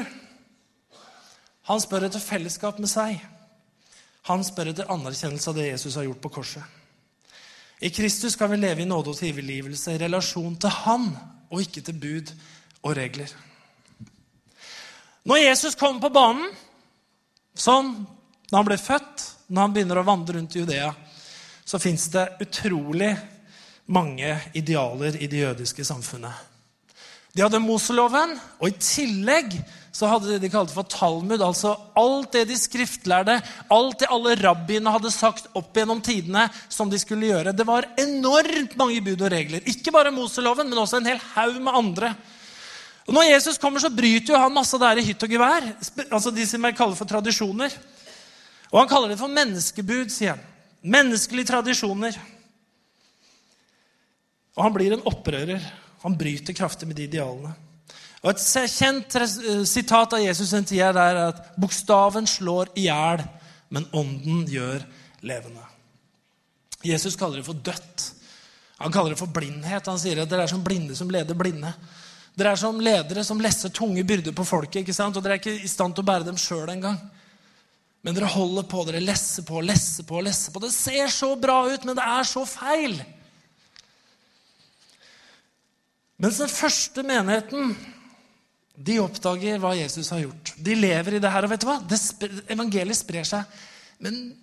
Han 1.72 1.82
spør 1.82 2.06
etter 2.12 2.22
fellesskap 2.22 2.78
med 2.78 2.94
seg. 2.94 3.18
Han 4.30 4.46
spør 4.46 4.70
etter 4.70 4.94
anerkjennelse 4.94 5.50
av 5.50 5.58
det 5.58 5.70
Jesus 5.72 5.98
har 5.98 6.06
gjort 6.06 6.22
på 6.22 6.36
korset. 6.38 6.83
I 7.80 7.90
Kristus 7.90 8.34
skal 8.34 8.52
vi 8.52 8.58
leve 8.62 8.84
i 8.84 8.90
nåde 8.90 9.12
og 9.12 9.18
tilgivelse 9.18 9.96
i 9.96 10.02
relasjon 10.02 10.56
til 10.62 10.76
Han 10.84 11.10
og 11.52 11.62
ikke 11.62 11.82
til 11.82 11.98
bud 12.00 12.32
og 12.84 12.96
regler. 12.98 13.32
Når 15.24 15.40
Jesus 15.40 15.76
kommer 15.80 16.04
på 16.04 16.12
banen, 16.14 16.50
sånn 17.56 17.94
når 18.52 18.58
han 18.58 18.68
ble 18.68 18.78
født, 18.78 19.28
når 19.48 19.62
han 19.62 19.76
begynner 19.76 20.02
å 20.02 20.08
vandre 20.08 20.38
rundt 20.38 20.56
i 20.56 20.64
Judea, 20.64 20.90
så 21.66 21.80
fins 21.80 22.10
det 22.14 22.26
utrolig 22.44 23.14
mange 23.94 24.36
idealer 24.54 25.16
i 25.18 25.30
det 25.32 25.40
jødiske 25.40 25.86
samfunnet. 25.88 26.34
De 27.34 27.42
hadde 27.42 27.62
Moseloven, 27.64 28.36
og 28.60 28.68
i 28.70 28.78
tillegg 28.78 29.56
så 29.94 30.10
hadde 30.10 30.26
de 30.26 30.38
det 30.40 30.48
de 30.48 30.50
kalte 30.50 30.74
for 30.74 30.88
Talmud. 30.90 31.38
Altså 31.46 31.76
alt 32.00 32.32
det 32.34 32.48
de 32.50 32.56
skriftlærde, 32.58 33.36
alt 33.72 34.00
det 34.02 34.10
alle 34.10 34.34
rabbiene 34.42 34.90
hadde 34.90 35.12
sagt 35.14 35.52
opp 35.54 35.76
gjennom 35.78 36.02
tidene 36.02 36.48
som 36.66 36.90
de 36.90 36.98
skulle 36.98 37.30
gjøre. 37.30 37.54
Det 37.54 37.68
var 37.68 37.86
enormt 38.02 38.74
mange 38.80 39.04
bud 39.06 39.22
og 39.22 39.30
regler. 39.36 39.62
Ikke 39.70 39.94
bare 39.94 40.14
Moseloven, 40.16 40.72
men 40.72 40.82
også 40.82 40.98
en 40.98 41.12
hel 41.12 41.22
haug 41.36 41.60
med 41.62 41.78
andre. 41.78 42.10
Og 43.06 43.14
Når 43.14 43.28
Jesus 43.28 43.60
kommer, 43.62 43.84
så 43.84 43.92
bryter 43.94 44.34
jo 44.34 44.40
han 44.40 44.56
masse 44.56 44.80
det 44.82 44.92
i 44.98 45.06
hytt 45.12 45.26
og 45.28 45.36
gevær. 45.36 45.68
Altså 46.10 46.32
de 46.34 46.46
som 46.50 46.66
jeg 46.66 46.78
kaller 46.80 46.98
for 46.98 47.10
tradisjoner. 47.10 47.76
Og 48.72 48.80
han 48.80 48.90
kaller 48.90 49.14
det 49.14 49.20
for 49.20 49.30
menneskebud, 49.30 50.10
sier 50.10 50.34
han. 50.34 50.48
Menneskelige 50.82 51.52
tradisjoner. 51.52 52.18
Og 54.58 54.64
han 54.66 54.74
blir 54.74 54.98
en 54.98 55.06
opprører. 55.06 55.62
Han 56.02 56.18
bryter 56.18 56.58
kraftig 56.58 56.90
med 56.90 56.98
de 56.98 57.06
idealene. 57.06 57.54
Og 58.24 58.32
Et 58.32 58.44
kjent 58.72 59.18
sitat 59.68 60.14
av 60.16 60.22
Jesus 60.24 60.54
en 60.56 60.66
tid 60.66 60.80
er 60.80 60.94
der 60.96 61.18
at 61.26 61.42
bokstaven 61.60 62.28
slår 62.30 62.72
i 62.80 62.88
hjel, 62.88 63.24
men 63.74 63.88
ånden 63.92 64.46
gjør 64.48 64.86
levende. 65.28 65.66
Jesus 66.84 67.18
kaller 67.20 67.42
det 67.42 67.48
for 67.48 67.60
dødt. 67.60 68.06
Han 68.80 68.92
kaller 68.92 69.12
det 69.12 69.20
for 69.20 69.32
blindhet. 69.32 69.88
Han 69.88 70.00
sier 70.00 70.24
at 70.24 70.32
dere 70.32 70.48
er 70.48 70.52
som 70.52 70.64
blinde 70.64 70.96
som 70.96 71.12
leder 71.12 71.36
blinde. 71.36 71.72
Dere 72.36 72.54
er 72.56 72.60
som 72.60 72.80
ledere 72.82 73.24
som 73.28 73.42
lesser 73.44 73.72
tunge 73.76 74.04
byrder 74.08 74.34
på 74.36 74.46
folket, 74.48 74.82
ikke 74.82 74.96
sant? 74.96 75.18
og 75.18 75.24
dere 75.24 75.38
er 75.38 75.44
ikke 75.44 75.60
i 75.60 75.70
stand 75.70 75.94
til 75.94 76.04
å 76.04 76.08
bære 76.08 76.28
dem 76.28 76.40
sjøl 76.40 76.72
engang. 76.74 76.98
Men 78.04 78.16
dere 78.16 78.32
holder 78.32 78.66
på, 78.68 78.84
dere 78.88 79.04
lesser 79.04 79.46
på, 79.48 79.62
lesser 79.64 80.08
på, 80.08 80.20
lesser 80.26 80.52
på. 80.52 80.64
Det 80.64 80.72
ser 80.76 81.12
så 81.12 81.30
bra 81.40 81.62
ut, 81.70 81.86
men 81.88 81.96
det 82.00 82.08
er 82.08 82.28
så 82.28 82.44
feil. 82.48 82.98
Mens 86.24 86.40
den 86.42 86.52
første 86.52 87.04
menigheten 87.04 87.76
de 88.74 88.98
oppdager 89.04 89.60
hva 89.62 89.76
Jesus 89.78 90.10
har 90.14 90.24
gjort. 90.24 90.56
De 90.58 90.76
lever 90.76 91.18
i 91.18 91.22
det 91.22 91.30
her. 91.30 91.46
Og 91.46 91.52
vet 91.54 91.62
du 91.62 91.68
hva? 91.70 91.78
evangeliet 92.54 92.98
sprer 92.98 93.28
seg 93.28 93.62
men 94.04 94.36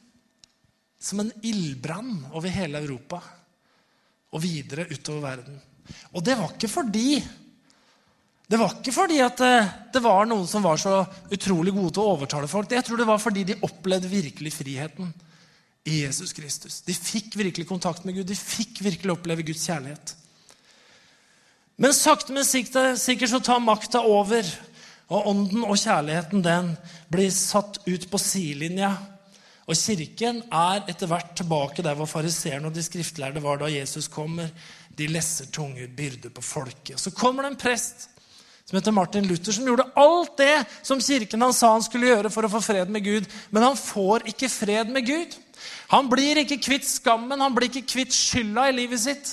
som 1.00 1.20
en 1.20 1.32
ildbrann 1.42 2.26
over 2.32 2.52
hele 2.52 2.80
Europa 2.80 3.20
og 4.30 4.42
videre 4.42 4.86
utover 4.90 5.22
verden. 5.24 5.56
Og 6.14 6.24
det 6.24 6.36
var 6.38 6.54
ikke 6.54 6.70
fordi 6.70 7.20
det 8.50 8.58
var 8.58 8.72
ikke 8.76 8.92
fordi 8.94 9.20
at 9.22 9.40
eh, 9.46 9.68
det 9.94 10.00
var 10.02 10.26
noen 10.26 10.46
som 10.50 10.64
var 10.64 10.78
så 10.80 11.04
utrolig 11.30 11.70
gode 11.74 11.92
til 11.94 12.02
å 12.02 12.14
overtale 12.16 12.48
folk. 12.50 12.72
Jeg 12.74 12.82
tror 12.86 12.98
det 12.98 13.06
var 13.06 13.20
fordi 13.22 13.44
de 13.46 13.58
opplevde 13.62 14.10
virkelig 14.10 14.52
friheten 14.56 15.12
i 15.86 16.00
Jesus 16.02 16.34
Kristus. 16.34 16.80
De 16.82 16.96
fikk 16.96 17.36
virkelig 17.38 17.68
kontakt 17.68 18.04
med 18.04 18.18
Gud. 18.18 18.26
De 18.26 18.34
fikk 18.34 18.82
virkelig 18.82 19.14
oppleve 19.14 19.46
Guds 19.46 19.62
kjærlighet. 19.70 20.16
Men 21.80 21.94
sakte, 21.96 22.34
men 22.36 22.44
sikkert 22.44 23.30
så 23.30 23.40
tar 23.40 23.62
makta 23.64 24.02
over. 24.04 24.44
Og 25.10 25.30
ånden 25.32 25.64
og 25.64 25.78
kjærligheten 25.80 26.44
den 26.44 26.74
blir 27.10 27.32
satt 27.34 27.80
ut 27.86 28.04
på 28.10 28.20
sidelinja. 28.20 28.92
Og 29.70 29.78
kirken 29.78 30.42
er 30.52 30.84
etter 30.90 31.08
hvert 31.10 31.32
tilbake 31.38 31.82
der 31.86 31.96
hvor 31.98 32.10
fariseerne 32.10 32.68
og 32.68 32.76
de 32.76 32.84
skriftlærde 32.84 33.42
var 33.42 33.62
da 33.62 33.70
Jesus 33.72 34.10
kommer. 34.12 34.50
De 34.92 35.08
lesser 35.08 35.48
tunge 35.54 35.88
byrder 35.88 36.34
på 36.34 36.44
folket. 36.44 37.00
Så 37.00 37.14
kommer 37.16 37.46
det 37.46 37.54
en 37.54 37.62
prest 37.64 38.08
som 38.68 38.76
heter 38.76 38.94
Martin 38.94 39.26
Luther, 39.26 39.50
som 39.50 39.66
gjorde 39.66 39.88
alt 39.98 40.36
det 40.38 40.60
som 40.86 41.00
kirken 41.02 41.42
han 41.42 41.54
sa 41.56 41.72
han 41.72 41.82
skulle 41.82 42.06
gjøre 42.12 42.30
for 42.30 42.46
å 42.46 42.50
få 42.52 42.60
fred 42.62 42.92
med 42.92 43.02
Gud. 43.02 43.26
Men 43.50 43.70
han 43.70 43.78
får 43.78 44.28
ikke 44.30 44.52
fred 44.52 44.92
med 44.94 45.08
Gud. 45.08 45.32
Han 45.90 46.12
blir 46.12 46.38
ikke 46.44 46.60
kvitt 46.62 46.86
skammen, 46.86 47.40
han 47.40 47.56
blir 47.56 47.66
ikke 47.72 47.88
kvitt 47.96 48.14
skylda 48.14 48.68
i 48.68 48.76
livet 48.76 49.02
sitt. 49.02 49.32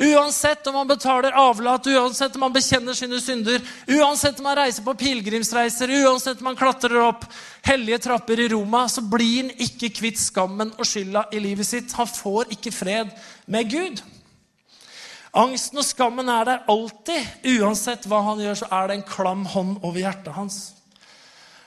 Uansett 0.00 0.66
om 0.66 0.74
man 0.74 0.88
betaler 0.88 1.32
avlat, 1.36 1.86
uansett 1.86 2.34
om 2.34 2.40
man 2.40 2.52
bekjenner 2.52 2.96
sine 2.96 3.18
synder, 3.20 3.60
uansett 3.86 4.38
om 4.40 4.46
man 4.48 4.56
reiser 4.56 4.84
på 4.86 4.94
pilegrimsreiser, 4.96 5.92
uansett 6.06 6.40
om 6.40 6.48
man 6.48 6.56
klatrer 6.56 7.02
opp 7.04 7.26
hellige 7.68 7.98
trapper 8.06 8.40
i 8.40 8.46
Roma, 8.48 8.86
så 8.88 9.04
blir 9.04 9.42
han 9.42 9.50
ikke 9.60 9.90
kvitt 9.98 10.16
skammen 10.22 10.72
og 10.78 10.88
skylda 10.88 11.26
i 11.36 11.42
livet 11.44 11.68
sitt. 11.68 11.92
Han 12.00 12.08
får 12.08 12.48
ikke 12.56 12.72
fred 12.72 13.12
med 13.44 13.68
Gud. 13.68 14.00
Angsten 15.36 15.82
og 15.82 15.86
skammen 15.86 16.32
er 16.32 16.48
der 16.48 16.64
alltid. 16.72 17.28
Uansett 17.60 18.08
hva 18.08 18.22
han 18.30 18.40
gjør, 18.40 18.56
så 18.62 18.70
er 18.72 18.88
det 18.88 18.96
en 18.96 19.06
klam 19.12 19.44
hånd 19.52 19.76
over 19.84 20.00
hjertet 20.00 20.32
hans. 20.32 20.58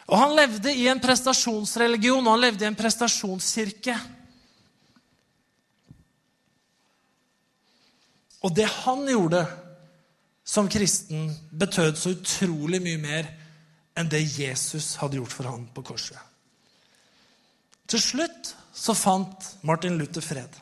Og 0.09 0.17
Han 0.19 0.33
levde 0.35 0.73
i 0.73 0.89
en 0.91 0.99
prestasjonsreligion 0.99 2.25
og 2.25 2.33
han 2.33 2.41
levde 2.43 2.65
i 2.65 2.71
en 2.71 2.81
prestasjonskirke. 2.81 3.95
Og 8.43 8.51
det 8.55 8.67
han 8.83 9.05
gjorde 9.07 9.45
som 10.43 10.67
kristen, 10.69 11.31
betød 11.51 11.95
så 11.97 12.11
utrolig 12.11 12.81
mye 12.83 12.99
mer 12.99 13.29
enn 13.95 14.09
det 14.11 14.25
Jesus 14.25 14.97
hadde 14.99 15.21
gjort 15.21 15.35
for 15.35 15.47
ham 15.47 15.67
på 15.71 15.83
korset. 15.87 16.19
Til 17.87 18.01
slutt 18.01 18.51
så 18.73 18.95
fant 18.97 19.47
Martin 19.61 19.95
Luther 19.99 20.23
fred. 20.25 20.59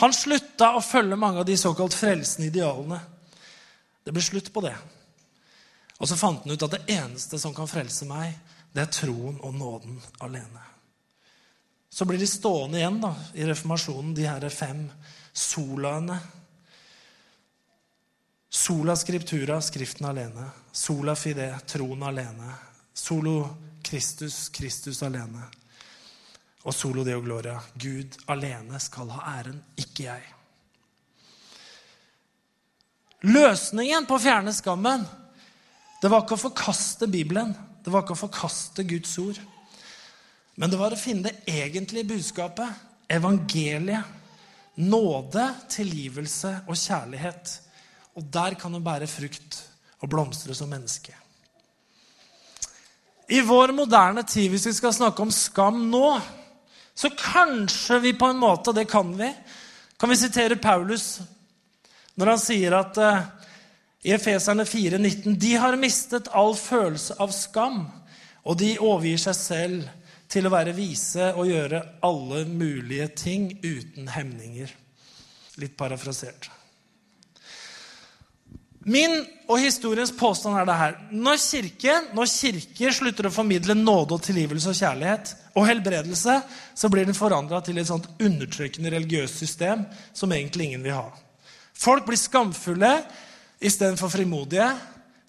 Han 0.00 0.14
slutta 0.16 0.70
å 0.76 0.84
følge 0.84 1.18
mange 1.20 1.42
av 1.42 1.48
de 1.48 1.58
såkalt 1.60 1.96
frelsende 1.96 2.48
idealene. 2.48 3.00
Det 4.04 4.14
ble 4.16 4.24
slutt 4.24 4.48
på 4.54 4.62
det. 4.64 4.76
Og 6.00 6.08
så 6.08 6.16
fant 6.16 6.46
han 6.46 6.54
ut 6.54 6.64
at 6.64 6.78
det 6.78 6.96
eneste 6.96 7.38
som 7.40 7.52
kan 7.56 7.68
frelse 7.68 8.08
meg, 8.08 8.32
det 8.72 8.86
er 8.86 8.92
troen 8.94 9.36
og 9.44 9.52
nåden 9.58 9.98
alene. 10.24 10.62
Så 11.90 12.06
blir 12.08 12.22
de 12.22 12.28
stående 12.30 12.78
igjen 12.78 13.00
da, 13.02 13.10
i 13.34 13.44
reformasjonen, 13.44 14.14
de 14.16 14.28
her 14.30 14.46
fem 14.54 14.86
solaene 15.34 16.16
Sola 18.50 18.96
scriptura, 18.96 19.60
Skriften 19.62 20.06
alene. 20.06 20.50
Sola 20.72 21.14
fide, 21.14 21.58
troen 21.66 22.02
alene. 22.02 22.54
Solo 22.92 23.56
Kristus, 23.82 24.48
Kristus 24.48 25.02
alene. 25.02 25.44
Og 26.62 26.74
solo 26.74 27.04
deo 27.06 27.22
gloria. 27.22 27.60
Gud 27.74 28.18
alene 28.26 28.80
skal 28.82 29.14
ha 29.14 29.36
æren, 29.38 29.62
ikke 29.78 30.08
jeg. 30.08 30.26
Løsningen 33.30 34.08
på 34.08 34.16
å 34.16 34.22
fjerne 34.22 34.52
skammen 34.56 35.06
det 36.00 36.08
var 36.08 36.24
ikke 36.24 36.38
å 36.38 36.40
forkaste 36.48 37.06
Bibelen, 37.12 37.50
det 37.84 37.92
var 37.92 38.02
ikke 38.02 38.14
å 38.16 38.22
forkaste 38.22 38.86
Guds 38.88 39.12
ord. 39.20 39.36
Men 40.56 40.72
det 40.72 40.78
var 40.80 40.96
å 40.96 40.98
finne 40.98 41.28
det 41.28 41.58
egentlige 41.60 42.08
budskapet, 42.16 42.86
evangeliet. 43.06 44.16
Nåde, 44.80 45.44
tilgivelse 45.68 46.54
og 46.64 46.78
kjærlighet 46.78 47.50
og 48.16 48.26
der 48.34 48.56
kan 48.58 48.72
du 48.72 48.80
bære 48.82 49.08
frukt 49.10 49.60
og 50.00 50.10
blomstre 50.10 50.54
som 50.56 50.70
menneske. 50.72 51.14
I 53.30 53.40
vår 53.46 53.72
moderne 53.76 54.24
tid, 54.26 54.48
hvis 54.50 54.66
vi 54.66 54.72
skal 54.74 54.94
snakke 54.94 55.22
om 55.22 55.30
skam 55.30 55.84
nå, 55.90 56.06
så 56.94 57.12
kanskje 57.14 58.00
vi 58.02 58.16
på 58.18 58.32
en 58.32 58.40
måte, 58.42 58.72
og 58.72 58.76
det 58.76 58.88
kan 58.90 59.12
vi, 59.16 59.28
kan 60.00 60.10
vi 60.10 60.18
sitere 60.18 60.58
Paulus 60.58 61.20
når 62.18 62.32
han 62.32 62.40
sier 62.42 62.74
at 62.76 62.98
uh, 63.00 63.20
i 64.04 64.12
Efeserne 64.16 64.66
4,19.: 64.66 65.36
De 65.38 65.54
har 65.56 65.78
mistet 65.80 66.28
all 66.36 66.56
følelse 66.58 67.16
av 67.22 67.32
skam, 67.32 67.84
og 68.44 68.58
de 68.60 68.74
overgir 68.80 69.20
seg 69.22 69.38
selv 69.38 69.88
til 70.30 70.46
å 70.46 70.52
være 70.52 70.74
vise 70.76 71.30
og 71.34 71.48
gjøre 71.48 71.82
alle 72.06 72.44
mulige 72.48 73.08
ting 73.24 73.50
uten 73.62 74.10
hemninger. 74.10 74.72
Litt 75.60 75.76
parafrasert. 75.78 76.50
Min 78.90 79.20
og 79.50 79.60
historiens 79.60 80.10
påstand 80.14 80.56
er 80.58 80.66
det 80.66 80.78
her. 80.78 80.96
Når, 81.14 81.38
kirke, 81.42 81.96
når 82.16 82.30
kirker 82.30 82.94
slutter 82.94 83.28
å 83.28 83.34
formidle 83.34 83.76
nåde 83.78 84.16
og 84.16 84.24
tilgivelse 84.24 84.72
og 84.72 84.78
kjærlighet 84.78 85.32
og 85.58 85.66
helbredelse, 85.68 86.36
så 86.74 86.90
blir 86.90 87.06
den 87.06 87.18
forandra 87.18 87.60
til 87.62 87.78
et 87.78 87.90
sånt 87.90 88.08
undertrykkende 88.18 88.90
religiøst 88.94 89.42
system 89.42 89.84
som 90.16 90.32
egentlig 90.34 90.70
ingen 90.70 90.86
vil 90.86 90.96
ha. 90.96 91.06
Folk 91.80 92.08
blir 92.08 92.18
skamfulle 92.18 92.92
istedenfor 93.62 94.10
frimodige. 94.12 94.68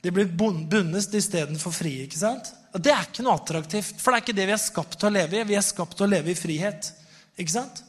De 0.01 0.13
blir 0.13 0.31
bundet 0.33 1.13
istedenfor 1.17 1.75
frie. 1.75 2.07
ikke 2.07 2.21
sant? 2.21 2.49
Og 2.73 2.81
Det 2.81 2.93
er 2.93 3.05
ikke 3.05 3.25
noe 3.25 3.37
attraktivt, 3.37 3.97
for 3.99 4.11
det 4.11 4.17
er 4.17 4.25
ikke 4.25 4.39
det 4.41 4.47
vi 4.49 4.57
er 4.57 4.63
skapt 4.63 4.97
til 4.97 5.11
å 5.11 5.15
leve 5.19 5.37
i. 5.37 5.47
Vi 5.47 5.59
er 5.59 5.65
skapt 5.65 5.97
til 5.97 6.07
å 6.07 6.13
leve 6.13 6.33
i 6.33 6.39
frihet. 6.39 6.93
Ikke 7.37 7.57
sant? 7.59 7.83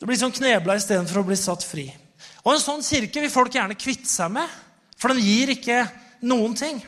Det 0.00 0.08
blir 0.08 0.18
sånn 0.18 0.34
knebla 0.34 0.74
istedenfor 0.80 1.22
å 1.22 1.28
bli 1.28 1.38
satt 1.38 1.62
fri. 1.66 1.86
Og 2.44 2.52
en 2.52 2.60
sånn 2.62 2.84
kirke 2.84 3.22
vil 3.24 3.32
folk 3.32 3.54
gjerne 3.56 3.76
kvitte 3.78 4.10
seg 4.10 4.32
med, 4.36 4.48
for 5.00 5.12
den 5.12 5.24
gir 5.24 5.54
ikke 5.54 5.80
noen 6.28 6.56
ting. 6.58 6.82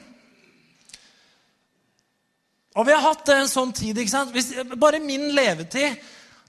Og 2.77 2.85
vi 2.85 2.93
har 2.93 3.05
hatt 3.05 3.33
en 3.33 3.49
sånn 3.49 3.73
tid. 3.73 3.97
ikke 3.97 4.13
sant? 4.13 4.35
Hvis, 4.37 4.53
bare 4.77 5.01
min 5.01 5.31
levetid 5.33 5.97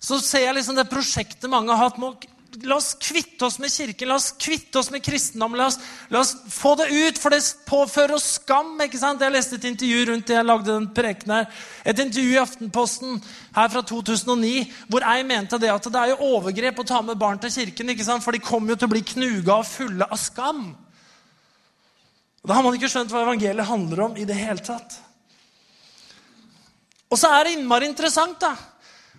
så 0.04 0.20
ser 0.22 0.44
jeg 0.46 0.58
liksom 0.58 0.76
det 0.78 0.90
prosjektet 0.92 1.50
mange 1.50 1.72
har 1.72 1.88
hatt. 1.88 1.98
med 1.98 2.28
La 2.66 2.78
oss 2.80 2.94
kvitte 2.98 3.46
oss 3.46 3.60
med 3.60 3.70
kirken, 3.70 4.08
la 4.10 4.16
oss 4.16 4.32
kvitte 4.40 4.80
oss 4.80 4.90
med 4.90 5.04
kristendom. 5.06 5.54
La 5.60 5.68
oss, 5.68 5.78
la 6.10 6.22
oss 6.24 6.32
få 6.50 6.74
det 6.80 6.88
ut, 6.90 7.20
for 7.22 7.34
det 7.34 7.42
påfører 7.68 8.16
oss 8.16 8.32
skam. 8.40 8.72
ikke 8.82 8.98
sant? 8.98 9.22
Jeg 9.22 9.36
leste 9.36 9.60
et 9.60 9.68
intervju 9.70 10.06
rundt 10.10 10.28
det 10.28 10.38
jeg 10.38 10.48
lagde 10.48 10.72
den 10.72 10.88
preken 10.96 11.34
her. 11.36 11.46
Et 11.86 12.00
intervju 12.00 12.34
i 12.34 12.42
Aftenposten 12.42 13.20
her 13.56 13.70
fra 13.74 13.84
2009 13.92 14.66
hvor 14.88 15.06
jeg 15.06 15.28
mente 15.30 15.60
det 15.62 15.70
at 15.74 15.92
det 15.92 16.02
er 16.02 16.14
jo 16.14 16.32
overgrep 16.38 16.82
å 16.82 16.88
ta 16.88 17.02
med 17.06 17.20
barn 17.20 17.42
til 17.44 17.54
kirken. 17.54 17.94
ikke 17.94 18.08
sant? 18.08 18.26
For 18.26 18.34
de 18.34 18.42
kommer 18.42 18.74
jo 18.74 18.80
til 18.82 18.90
å 18.90 18.96
bli 18.96 19.04
knuga 19.14 19.60
og 19.60 19.70
fulle 19.70 20.08
av 20.10 20.22
skam. 20.22 20.72
Da 22.48 22.56
har 22.56 22.64
man 22.64 22.78
ikke 22.78 22.90
skjønt 22.90 23.12
hva 23.12 23.26
evangeliet 23.26 23.68
handler 23.68 24.06
om 24.08 24.18
i 24.18 24.26
det 24.26 24.38
hele 24.40 24.64
tatt. 24.64 25.02
Og 27.12 27.20
så 27.20 27.30
er 27.36 27.46
det 27.46 27.58
innmari 27.58 27.88
interessant 27.88 28.40
da, 28.40 28.54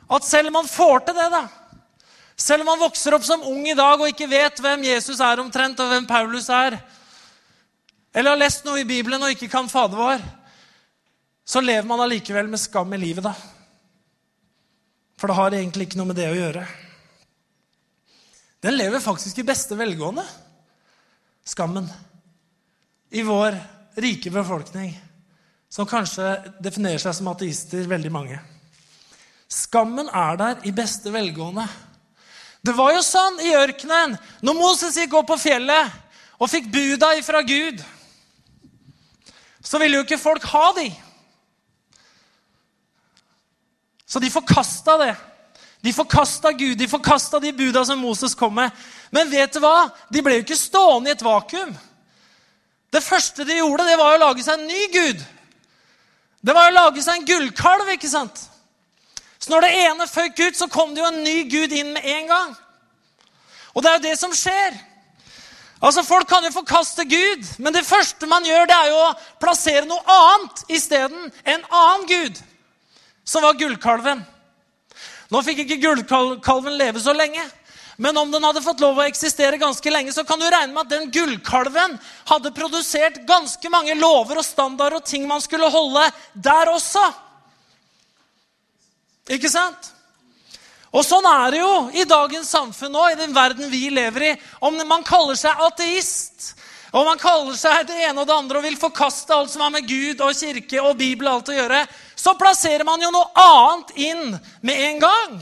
at 0.08 0.24
selv 0.24 0.50
om 0.50 0.58
man 0.60 0.68
får 0.68 1.06
til 1.06 1.16
det 1.16 1.28
da, 1.32 1.42
Selv 2.38 2.62
om 2.62 2.70
man 2.70 2.80
vokser 2.80 3.16
opp 3.16 3.24
som 3.26 3.42
ung 3.50 3.64
i 3.66 3.76
dag 3.76 3.98
og 3.98 4.12
ikke 4.12 4.28
vet 4.30 4.60
hvem 4.62 4.84
Jesus 4.86 5.18
er 5.24 5.42
omtrent, 5.42 5.80
og 5.82 5.90
hvem 5.90 6.06
Paulus 6.06 6.46
er, 6.54 6.78
eller 8.14 8.34
har 8.34 8.40
lest 8.40 8.66
noe 8.66 8.80
i 8.80 8.88
Bibelen 8.88 9.22
og 9.22 9.34
ikke 9.34 9.50
kan 9.50 9.68
Fader 9.70 9.98
vår, 9.98 10.22
så 11.48 11.62
lever 11.64 11.86
man 11.88 12.04
allikevel 12.04 12.48
med 12.50 12.60
skam 12.60 12.92
i 12.94 13.00
livet, 13.00 13.26
da. 13.26 13.34
For 15.18 15.30
det 15.30 15.38
har 15.38 15.56
egentlig 15.56 15.88
ikke 15.88 15.98
noe 15.98 16.12
med 16.12 16.18
det 16.20 16.28
å 16.30 16.36
gjøre. 16.36 16.62
Den 18.62 18.78
lever 18.78 19.02
faktisk 19.02 19.40
i 19.40 19.46
beste 19.46 19.78
velgående, 19.78 20.24
skammen, 21.46 21.88
i 23.10 23.22
vår 23.24 23.56
rike 23.98 24.30
befolkning 24.30 24.92
som 25.72 25.88
kanskje 25.88 26.26
definerer 26.62 27.00
seg 27.02 27.16
som 27.16 27.28
ateister, 27.32 27.86
veldig 27.88 28.12
mange. 28.12 28.38
Skammen 29.48 30.10
er 30.12 30.38
der 30.40 30.66
i 30.68 30.72
beste 30.76 31.12
velgående. 31.12 31.64
Det 32.64 32.74
var 32.76 32.92
jo 32.96 33.04
sånn 33.06 33.38
i 33.44 33.54
ørkenen 33.56 34.16
når 34.44 34.58
Moses 34.58 34.96
gikk 34.98 35.14
opp 35.18 35.30
på 35.30 35.38
fjellet 35.40 35.94
og 36.38 36.50
fikk 36.50 36.68
buda 36.72 37.14
ifra 37.18 37.42
Gud. 37.46 37.80
Så 39.62 39.80
ville 39.80 39.98
jo 39.98 40.06
ikke 40.06 40.20
folk 40.20 40.44
ha 40.52 40.66
de. 40.78 40.88
Så 44.08 44.20
de 44.22 44.30
forkasta 44.32 44.96
det. 45.02 45.14
De 45.84 45.92
forkasta 45.92 46.52
Gud, 46.52 46.78
de 46.78 46.88
forkasta 46.88 47.38
de 47.38 47.52
buda 47.52 47.84
som 47.84 48.00
Moses 48.00 48.34
kom 48.34 48.54
med. 48.54 48.70
Men 49.10 49.30
vet 49.30 49.52
du 49.54 49.60
hva? 49.62 49.90
De 50.10 50.22
ble 50.24 50.38
jo 50.38 50.46
ikke 50.46 50.58
stående 50.58 51.12
i 51.12 51.14
et 51.14 51.24
vakuum. 51.24 51.74
Det 52.88 53.04
første 53.04 53.44
de 53.44 53.58
gjorde, 53.60 53.84
det 53.84 53.98
var 54.00 54.16
å 54.16 54.22
lage 54.22 54.42
seg 54.44 54.58
en 54.58 54.70
ny 54.70 54.86
gud. 54.94 55.20
Det 56.40 56.54
var 56.56 56.70
å 56.70 56.74
lage 56.74 57.02
seg 57.04 57.18
en 57.18 57.28
gullkalv. 57.28 57.92
ikke 57.92 58.10
sant? 58.10 58.47
Så 59.38 59.52
når 59.52 59.64
det 59.64 59.74
ene 59.84 60.06
føyk 60.10 60.40
ut, 60.48 60.56
så 60.58 60.66
kom 60.70 60.94
det 60.94 61.02
jo 61.02 61.10
en 61.10 61.22
ny 61.22 61.42
gud 61.50 61.72
inn 61.72 61.92
med 61.94 62.06
en 62.06 62.30
gang. 62.30 62.54
Og 63.74 63.82
det 63.82 63.90
er 63.90 63.98
jo 63.98 64.06
det 64.08 64.16
som 64.18 64.34
skjer. 64.34 64.78
Altså, 65.78 66.02
Folk 66.02 66.26
kan 66.28 66.42
jo 66.42 66.50
forkaste 66.50 67.04
Gud, 67.06 67.44
men 67.62 67.74
det 67.74 67.86
første 67.86 68.26
man 68.26 68.46
gjør, 68.46 68.66
det 68.66 68.74
er 68.74 68.88
jo 68.90 69.02
å 69.04 69.12
plassere 69.38 69.86
noe 69.86 70.02
annet 70.10 70.64
isteden. 70.74 71.30
En 71.46 71.62
annen 71.70 72.08
gud, 72.10 72.40
som 73.22 73.46
var 73.46 73.54
gullkalven. 73.60 74.24
Nå 75.30 75.42
fikk 75.44 75.62
ikke 75.62 75.78
gullkalven 75.84 76.74
leve 76.80 76.98
så 77.04 77.14
lenge, 77.14 77.44
men 77.98 78.18
om 78.18 78.30
den 78.30 78.44
hadde 78.46 78.62
fått 78.62 78.82
lov 78.82 78.98
å 78.98 79.06
eksistere 79.06 79.58
ganske 79.60 79.90
lenge, 79.90 80.12
så 80.14 80.24
kan 80.26 80.40
du 80.40 80.46
regne 80.46 80.72
med 80.72 80.86
at 80.86 80.92
den 80.96 81.08
gullkalven 81.14 81.96
hadde 82.30 82.54
produsert 82.54 83.22
ganske 83.28 83.70
mange 83.70 83.94
lover 83.98 84.38
og 84.38 84.46
standarder 84.46 84.98
og 84.98 85.06
ting 85.06 85.26
man 85.30 85.42
skulle 85.42 85.70
holde 85.70 86.04
der 86.34 86.70
også. 86.72 87.02
Ikke 89.28 89.50
sant? 89.52 89.92
Og 90.88 91.04
sånn 91.04 91.26
er 91.28 91.50
det 91.52 91.58
jo 91.60 91.72
i 91.92 92.06
dagens 92.08 92.48
samfunn 92.48 92.94
nå, 92.94 93.02
i 93.10 93.18
den 93.18 93.34
verden 93.36 93.68
vi 93.68 93.90
lever 93.92 94.30
i. 94.30 94.36
Om 94.64 94.80
man 94.88 95.04
kaller 95.04 95.36
seg 95.36 95.60
ateist, 95.66 96.54
og 96.96 97.04
man 97.04 97.20
kaller 97.20 97.56
seg 97.58 97.84
det 97.90 97.98
ene 98.06 98.22
og 98.22 98.28
det 98.28 98.36
andre 98.38 98.60
og 98.60 98.64
vil 98.64 98.78
forkaste 98.80 99.36
alt 99.36 99.52
som 99.52 99.66
har 99.66 99.74
med 99.74 99.88
Gud 99.88 100.22
og 100.24 100.32
kirke 100.36 100.80
og 100.80 100.96
Bibel 100.96 101.28
og 101.28 101.34
alt 101.34 101.52
å 101.52 101.58
gjøre, 101.58 101.82
så 102.16 102.32
plasserer 102.40 102.86
man 102.88 103.02
jo 103.04 103.12
noe 103.12 103.44
annet 103.44 103.94
inn 104.08 104.38
med 104.64 104.84
en 104.86 105.02
gang 105.04 105.38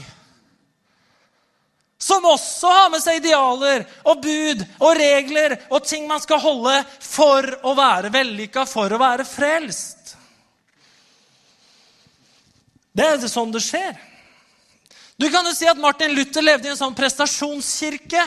som 2.07 2.27
også 2.29 2.71
har 2.71 2.91
med 2.93 3.03
seg 3.03 3.23
idealer 3.23 3.87
og 4.07 4.21
bud 4.23 4.65
og 4.79 4.99
regler 4.99 5.57
og 5.71 5.87
ting 5.87 6.05
man 6.11 6.21
skal 6.23 6.43
holde 6.43 6.75
for 7.03 7.47
å 7.67 7.73
være 7.79 8.13
vellykka, 8.15 8.67
for 8.69 8.93
å 8.93 9.01
være 9.01 9.27
frelst. 9.27 9.96
Det 12.97 13.05
er 13.05 13.29
sånn 13.29 13.53
det 13.53 13.61
skjer. 13.65 13.93
Du 15.21 15.29
kan 15.33 15.45
jo 15.49 15.53
si 15.57 15.69
at 15.69 15.81
Martin 15.81 16.15
Luther 16.17 16.45
levde 16.45 16.69
i 16.69 16.73
en 16.73 16.79
sånn 16.79 16.97
prestasjonskirke. 16.97 18.23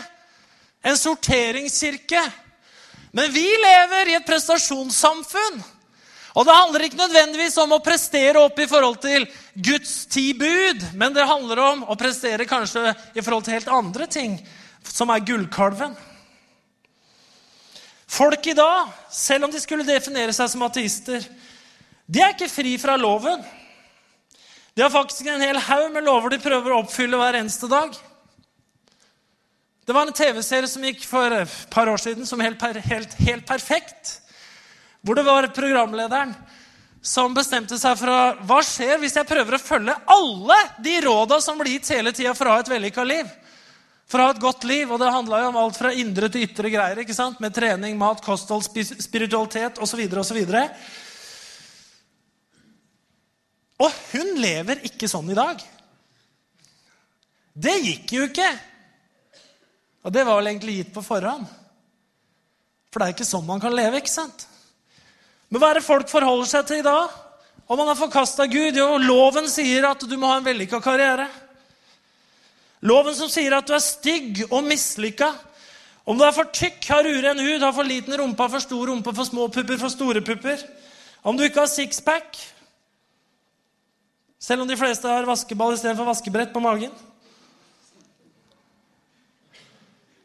En 0.85 0.97
sorteringskirke. 0.97 2.21
Men 3.11 3.33
vi 3.33 3.45
lever 3.45 4.11
i 4.11 4.17
et 4.19 4.27
prestasjonssamfunn. 4.27 5.61
Og 6.37 6.45
det 6.45 6.55
handler 6.55 6.85
ikke 6.85 6.99
nødvendigvis 6.99 7.57
om 7.61 7.73
å 7.73 7.81
prestere 7.83 8.41
opp 8.41 8.59
i 8.61 8.67
forhold 8.69 8.99
til 9.01 9.25
Guds 9.57 10.05
ti 10.13 10.29
bud, 10.37 10.85
men 10.95 11.15
det 11.15 11.25
handler 11.27 11.61
om 11.63 11.81
å 11.89 11.97
prestere 11.99 12.45
kanskje 12.47 12.93
i 13.17 13.23
forhold 13.25 13.47
til 13.47 13.57
helt 13.57 13.71
andre 13.73 14.05
ting, 14.07 14.37
som 14.85 15.09
er 15.09 15.25
gullkalven. 15.25 15.97
Folk 18.09 18.45
i 18.49 18.55
dag, 18.57 18.93
selv 19.11 19.47
om 19.47 19.53
de 19.53 19.61
skulle 19.61 19.87
definere 19.87 20.33
seg 20.33 20.53
som 20.53 20.63
ateister, 20.65 21.25
de 22.09 22.21
er 22.21 22.37
ikke 22.37 22.49
fri 22.49 22.77
fra 22.81 22.95
loven. 22.97 23.41
De 24.79 24.83
har 24.83 24.89
faktisk 24.89 25.25
en 25.27 25.41
hel 25.43 25.57
haug 25.59 25.89
med 25.91 26.05
lover 26.07 26.31
de 26.31 26.37
prøver 26.39 26.71
å 26.71 26.77
oppfylle 26.79 27.17
hver 27.19 27.35
eneste 27.35 27.67
dag. 27.67 27.91
Det 29.83 29.91
var 29.91 30.07
en 30.07 30.15
TV-serie 30.15 30.69
som 30.71 30.85
gikk 30.87 31.01
for 31.03 31.35
et 31.35 31.55
par 31.73 31.91
år 31.91 31.99
siden 31.99 32.23
som 32.23 32.39
helt, 32.39 32.63
helt, 32.87 33.17
helt 33.19 33.43
perfekt. 33.43 34.13
Hvor 35.03 35.19
det 35.19 35.25
var 35.27 35.49
programlederen 35.51 36.31
som 37.03 37.35
bestemte 37.35 37.75
seg 37.81 37.99
for 37.99 38.13
å, 38.13 38.21
hva 38.47 38.61
skjer 38.63 39.03
hvis 39.03 39.19
jeg 39.19 39.27
prøver 39.27 39.57
å 39.57 39.61
følge 39.65 39.97
alle 40.15 40.61
de 40.79 40.95
råda 41.09 41.41
som 41.43 41.59
blir 41.59 41.75
gitt 41.75 41.91
hele 41.97 42.15
tida 42.15 42.31
for 42.31 42.47
å 42.47 42.55
ha 42.55 42.63
et 42.63 42.71
vellykka 42.71 43.03
liv. 43.03 43.27
For 44.07 44.23
å 44.23 44.29
ha 44.29 44.37
et 44.37 44.41
godt 44.47 44.63
liv. 44.63 44.87
Og 44.87 45.03
det 45.03 45.11
handla 45.11 45.43
jo 45.43 45.51
om 45.51 45.59
alt 45.59 45.83
fra 45.83 45.91
indre 45.91 46.31
til 46.31 46.47
ytre 46.47 46.71
greier. 46.71 47.03
ikke 47.03 47.19
sant? 47.19 47.43
Med 47.43 47.51
trening, 47.51 47.99
mat, 47.99 48.23
kosthold, 48.23 48.63
spiritualitet 48.63 49.83
osv. 49.83 50.07
osv. 50.23 50.39
Og 53.79 54.01
hun 54.11 54.33
lever 54.43 54.81
ikke 54.87 55.07
sånn 55.07 55.29
i 55.31 55.37
dag. 55.37 55.61
Det 57.59 57.75
gikk 57.83 58.13
jo 58.15 58.27
ikke. 58.27 58.49
Og 60.03 60.13
det 60.15 60.25
var 60.27 60.39
vel 60.39 60.51
egentlig 60.51 60.77
gitt 60.79 60.93
på 60.95 61.03
forhånd. 61.03 61.47
For 62.89 62.99
det 62.99 63.07
er 63.07 63.15
ikke 63.15 63.27
sånn 63.27 63.47
man 63.47 63.61
kan 63.61 63.75
leve. 63.75 64.01
ikke 64.01 64.11
sant? 64.11 64.47
Men 65.49 65.61
hva 65.61 65.71
er 65.71 65.79
det 65.79 65.87
folk 65.87 66.09
forholder 66.11 66.49
seg 66.49 66.67
til 66.69 66.81
i 66.81 66.85
dag? 66.85 67.13
Om 67.69 67.77
man 67.77 67.91
har 67.91 67.99
forkasta 67.99 68.47
Gud? 68.49 68.77
Jo, 68.77 68.97
loven 68.97 69.49
sier 69.51 69.85
at 69.89 70.03
du 70.09 70.15
må 70.17 70.29
ha 70.31 70.39
en 70.39 70.45
vellykka 70.47 70.79
karriere. 70.81 71.27
Loven 72.81 73.15
som 73.15 73.29
sier 73.29 73.53
at 73.57 73.67
du 73.67 73.75
er 73.75 73.83
stygg 73.83 74.45
og 74.49 74.63
mislykka. 74.65 75.29
Om 76.09 76.17
du 76.17 76.23
er 76.25 76.33
for 76.33 76.49
tykk, 76.49 76.79
har 76.89 77.05
uren 77.05 77.41
hud, 77.43 77.61
har 77.61 77.75
for 77.75 77.85
liten 77.85 78.15
rumpe, 78.17 78.47
for 78.49 78.63
stor 78.63 78.89
rumpe, 78.89 79.13
for 79.13 79.27
små 79.27 79.49
pupper, 79.53 79.77
for 79.77 79.93
store 79.93 80.23
pupper. 80.25 80.63
Om 81.21 81.37
du 81.37 81.43
ikke 81.45 81.61
har 81.61 81.69
sixpack 81.69 82.39
Selv 84.39 84.63
om 84.63 84.67
de 84.67 84.77
fleste 84.79 85.07
har 85.07 85.27
vaskeball 85.27 85.75
istedenfor 85.75 86.07
vaskebrett 86.07 86.53
på 86.53 86.63
magen. 86.63 86.93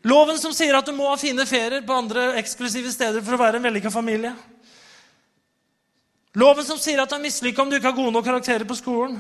Loven 0.05 0.39
som 0.39 0.53
sier 0.55 0.77
at 0.77 0.87
du 0.87 0.93
må 0.95 1.09
ha 1.09 1.17
fine 1.19 1.47
ferier 1.49 1.83
på 1.87 1.97
andre 1.97 2.35
eksklusive 2.39 2.93
steder 2.93 3.25
for 3.25 3.35
å 3.35 3.41
være 3.41 3.59
en 3.59 3.65
vellykka 3.65 3.91
familie. 3.91 4.35
Loven 6.39 6.67
som 6.67 6.79
sier 6.79 7.01
at 7.01 7.11
du 7.11 7.17
er 7.17 7.25
mislykka 7.25 7.63
om 7.63 7.71
du 7.71 7.79
ikke 7.79 7.89
har 7.89 7.97
gode 7.97 8.13
nok 8.13 8.27
karakterer 8.27 8.67
på 8.69 8.77
skolen. 8.79 9.17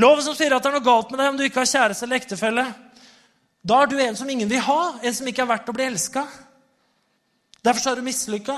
Loven 0.00 0.24
som 0.24 0.36
sier 0.36 0.52
at 0.56 0.64
det 0.64 0.72
er 0.72 0.78
noe 0.78 0.84
galt 0.84 1.12
med 1.12 1.20
deg 1.20 1.30
om 1.30 1.38
du 1.38 1.44
ikke 1.46 1.62
har 1.62 1.70
kjæreste 1.70 2.08
eller 2.08 2.20
ektefelle. 2.20 2.66
Da 3.62 3.82
er 3.82 3.90
du 3.90 3.98
en 4.02 4.16
som 4.18 4.30
ingen 4.32 4.50
vil 4.50 4.64
ha, 4.64 4.80
en 4.98 5.14
som 5.14 5.28
ikke 5.28 5.44
er 5.44 5.50
verdt 5.52 5.68
å 5.70 5.76
bli 5.76 5.86
elska. 5.86 6.24
Derfor 7.62 7.92
er 7.92 8.00
du 8.00 8.06
mislykka. 8.08 8.56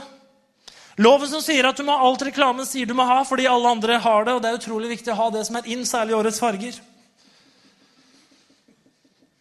Loven 1.02 1.26
som 1.26 1.42
sier 1.42 1.66
at 1.66 1.78
du 1.78 1.82
må 1.86 1.94
ha 1.96 2.06
alt 2.06 2.22
reklamen 2.22 2.66
sier 2.68 2.86
du 2.86 2.94
må 2.94 3.06
ha 3.08 3.18
fordi 3.26 3.48
alle 3.50 3.70
andre 3.76 3.98
har 3.98 4.26
det, 4.26 4.34
og 4.36 4.42
det 4.42 4.50
er 4.50 4.58
utrolig 4.60 4.92
viktig 4.92 5.10
å 5.10 5.18
ha 5.24 5.30
det 5.34 5.42
som 5.48 5.58
er 5.58 5.70
inn, 5.74 5.82
særlig 5.88 6.14
årets 6.14 6.38
farger. 6.42 6.78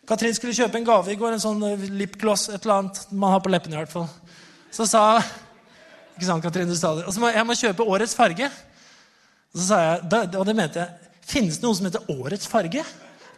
Katrin 0.10 0.34
skulle 0.36 0.56
kjøpe 0.58 0.82
en 0.82 0.88
gave 0.88 1.13
i 1.13 1.20
går, 1.20 1.36
en 1.36 1.44
sånn 1.44 1.62
eh, 1.68 1.86
lipgloss, 2.02 2.50
et 2.50 2.66
eller 2.66 2.82
annet 2.82 3.06
man 3.12 3.36
har 3.36 3.44
på 3.44 3.54
leppene. 3.54 3.78
i 3.78 3.84
hvert 3.84 3.94
fall. 3.94 4.10
Så 4.74 4.88
sa 4.89 5.22
ikke 6.13 6.28
sant, 6.28 6.44
Katrin, 6.44 6.70
du 6.70 6.76
sa 6.78 6.92
det. 6.98 7.06
Og 7.08 7.16
så 7.16 7.22
må 7.22 7.32
jeg 7.32 7.48
må 7.48 7.56
kjøpe 7.58 7.88
årets 7.96 8.18
farge. 8.18 8.50
Og 9.54 9.62
så 9.62 9.70
sa 9.70 9.80
jeg, 9.86 10.36
og 10.36 10.46
det 10.50 10.58
mente 10.58 10.84
jeg 10.84 11.00
Finnes 11.24 11.56
det 11.56 11.63
noe 11.63 11.76
som 11.78 11.86
heter 11.88 12.10
årets 12.12 12.50
farge? 12.52 12.82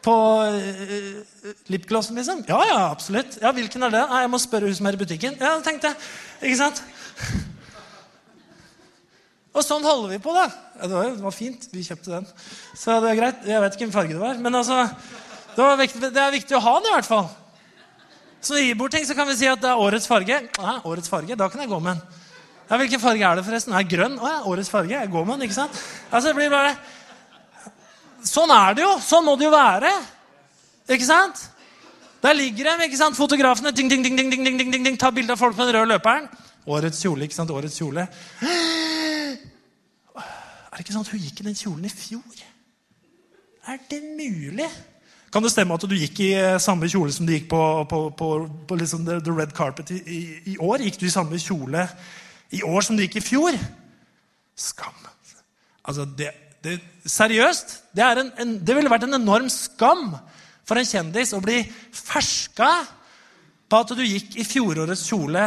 På 0.01 0.13
uh, 0.41 1.51
lipglossen, 1.69 2.17
liksom? 2.17 2.39
Ja, 2.49 2.57
ja, 2.65 2.79
absolutt. 2.89 3.37
Ja, 3.43 3.51
Hvilken 3.53 3.85
er 3.85 3.93
det? 3.93 4.01
Nei, 4.09 4.23
Jeg 4.23 4.31
må 4.33 4.39
spørre 4.41 4.71
hun 4.71 4.73
som 4.73 4.89
er 4.89 4.97
i 4.97 5.01
butikken. 5.03 5.37
Ja, 5.37 5.51
tenkte 5.61 5.91
jeg. 5.91 6.07
Ikke 6.49 6.57
sant? 6.63 6.81
Og 9.55 9.63
sånn 9.63 9.85
holder 9.87 10.11
vi 10.11 10.19
på, 10.19 10.33
da. 10.35 10.49
Ja, 10.75 10.89
det, 10.89 10.91
var, 10.91 11.13
det 11.15 11.23
var 11.23 11.35
fint. 11.35 11.69
Vi 11.71 11.85
kjøpte 11.85 12.11
den. 12.11 12.25
Så 12.75 12.97
det 12.99 13.13
er 13.13 13.19
greit. 13.21 13.45
Jeg 13.47 13.63
vet 13.63 13.77
ikke 13.77 13.85
hvilken 13.85 13.95
farge 13.95 14.17
det 14.17 14.19
var. 14.19 14.41
Men 14.43 14.59
altså, 14.59 14.81
det, 15.55 15.67
viktig, 15.79 16.01
det, 16.09 16.19
er 16.19 16.33
viktig 16.35 16.57
å 16.57 16.63
ha 16.65 16.73
den, 16.81 16.89
i 16.91 16.95
hvert 16.97 17.07
fall. 17.07 17.29
Så 18.43 18.53
når 18.53 18.59
vi 18.59 18.67
gir 18.67 18.79
bort 18.81 18.93
ting, 18.97 19.07
så 19.07 19.15
kan 19.17 19.29
vi 19.29 19.37
si 19.39 19.47
at 19.49 19.63
det 19.63 19.71
er 19.71 19.79
årets 19.79 20.09
farge. 20.11 20.41
Ja, 20.59 20.75
årets 20.83 21.09
farge, 21.09 21.39
Da 21.39 21.47
kan 21.49 21.63
jeg 21.63 21.71
gå 21.71 21.79
med 21.79 21.95
den. 21.95 22.21
Ja, 22.65 22.79
Hvilken 22.81 23.01
farge 23.01 23.29
er 23.29 23.39
det, 23.39 23.45
forresten? 23.47 23.77
Er 23.77 23.87
grønn? 23.87 24.19
Å 24.19 24.33
ja, 24.33 24.37
årets 24.51 24.73
farge. 24.73 24.91
Jeg 24.91 25.11
går 25.13 25.25
med 25.25 25.39
den, 25.39 25.47
ikke 25.47 25.59
sant? 25.61 25.81
Altså, 26.09 26.27
det 26.29 26.37
blir 26.41 26.51
bare... 26.51 26.75
Sånn 28.25 28.51
er 28.51 28.75
det 28.75 28.83
jo. 28.83 28.91
Sånn 29.05 29.23
må 29.23 29.37
det 29.39 29.47
jo 29.47 29.53
være. 29.53 29.91
Ikke 30.91 31.07
sant? 31.07 31.47
Der 32.25 32.35
ligger 32.35 32.73
de, 32.73 32.89
ikke 32.89 32.99
sant? 32.99 33.15
fotografene. 33.15 33.71
Ding, 33.71 33.87
ding, 33.87 34.03
ding, 34.03 34.17
ding, 34.17 34.33
ding, 34.33 34.43
ding, 34.43 34.71
ding, 34.73 34.83
ding, 34.83 34.97
tar 34.99 35.13
bilde 35.15 35.37
av 35.37 35.39
folk 35.39 35.55
med 35.55 35.69
den 35.69 35.77
røde 35.77 35.93
løperen. 35.93 36.27
Årets 36.65 37.01
kjole, 37.03 37.27
ikke 37.27 37.37
sant? 37.37 37.53
Årets 37.53 37.77
kjole. 37.79 38.07
Er 40.15 40.81
det 40.81 40.83
ikke 40.83 40.93
sånn 40.97 41.05
at 41.05 41.13
hun 41.13 41.21
gikk 41.23 41.37
i 41.39 41.45
den 41.45 41.55
kjolen 41.55 41.85
i 41.87 41.89
fjor? 41.93 42.39
Er 43.71 43.77
det 43.89 44.01
mulig? 44.03 44.67
Kan 45.31 45.43
det 45.43 45.53
stemme 45.53 45.75
at 45.75 45.85
du 45.87 45.95
gikk 45.95 46.19
i 46.23 46.29
eh, 46.35 46.57
samme 46.63 46.89
kjole 46.91 47.13
som 47.15 47.27
du 47.27 47.31
gikk 47.31 47.47
på, 47.51 47.59
på, 47.91 47.99
på, 48.15 48.27
på 48.67 48.77
liksom 48.79 49.05
the, 49.07 49.17
the, 49.23 49.33
red 49.35 49.53
carpet 49.55 49.93
i, 49.95 50.01
i, 50.03 50.19
i, 50.51 50.57
år? 50.59 50.83
Gikk 50.83 50.99
du 51.01 51.05
i 51.07 51.13
samme 51.13 51.39
kjole 51.39 51.85
i 52.55 52.61
år 52.63 52.85
som 52.87 52.95
du 52.95 53.05
gikk 53.05 53.17
i 53.19 53.23
fjor? 53.23 53.57
Skam. 54.55 54.99
Altså, 55.85 56.05
det, 56.17 56.29
det, 56.63 56.77
seriøst, 57.07 57.75
det, 57.95 58.05
en, 58.05 58.31
en, 58.41 58.53
det 58.63 58.77
ville 58.77 58.91
vært 58.91 59.07
en 59.07 59.19
enorm 59.19 59.47
skam 59.53 60.13
for 60.65 60.79
en 60.79 60.87
kjendis 60.87 61.35
å 61.35 61.41
bli 61.43 61.61
ferska 61.93 62.71
på 63.69 63.81
at 63.81 63.95
du 63.97 64.03
gikk 64.05 64.37
i 64.39 64.47
fjorårets 64.47 65.03
kjole 65.09 65.45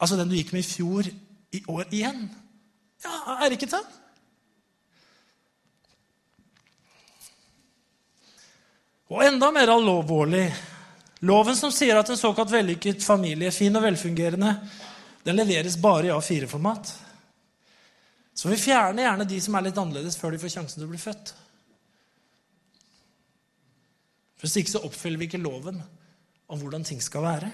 Altså 0.00 0.16
den 0.16 0.30
du 0.30 0.36
gikk 0.38 0.54
med 0.56 0.64
i 0.64 0.68
fjor, 0.68 1.08
i 1.52 1.60
år 1.68 1.90
igjen. 1.92 2.24
Ja, 3.04 3.16
er 3.36 3.48
det 3.48 3.58
ikke 3.58 3.70
sant? 3.72 3.96
Og 9.10 9.24
enda 9.26 9.50
mer 9.50 9.72
alvorlig 9.74 10.44
loven 11.26 11.56
som 11.58 11.72
sier 11.74 11.98
at 11.98 12.08
en 12.12 12.18
såkalt 12.18 12.52
vellykket 12.52 13.02
familie, 13.04 13.50
fin 13.52 13.76
og 13.76 13.82
velfungerende, 13.84 14.54
den 15.26 15.36
leveres 15.36 15.76
bare 15.82 16.08
i 16.08 16.12
A4-format. 16.14 16.92
Så 18.32 18.48
vi 18.48 18.56
fjerner 18.56 19.04
gjerne 19.04 19.26
de 19.28 19.40
som 19.42 19.56
er 19.58 19.66
litt 19.66 19.80
annerledes, 19.82 20.16
før 20.16 20.32
de 20.32 20.40
får 20.40 20.54
sjansen 20.54 20.78
til 20.78 20.86
å 20.86 20.92
bli 20.92 21.00
født. 21.02 21.34
Hvis 24.40 24.56
ikke 24.56 24.72
så 24.72 24.84
oppfyller 24.86 25.20
vi 25.20 25.28
ikke 25.28 25.42
loven 25.42 25.82
om 26.48 26.62
hvordan 26.62 26.86
ting 26.86 27.02
skal 27.04 27.26
være. 27.26 27.50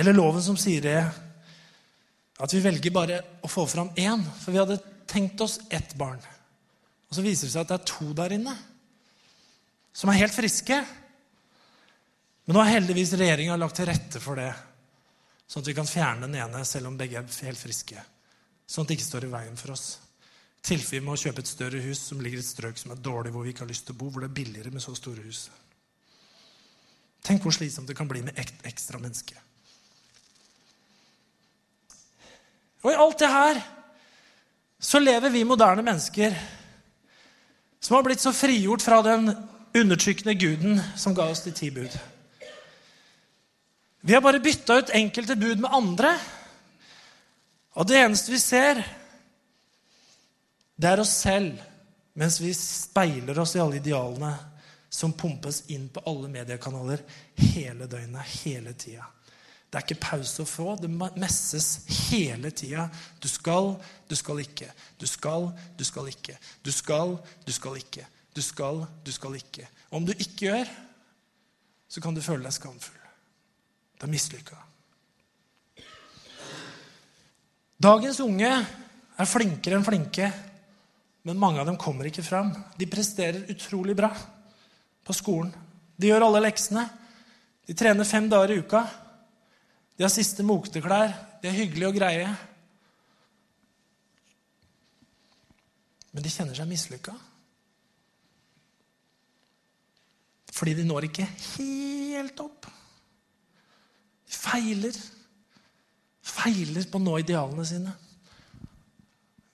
Eller 0.00 0.16
loven 0.16 0.42
som 0.42 0.56
sier 0.56 0.84
det 0.84 1.00
at 2.40 2.54
vi 2.54 2.62
velger 2.64 2.94
bare 2.94 3.20
å 3.44 3.48
få 3.52 3.66
fram 3.68 3.92
én. 4.00 4.22
For 4.40 4.54
vi 4.54 4.60
hadde 4.62 4.80
tenkt 5.10 5.40
oss 5.44 5.58
ett 5.68 5.92
barn. 6.00 6.20
Og 7.10 7.18
så 7.18 7.24
viser 7.24 7.48
det 7.48 7.52
seg 7.52 7.66
at 7.66 7.72
det 7.72 7.78
er 7.80 7.88
to 7.90 8.12
der 8.16 8.36
inne 8.38 8.56
som 9.92 10.10
er 10.10 10.20
helt 10.22 10.34
friske. 10.34 10.76
Men 12.46 12.56
nå 12.56 12.62
har 12.62 12.76
heldigvis 12.78 13.12
regjeringa 13.18 13.58
lagt 13.58 13.76
til 13.80 13.88
rette 13.90 14.22
for 14.22 14.38
det, 14.38 14.52
sånn 15.50 15.64
at 15.64 15.70
vi 15.70 15.74
kan 15.76 15.88
fjerne 15.90 16.28
den 16.28 16.38
ene 16.40 16.62
selv 16.66 16.88
om 16.90 16.96
begge 16.98 17.18
er 17.20 17.40
helt 17.48 17.60
friske. 17.60 18.04
Sånn 18.70 18.86
at 18.86 18.92
det 18.92 18.96
ikke 18.96 19.08
står 19.08 19.26
i 19.26 19.32
veien 19.34 19.58
for 19.58 19.74
oss. 19.74 19.88
Tilfelle 20.64 21.00
vi 21.00 21.06
må 21.08 21.18
kjøpe 21.18 21.42
et 21.42 21.50
større 21.50 21.82
hus 21.82 22.00
som 22.06 22.20
ligger 22.22 22.40
i 22.40 22.44
et 22.44 22.48
strøk 22.48 22.78
som 22.78 22.94
er 22.94 23.02
dårlig, 23.02 23.32
hvor 23.34 23.44
vi 23.44 23.52
ikke 23.52 23.64
har 23.64 23.72
lyst 23.72 23.88
til 23.88 23.96
å 23.96 24.00
bo, 24.00 24.10
hvor 24.12 24.24
det 24.24 24.30
er 24.30 24.38
billigere 24.40 24.72
med 24.72 24.84
så 24.84 24.94
store 24.96 25.24
hus. 25.26 25.48
Tenk 27.26 27.44
hvor 27.44 27.54
slitsomt 27.54 27.90
det 27.90 27.96
kan 27.98 28.08
bli 28.08 28.22
med 28.24 28.38
ekstra 28.40 29.00
mennesker. 29.00 29.40
Og 32.80 32.92
i 32.92 32.96
alt 32.96 33.18
det 33.20 33.28
her 33.28 33.60
så 34.80 35.00
lever 35.02 35.32
vi 35.32 35.44
moderne 35.44 35.84
mennesker 35.84 36.36
som 37.80 37.96
har 37.96 38.04
blitt 38.04 38.22
så 38.22 38.32
frigjort 38.32 38.84
fra 38.84 39.00
den 39.04 39.32
undertrykkende 39.76 40.34
guden 40.34 40.80
som 40.96 41.14
ga 41.16 41.28
oss 41.32 41.44
de 41.44 41.52
ti 41.56 41.70
bud. 41.72 41.92
Vi 44.00 44.14
har 44.14 44.24
bare 44.24 44.40
bytta 44.40 44.78
ut 44.80 44.94
enkelte 44.96 45.36
bud 45.36 45.60
med 45.60 45.72
andre. 45.72 46.14
Og 47.76 47.88
det 47.88 48.00
eneste 48.00 48.32
vi 48.32 48.40
ser, 48.40 48.80
det 50.80 50.88
er 50.88 51.02
oss 51.02 51.12
selv 51.22 51.60
mens 52.20 52.40
vi 52.40 52.50
speiler 52.56 53.38
oss 53.38 53.54
i 53.56 53.60
alle 53.62 53.78
idealene 53.78 54.32
som 54.90 55.12
pumpes 55.14 55.62
inn 55.70 55.86
på 55.92 56.02
alle 56.10 56.28
mediekanaler 56.32 57.04
hele 57.54 57.86
døgnet, 57.86 58.26
hele 58.42 58.74
tida. 58.74 59.06
Det 59.70 59.78
er 59.78 59.84
ikke 59.86 60.02
pause 60.02 60.42
å 60.42 60.48
få. 60.50 60.72
Det 60.82 60.90
messes 60.90 61.68
hele 62.10 62.50
tida. 62.50 62.88
Du 63.22 63.28
skal, 63.30 63.76
du 64.10 64.16
skal 64.18 64.42
ikke. 64.42 64.66
Du 64.98 65.06
skal, 65.06 65.52
du 65.78 65.84
skal 65.86 66.08
ikke. 66.10 66.34
Du 66.66 66.72
skal, 66.74 67.14
du 67.46 67.52
skal 67.54 67.78
ikke. 67.78 68.06
Du 68.34 68.42
skal, 68.42 68.82
du 69.06 69.12
skal 69.14 69.36
ikke. 69.38 69.68
Om 69.94 70.06
du 70.06 70.12
ikke 70.16 70.48
gjør, 70.48 70.72
så 71.90 72.02
kan 72.02 72.14
du 72.14 72.22
føle 72.22 72.42
deg 72.46 72.54
skamfull. 72.54 72.98
Det 73.94 74.06
er 74.06 74.10
mislykka. 74.10 74.58
Dagens 77.80 78.20
unge 78.24 78.50
er 78.50 79.28
flinkere 79.28 79.78
enn 79.78 79.86
flinke, 79.86 80.26
men 81.28 81.38
mange 81.38 81.62
av 81.62 81.68
dem 81.68 81.78
kommer 81.80 82.08
ikke 82.08 82.24
fram. 82.26 82.50
De 82.76 82.88
presterer 82.90 83.46
utrolig 83.52 83.94
bra 83.96 84.10
på 85.06 85.16
skolen. 85.16 85.52
De 86.00 86.10
gjør 86.10 86.26
alle 86.26 86.42
leksene. 86.46 86.84
De 87.66 87.76
trener 87.76 88.08
fem 88.08 88.26
dager 88.30 88.54
i 88.54 88.58
uka. 88.64 88.82
De 90.00 90.06
har 90.06 90.12
siste 90.14 90.40
mokteklær. 90.48 91.10
De 91.42 91.50
er 91.50 91.58
hyggelige 91.58 91.88
og 91.90 91.96
greie. 91.98 92.28
Men 96.14 96.24
de 96.24 96.32
kjenner 96.32 96.56
seg 96.56 96.70
mislykka. 96.70 97.12
Fordi 100.56 100.78
de 100.78 100.86
når 100.88 101.10
ikke 101.10 101.28
helt 101.28 102.40
opp. 102.40 102.70
De 104.24 104.40
feiler. 104.40 104.96
Feiler 106.32 106.88
på 106.88 106.96
å 106.96 107.04
nå 107.04 107.20
idealene 107.20 107.68
sine. 107.68 107.92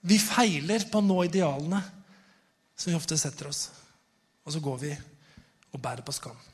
Vi 0.07 0.15
feiler 0.23 0.87
på 0.87 1.03
å 1.03 1.09
nå 1.11 1.25
idealene 1.27 1.83
som 2.71 2.93
vi 2.93 2.95
ofte 2.95 3.19
setter 3.19 3.51
oss. 3.51 3.65
Og 4.47 4.55
så 4.55 4.63
går 4.63 4.83
vi 4.85 4.95
og 5.73 5.81
bærer 5.83 6.07
på 6.07 6.15
skam. 6.15 6.46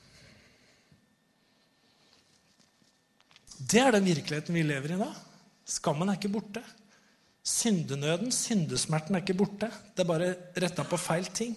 Det 3.64 3.80
er 3.80 3.96
den 3.96 4.08
virkeligheten 4.08 4.56
vi 4.56 4.64
lever 4.66 4.96
i 4.96 5.00
da. 5.00 5.10
Skammen 5.70 6.10
er 6.10 6.18
ikke 6.18 6.32
borte. 6.34 6.64
Syndenøden, 7.44 8.32
syndesmerten, 8.32 9.16
er 9.16 9.24
ikke 9.24 9.38
borte. 9.40 9.70
Det 9.96 10.04
er 10.04 10.10
bare 10.10 10.34
retta 10.60 10.86
på 10.88 11.00
feil 11.00 11.28
ting. 11.36 11.56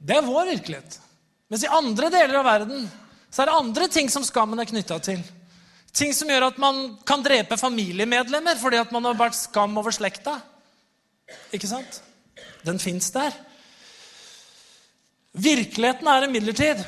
Det 0.00 0.16
er 0.16 0.26
vår 0.26 0.52
virkelighet. 0.54 0.98
Mens 1.50 1.66
i 1.66 1.72
andre 1.80 2.10
deler 2.12 2.38
av 2.40 2.46
verden 2.46 2.86
så 3.30 3.42
er 3.42 3.50
det 3.50 3.58
andre 3.58 3.88
ting 3.92 4.08
som 4.10 4.24
skammen 4.26 4.58
er 4.58 4.68
knytta 4.70 4.98
til. 5.02 5.20
Ting 5.94 6.14
som 6.14 6.30
gjør 6.30 6.48
at 6.48 6.58
man 6.62 6.80
kan 7.06 7.22
drepe 7.22 7.58
familiemedlemmer 7.58 8.58
fordi 8.58 8.78
at 8.78 8.92
man 8.94 9.08
har 9.08 9.18
vært 9.18 9.38
skam 9.38 9.74
over 9.78 9.94
slekta. 9.94 10.36
Ikke 11.54 11.70
sant? 11.70 12.00
Den 12.66 12.78
fins 12.82 13.10
der. 13.14 13.34
Virkeligheten 15.34 16.10
er 16.10 16.26
imidlertid 16.26 16.82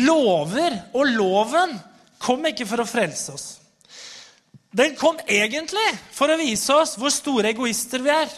Lover 0.00 0.78
og 0.96 1.10
loven 1.12 1.74
kom 2.22 2.46
ikke 2.48 2.66
for 2.68 2.82
å 2.82 2.88
frelse 2.88 3.34
oss. 3.34 3.48
Den 4.72 4.94
kom 4.96 5.18
egentlig 5.28 5.84
for 6.14 6.32
å 6.32 6.38
vise 6.40 6.72
oss 6.72 6.94
hvor 6.96 7.12
store 7.12 7.50
egoister 7.52 8.00
vi 8.04 8.12
er. 8.14 8.30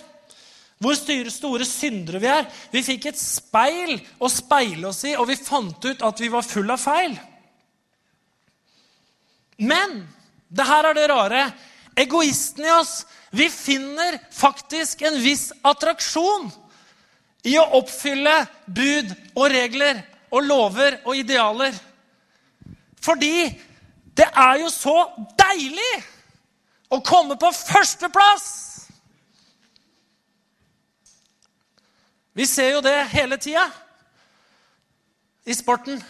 Hvor 0.82 0.96
store 0.98 1.66
syndere 1.68 2.18
vi 2.18 2.30
er. 2.32 2.48
Vi 2.72 2.82
fikk 2.82 3.06
et 3.12 3.20
speil 3.20 3.94
å 4.18 4.30
speile 4.32 4.90
oss 4.90 5.04
i, 5.06 5.14
og 5.14 5.28
vi 5.30 5.38
fant 5.38 5.86
ut 5.86 6.02
at 6.02 6.20
vi 6.20 6.32
var 6.32 6.46
full 6.46 6.74
av 6.74 6.82
feil. 6.82 7.14
Men 9.62 10.00
det 10.50 10.66
her 10.66 10.90
er 10.90 10.98
det 10.98 11.06
rare. 11.12 11.44
Egoisten 11.94 12.66
i 12.66 12.72
oss, 12.74 13.04
vi 13.30 13.46
finner 13.50 14.18
faktisk 14.34 15.06
en 15.06 15.20
viss 15.22 15.52
attraksjon 15.62 16.50
i 17.46 17.54
å 17.60 17.68
oppfylle 17.78 18.34
bud 18.66 19.14
og 19.36 19.46
regler 19.52 20.02
og 20.34 20.42
lover 20.42 20.98
og 21.04 21.16
idealer. 21.16 21.74
Fordi 23.02 23.36
det 24.16 24.26
er 24.26 24.58
jo 24.62 24.68
så 24.72 24.96
deilig 25.38 25.92
å 26.90 27.00
komme 27.04 27.38
på 27.40 27.50
førsteplass! 27.54 28.46
Vi 32.34 32.46
ser 32.50 32.72
jo 32.74 32.80
det 32.82 32.96
hele 33.12 33.36
tida 33.38 33.68
i 35.46 35.54
sporten. 35.54 36.00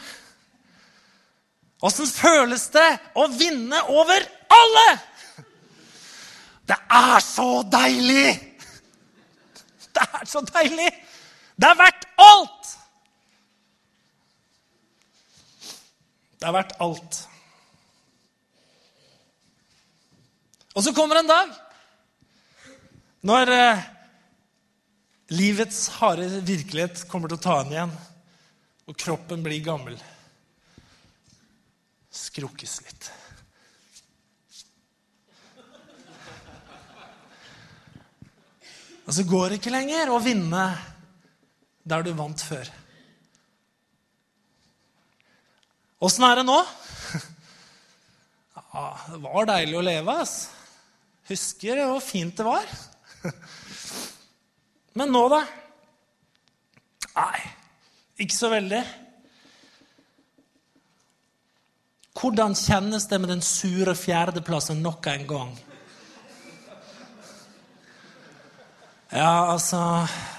Åssen 1.84 2.08
føles 2.08 2.70
det 2.72 2.86
å 3.20 3.26
vinne 3.28 3.82
over 3.92 4.24
alle? 4.56 4.86
Det 6.64 6.78
er 6.96 7.20
så 7.20 7.48
deilig! 7.68 8.30
Det 9.92 10.06
er 10.06 10.24
så 10.24 10.40
deilig! 10.48 10.88
Det 11.60 11.68
er 11.68 11.76
verdt 11.76 12.08
alt! 12.24 12.63
Det 16.44 16.50
er 16.50 16.58
verdt 16.58 16.72
alt. 16.84 17.18
Og 20.76 20.84
så 20.84 20.92
kommer 20.92 21.16
en 21.16 21.30
dag 21.30 21.54
når 23.24 23.52
eh, 23.54 23.86
livets 25.32 25.86
harde 26.02 26.42
virkelighet 26.44 27.06
kommer 27.08 27.32
til 27.32 27.40
å 27.40 27.44
ta 27.46 27.56
henne 27.62 27.72
igjen, 27.78 27.96
og 28.84 29.00
kroppen 29.06 29.40
blir 29.46 29.64
gammel. 29.64 29.96
Skrukkes 32.12 32.76
litt. 32.84 33.10
Og 39.08 39.12
så 39.16 39.30
går 39.32 39.48
det 39.48 39.62
ikke 39.62 39.78
lenger 39.80 40.12
å 40.12 40.20
vinne 40.20 40.70
der 41.88 42.04
du 42.04 42.12
vant 42.20 42.50
før. 42.52 42.68
Åssen 46.04 46.26
er 46.26 46.40
det 46.40 46.48
nå? 46.48 46.58
Ja, 48.74 48.88
det 49.06 49.20
var 49.22 49.46
deilig 49.48 49.76
å 49.78 49.84
leve, 49.86 50.16
ass. 50.24 50.34
Husker 51.30 51.78
hvor 51.86 52.02
fint 52.04 52.36
det 52.36 52.44
var. 52.44 52.66
Men 54.98 55.14
nå, 55.14 55.22
da? 55.32 55.40
Nei, 57.14 57.40
ikke 58.20 58.36
så 58.36 58.50
veldig. 58.52 58.82
Hvordan 62.18 62.54
kjennes 62.58 63.08
det 63.10 63.20
med 63.22 63.32
den 63.32 63.42
sure 63.46 63.94
fjerdeplassen 63.98 64.82
nok 64.82 65.06
en 65.14 65.26
gang? 65.30 65.56
Ja, 69.14 69.52
altså 69.52 69.80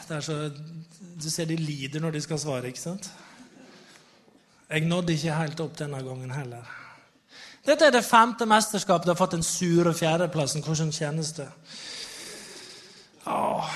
det 0.10 0.18
er 0.18 0.26
så, 0.26 0.40
Du 1.16 1.30
ser 1.32 1.48
de 1.48 1.56
lider 1.56 2.04
når 2.04 2.18
de 2.18 2.28
skal 2.28 2.40
svare, 2.42 2.68
ikke 2.70 2.84
sant? 2.84 3.08
Jeg 4.70 4.88
nådde 4.90 5.14
ikke 5.14 5.38
helt 5.38 5.60
opp 5.62 5.76
denne 5.78 6.02
gangen 6.02 6.32
heller. 6.34 6.66
Dette 7.66 7.88
er 7.88 7.94
det 7.94 8.06
femte 8.06 8.46
mesterskapet 8.50 9.08
du 9.08 9.12
har 9.14 9.20
fått 9.20 9.36
den 9.38 9.46
sure 9.46 9.94
fjerdeplassen. 9.94 10.64
Hvordan 10.66 10.94
kjennes 10.94 11.34
det? 11.38 11.48
Åh. 13.26 13.76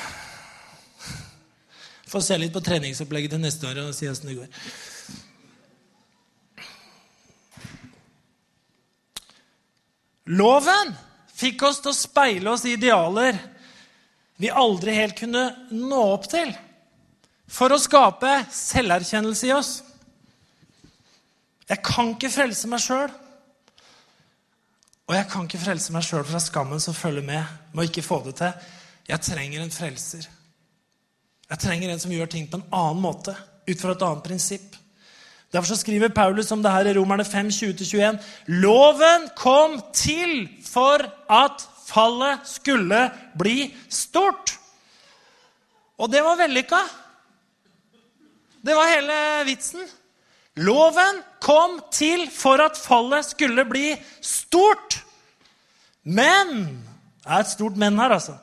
Få 2.09 2.21
se 2.25 2.37
litt 2.37 2.53
på 2.53 2.61
treningsopplegget 2.65 3.35
til 3.35 3.41
neste 3.41 3.69
år 3.69 3.83
og 3.83 3.93
si 3.97 4.09
åssen 4.09 4.31
det 4.31 4.39
går. 4.39 4.49
Loven 10.29 10.93
fikk 11.33 11.63
oss 11.65 11.81
til 11.81 11.93
å 11.93 11.97
speile 11.97 12.51
oss 12.53 12.65
i 12.65 12.75
idealer 12.77 13.37
vi 14.39 14.51
aldri 14.53 14.93
helt 14.95 15.17
kunne 15.19 15.41
nå 15.73 15.99
opp 16.13 16.29
til, 16.31 16.51
for 17.49 17.73
å 17.73 17.81
skape 17.81 18.29
selverkjennelse 18.53 19.49
i 19.49 19.51
oss. 19.51 19.71
Jeg 21.69 21.83
kan 21.85 22.15
ikke 22.15 22.31
frelse 22.33 22.69
meg 22.69 22.81
sjøl. 22.81 23.11
Og 25.09 25.15
jeg 25.15 25.25
kan 25.29 25.45
ikke 25.45 25.61
frelse 25.61 25.93
meg 25.93 26.05
sjøl 26.05 26.25
fra 26.25 26.41
skammen 26.41 26.81
som 26.81 26.97
følger 26.97 27.25
med 27.25 27.55
med 27.73 27.83
å 27.83 27.87
ikke 27.89 28.05
få 28.05 28.21
det 28.25 28.35
til. 28.41 28.67
Jeg 29.09 29.25
trenger 29.25 29.63
en 29.63 29.73
frelser. 29.73 30.27
Jeg 31.49 31.61
trenger 31.61 31.89
en 31.89 32.01
som 32.01 32.13
gjør 32.13 32.29
ting 32.29 32.45
på 32.49 32.59
en 32.59 32.67
annen 32.69 33.01
måte, 33.01 33.33
ut 33.65 33.81
fra 33.81 33.95
et 33.95 34.05
annet 34.05 34.25
prinsipp. 34.25 34.75
Derfor 35.49 35.71
så 35.71 35.79
skriver 35.81 36.13
Paulus 36.13 36.51
om 36.53 36.61
det 36.61 36.71
her 36.71 36.91
i 36.91 36.93
Romerne 36.93 37.25
5, 37.25 37.49
20-21. 37.49 38.19
Loven 38.61 39.29
kom 39.37 39.79
til 39.93 40.45
for 40.65 41.01
at 41.25 41.65
fallet 41.89 42.45
skulle 42.45 43.07
bli 43.37 43.71
stort. 43.89 44.53
Og 45.97 46.11
det 46.13 46.21
var 46.23 46.37
vellykka. 46.37 46.83
Det 48.61 48.77
var 48.77 48.93
hele 48.93 49.17
vitsen. 49.49 49.89
Loven 50.59 51.21
kom 51.41 51.77
til 51.93 52.25
for 52.33 52.61
at 52.63 52.77
fallet 52.77 53.25
skulle 53.31 53.65
bli 53.69 53.93
stort. 54.21 54.99
Men 56.03 56.83
Det 57.23 57.35
er 57.35 57.43
et 57.43 57.51
stort 57.51 57.77
men 57.77 57.99
her, 57.99 58.09
altså. 58.15 58.33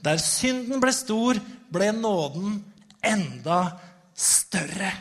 Der 0.00 0.16
synden 0.16 0.80
ble 0.80 0.92
stor, 0.96 1.36
ble 1.72 1.90
nåden 1.92 2.54
enda 3.04 3.58
større. 4.16 4.94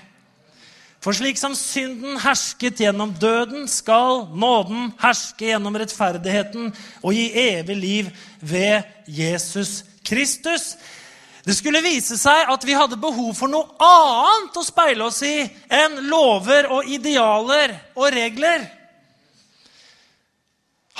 For 0.99 1.15
slik 1.15 1.39
som 1.39 1.55
synden 1.55 2.17
hersket 2.20 2.82
gjennom 2.84 3.13
døden, 3.15 3.63
skal 3.72 4.26
nåden 4.36 4.91
herske 4.99 5.53
gjennom 5.53 5.78
rettferdigheten 5.80 6.74
og 6.99 7.15
gi 7.15 7.30
evig 7.45 7.78
liv 7.80 8.09
ved 8.41 8.84
Jesus 9.07 9.86
Kristus. 10.03 10.74
Det 11.49 11.55
skulle 11.57 11.79
vise 11.81 12.13
seg 12.13 12.51
at 12.53 12.65
vi 12.67 12.75
hadde 12.77 12.99
behov 13.01 13.31
for 13.33 13.49
noe 13.49 13.73
annet 13.81 14.57
å 14.59 14.61
speile 14.61 15.07
oss 15.07 15.23
i 15.25 15.47
enn 15.73 15.95
lover 16.05 16.67
og 16.75 16.91
idealer 16.93 17.73
og 17.95 18.05
regler. 18.13 18.67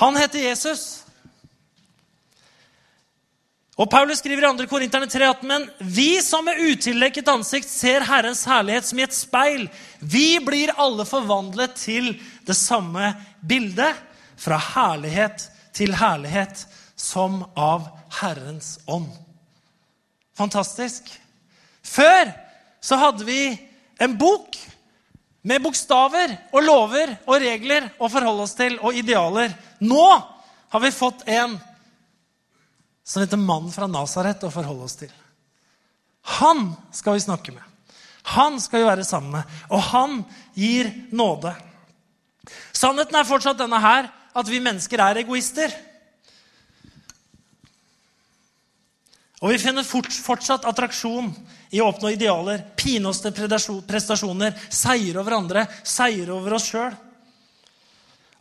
Han 0.02 0.18
heter 0.18 0.48
Jesus. 0.48 1.04
Og 3.78 3.92
Paulus 3.94 4.24
skriver 4.24 4.48
i 4.48 4.52
2. 4.64 4.68
Korinterne 4.74 5.12
3,18.: 5.14 5.46
Men 5.54 5.70
vi 5.78 6.18
som 6.26 6.50
med 6.50 6.58
utildekket 6.58 7.30
ansikt 7.30 7.70
ser 7.70 8.10
Herrens 8.10 8.42
herlighet 8.50 8.90
som 8.90 8.98
i 8.98 9.06
et 9.06 9.22
speil, 9.22 9.70
vi 10.02 10.40
blir 10.42 10.74
alle 10.82 11.06
forvandlet 11.06 11.78
til 11.78 12.16
det 12.50 12.58
samme 12.58 13.14
bildet, 13.46 14.02
fra 14.34 14.58
herlighet 14.74 15.46
til 15.78 15.94
herlighet, 15.94 16.66
som 16.98 17.44
av 17.54 17.92
Herrens 18.24 18.80
ånd. 18.90 19.29
Fantastisk. 20.40 21.10
Før 21.84 22.32
så 22.80 23.00
hadde 23.00 23.28
vi 23.28 23.42
en 24.00 24.16
bok 24.20 24.56
med 25.50 25.64
bokstaver 25.64 26.36
og 26.54 26.64
lover 26.64 27.16
og 27.26 27.40
regler 27.44 27.90
å 28.00 28.10
forholde 28.12 28.46
oss 28.46 28.56
til, 28.56 28.78
og 28.80 28.96
idealer. 28.96 29.52
Nå 29.84 30.06
har 30.70 30.84
vi 30.84 30.92
fått 30.96 31.26
en 31.28 31.58
som 33.04 33.24
heter 33.24 33.42
mannen 33.42 33.74
fra 33.74 33.88
Nasaret, 33.90 34.44
å 34.46 34.54
forholde 34.54 34.86
oss 34.86 35.00
til. 35.00 35.12
Han 36.40 36.76
skal 36.94 37.18
vi 37.18 37.26
snakke 37.26 37.56
med. 37.56 37.64
Han 38.36 38.60
skal 38.62 38.84
vi 38.84 38.90
være 38.92 39.08
sammen 39.08 39.40
med, 39.40 39.56
og 39.74 39.82
han 39.90 40.20
gir 40.54 40.92
nåde. 41.16 41.56
Sannheten 42.76 43.18
er 43.18 43.28
fortsatt 43.28 43.58
denne 43.58 43.80
her, 43.82 44.12
at 44.38 44.52
vi 44.52 44.62
mennesker 44.62 45.02
er 45.02 45.24
egoister. 45.24 45.74
Og 49.40 49.54
vi 49.54 49.60
finner 49.62 49.88
fortsatt 49.88 50.66
attraksjon 50.68 51.30
i 51.72 51.80
å 51.80 51.88
oppnå 51.88 52.12
idealer, 52.12 52.64
pine 52.76 53.08
oss 53.08 53.22
til 53.24 53.32
prestasjoner, 53.36 54.58
seire 54.68 55.22
over 55.22 55.38
andre, 55.38 55.64
seire 55.88 56.34
over 56.36 56.58
oss 56.58 56.68
sjøl. 56.74 56.98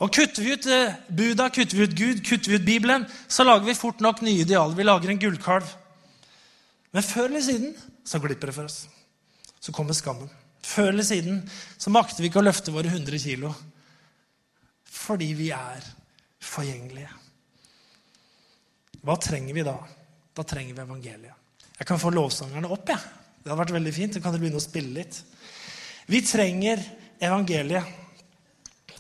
Og 0.03 0.11
Kutter 0.15 0.43
vi 0.43 0.55
ut 0.55 0.67
Buddha, 0.67 0.95
Buda, 1.11 1.49
kutter 1.51 1.79
vi 1.79 1.87
ut 1.87 1.95
Gud, 1.99 2.23
kutter 2.27 2.51
vi 2.51 2.59
ut 2.59 2.67
Bibelen, 2.67 3.07
så 3.27 3.47
lager 3.47 3.67
vi 3.67 3.79
fort 3.79 4.03
nok 4.03 4.23
nye 4.23 4.45
idealer. 4.45 4.77
Vi 4.79 4.87
lager 4.87 5.11
en 5.11 5.23
gullkalv. 5.23 5.71
Men 6.95 7.07
før 7.07 7.27
eller 7.27 7.43
siden 7.47 7.75
så 8.07 8.21
glipper 8.23 8.51
det 8.51 8.57
for 8.57 8.71
oss. 8.71 8.87
Så 9.61 9.75
kommer 9.75 9.95
skammen. 9.99 10.31
Før 10.63 10.93
eller 10.93 11.07
siden 11.07 11.43
så 11.79 11.91
makter 11.95 12.23
vi 12.23 12.31
ikke 12.31 12.43
å 12.43 12.47
løfte 12.47 12.75
våre 12.75 12.91
100 12.91 13.23
kilo. 13.23 13.53
Fordi 14.87 15.33
vi 15.39 15.51
er 15.55 15.87
forgjengelige. 16.43 17.11
Hva 19.03 19.19
trenger 19.23 19.55
vi 19.55 19.67
da? 19.67 19.77
Da 20.39 20.45
trenger 20.47 20.77
vi 20.77 20.85
evangeliet. 20.85 21.35
Jeg 21.79 21.87
kan 21.87 21.99
få 21.99 22.13
lovsangerne 22.15 22.71
opp. 22.71 22.89
jeg. 22.89 22.99
Det 23.43 23.51
hadde 23.51 23.59
vært 23.59 23.75
veldig 23.75 23.95
fint. 23.95 24.15
Så 24.15 24.23
kan 24.23 24.35
dere 24.35 24.45
begynne 24.45 24.61
å 24.61 24.63
spille 24.63 25.01
litt. 25.01 25.19
Vi 26.07 26.21
trenger 26.23 26.83
evangeliet. 27.19 27.85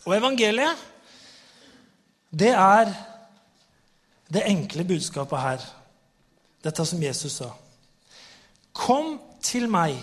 Og 0.03 0.16
evangeliet, 0.16 0.82
det 2.30 2.51
er 2.51 2.91
det 4.28 4.45
enkle 4.51 4.84
budskapet 4.89 5.45
her. 5.45 5.64
Dette 6.64 6.86
som 6.86 7.03
Jesus 7.03 7.39
sa. 7.39 7.53
Kom 8.74 9.18
til 9.45 9.68
meg, 9.70 9.95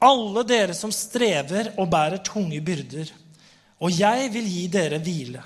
alle 0.00 0.44
dere 0.46 0.74
som 0.78 0.92
strever 0.94 1.74
og 1.76 1.90
bærer 1.90 2.22
tunge 2.24 2.60
byrder, 2.64 3.12
og 3.78 3.92
jeg 3.92 4.32
vil 4.32 4.48
gi 4.48 4.66
dere 4.72 4.98
hvile. 5.02 5.42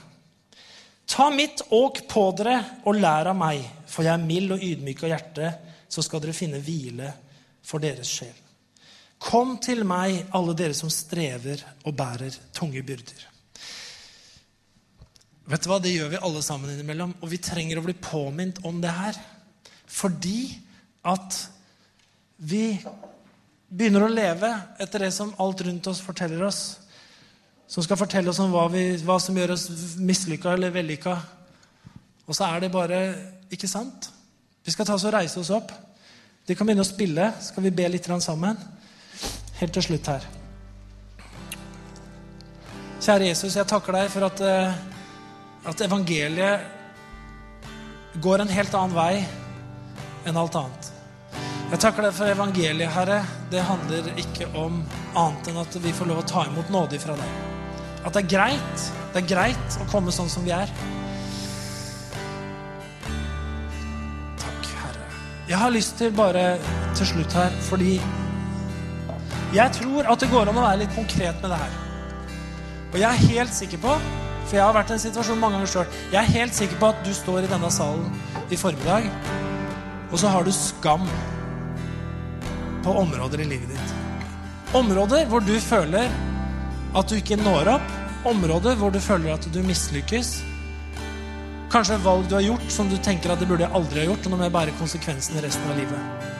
Ta 1.06 1.30
mitt 1.30 1.64
åk 1.70 2.04
på 2.08 2.28
dere 2.38 2.58
og 2.86 2.96
lær 2.96 3.32
av 3.32 3.36
meg, 3.36 3.64
for 3.86 4.06
jeg 4.06 4.14
er 4.14 4.24
mild 4.24 4.54
og 4.54 4.62
ydmyk 4.64 5.02
av 5.04 5.12
hjerte, 5.12 5.50
så 5.92 6.04
skal 6.04 6.22
dere 6.24 6.36
finne 6.36 6.62
hvile 6.62 7.10
for 7.66 7.82
deres 7.82 8.08
sjel. 8.08 8.38
Kom 9.22 9.58
til 9.62 9.84
meg, 9.86 10.24
alle 10.34 10.54
dere 10.58 10.74
som 10.74 10.90
strever 10.90 11.60
og 11.84 11.94
bærer 11.98 12.34
tunge 12.56 12.82
byrder. 12.82 13.28
Vet 15.52 15.64
du 15.64 15.68
hva, 15.70 15.78
Det 15.82 15.92
gjør 15.92 16.10
vi 16.12 16.22
alle 16.22 16.42
sammen 16.42 16.72
innimellom. 16.72 17.14
Og 17.20 17.30
vi 17.30 17.38
trenger 17.42 17.78
å 17.78 17.84
bli 17.86 17.94
påminnet 17.98 18.62
om 18.66 18.80
det 18.82 18.92
her. 18.94 19.18
Fordi 19.86 20.54
at 21.06 21.38
vi 22.38 22.78
begynner 23.68 24.06
å 24.06 24.12
leve 24.12 24.50
etter 24.82 25.06
det 25.06 25.12
som 25.14 25.34
alt 25.42 25.62
rundt 25.66 25.86
oss 25.90 26.02
forteller 26.04 26.42
oss. 26.46 26.62
Som 27.72 27.84
skal 27.86 27.96
fortelle 27.96 28.28
oss 28.28 28.40
om 28.44 28.52
hva, 28.52 28.66
vi, 28.72 28.84
hva 29.00 29.16
som 29.22 29.36
gjør 29.36 29.54
oss 29.54 29.68
mislykka 29.96 30.52
eller 30.52 30.74
vellykka. 30.74 31.16
Og 32.28 32.36
så 32.36 32.50
er 32.50 32.66
det 32.66 32.74
bare 32.74 33.00
ikke 33.52 33.70
sant. 33.70 34.10
Vi 34.62 34.74
skal 34.74 34.86
ta 34.86 34.98
oss 34.98 35.06
og 35.08 35.14
reise 35.16 35.40
oss 35.40 35.50
opp. 35.54 35.72
De 36.44 36.54
kan 36.58 36.68
begynne 36.68 36.84
å 36.84 36.88
spille. 36.88 37.32
Skal 37.40 37.64
vi 37.64 37.74
be 37.80 37.88
litt 37.88 38.10
sammen? 38.20 38.60
helt 39.62 39.76
til 39.76 39.84
slutt 39.86 40.06
her. 40.10 40.24
Kjære 43.02 43.28
Jesus, 43.28 43.56
jeg 43.56 43.66
takker 43.70 43.92
deg 43.96 44.10
for 44.10 44.26
at, 44.26 44.40
eh, 44.46 44.72
at 45.70 45.84
evangeliet 45.86 46.60
går 48.22 48.42
en 48.42 48.48
helt 48.56 48.74
annen 48.74 48.96
vei 48.96 49.26
enn 50.26 50.36
alt 50.36 50.58
annet. 50.58 50.90
Jeg 51.72 51.80
takker 51.80 52.02
deg 52.02 52.14
for 52.14 52.26
evangeliet, 52.26 52.90
Herre. 52.92 53.24
Det 53.50 53.62
handler 53.64 54.12
ikke 54.20 54.50
om 54.54 54.84
annet 55.16 55.48
enn 55.48 55.62
at 55.62 55.74
vi 55.80 55.92
får 55.92 56.06
lov 56.10 56.18
å 56.22 56.28
ta 56.28 56.44
imot 56.50 56.70
nåde 56.70 56.98
fra 57.00 57.16
deg. 57.16 57.51
At 58.02 58.14
det 58.16 58.24
er 58.24 58.32
greit. 58.32 58.88
Det 59.12 59.22
er 59.22 59.28
greit 59.28 59.76
å 59.78 59.86
komme 59.90 60.12
sånn 60.14 60.30
som 60.32 60.44
vi 60.46 60.54
er. 60.56 60.70
Takk, 64.40 64.70
Herre. 64.80 65.06
Jeg 65.50 65.60
har 65.60 65.74
lyst 65.74 65.98
til 66.00 66.14
bare 66.16 66.46
til 66.96 67.08
slutt 67.12 67.36
her, 67.36 67.54
fordi 67.68 67.94
jeg 69.52 69.76
tror 69.76 70.08
at 70.08 70.22
det 70.22 70.30
går 70.32 70.48
an 70.48 70.56
å 70.56 70.64
være 70.64 70.80
litt 70.80 70.94
konkret 70.96 71.42
med 71.44 71.52
det 71.52 71.60
her. 71.60 71.78
Og 72.92 72.98
jeg 73.00 73.08
er 73.08 73.34
helt 73.34 73.54
sikker 73.56 73.80
på, 73.84 73.96
for 74.46 74.56
jeg 74.56 74.64
har 74.64 74.74
vært 74.76 74.90
i 74.92 74.96
en 74.96 75.02
situasjon 75.04 75.40
mange 75.40 75.58
ganger 75.58 75.72
sjøl, 75.74 75.98
jeg 76.12 76.20
er 76.22 76.34
helt 76.38 76.56
sikker 76.56 76.80
på 76.80 76.88
at 76.92 77.04
du 77.04 77.12
står 77.16 77.44
i 77.44 77.50
denne 77.52 77.70
salen 77.72 78.08
i 78.52 78.58
formiddag, 78.60 79.06
og 80.10 80.18
så 80.20 80.32
har 80.32 80.44
du 80.44 80.52
skam 80.56 81.04
på 82.84 82.96
områder 83.04 83.44
i 83.44 83.48
livet 83.52 83.72
ditt. 83.72 83.94
Områder 84.76 85.28
hvor 85.28 85.44
du 85.44 85.54
føler 85.60 86.08
at 86.94 87.08
du 87.08 87.16
ikke 87.16 87.40
når 87.40 87.76
opp. 87.76 87.92
Områder 88.28 88.76
hvor 88.78 88.92
du 88.94 89.00
føler 89.02 89.34
at 89.34 89.46
du 89.52 89.60
mislykkes. 89.66 90.36
Kanskje 91.72 91.96
valg 92.04 92.28
du 92.28 92.36
har 92.36 92.44
gjort 92.44 92.68
som 92.70 92.90
du 92.90 92.98
tenker 93.00 93.32
at 93.32 93.40
det 93.40 93.48
burde 93.48 93.70
aldri 93.72 94.02
ha 94.02 94.10
gjort, 94.10 94.26
og 94.26 94.32
nå 94.32 94.38
må 94.38 94.46
jeg 94.46 94.54
bære 94.54 94.74
konsekvensene 94.80 95.42
resten 95.44 95.70
av 95.72 95.78
livet. 95.80 96.30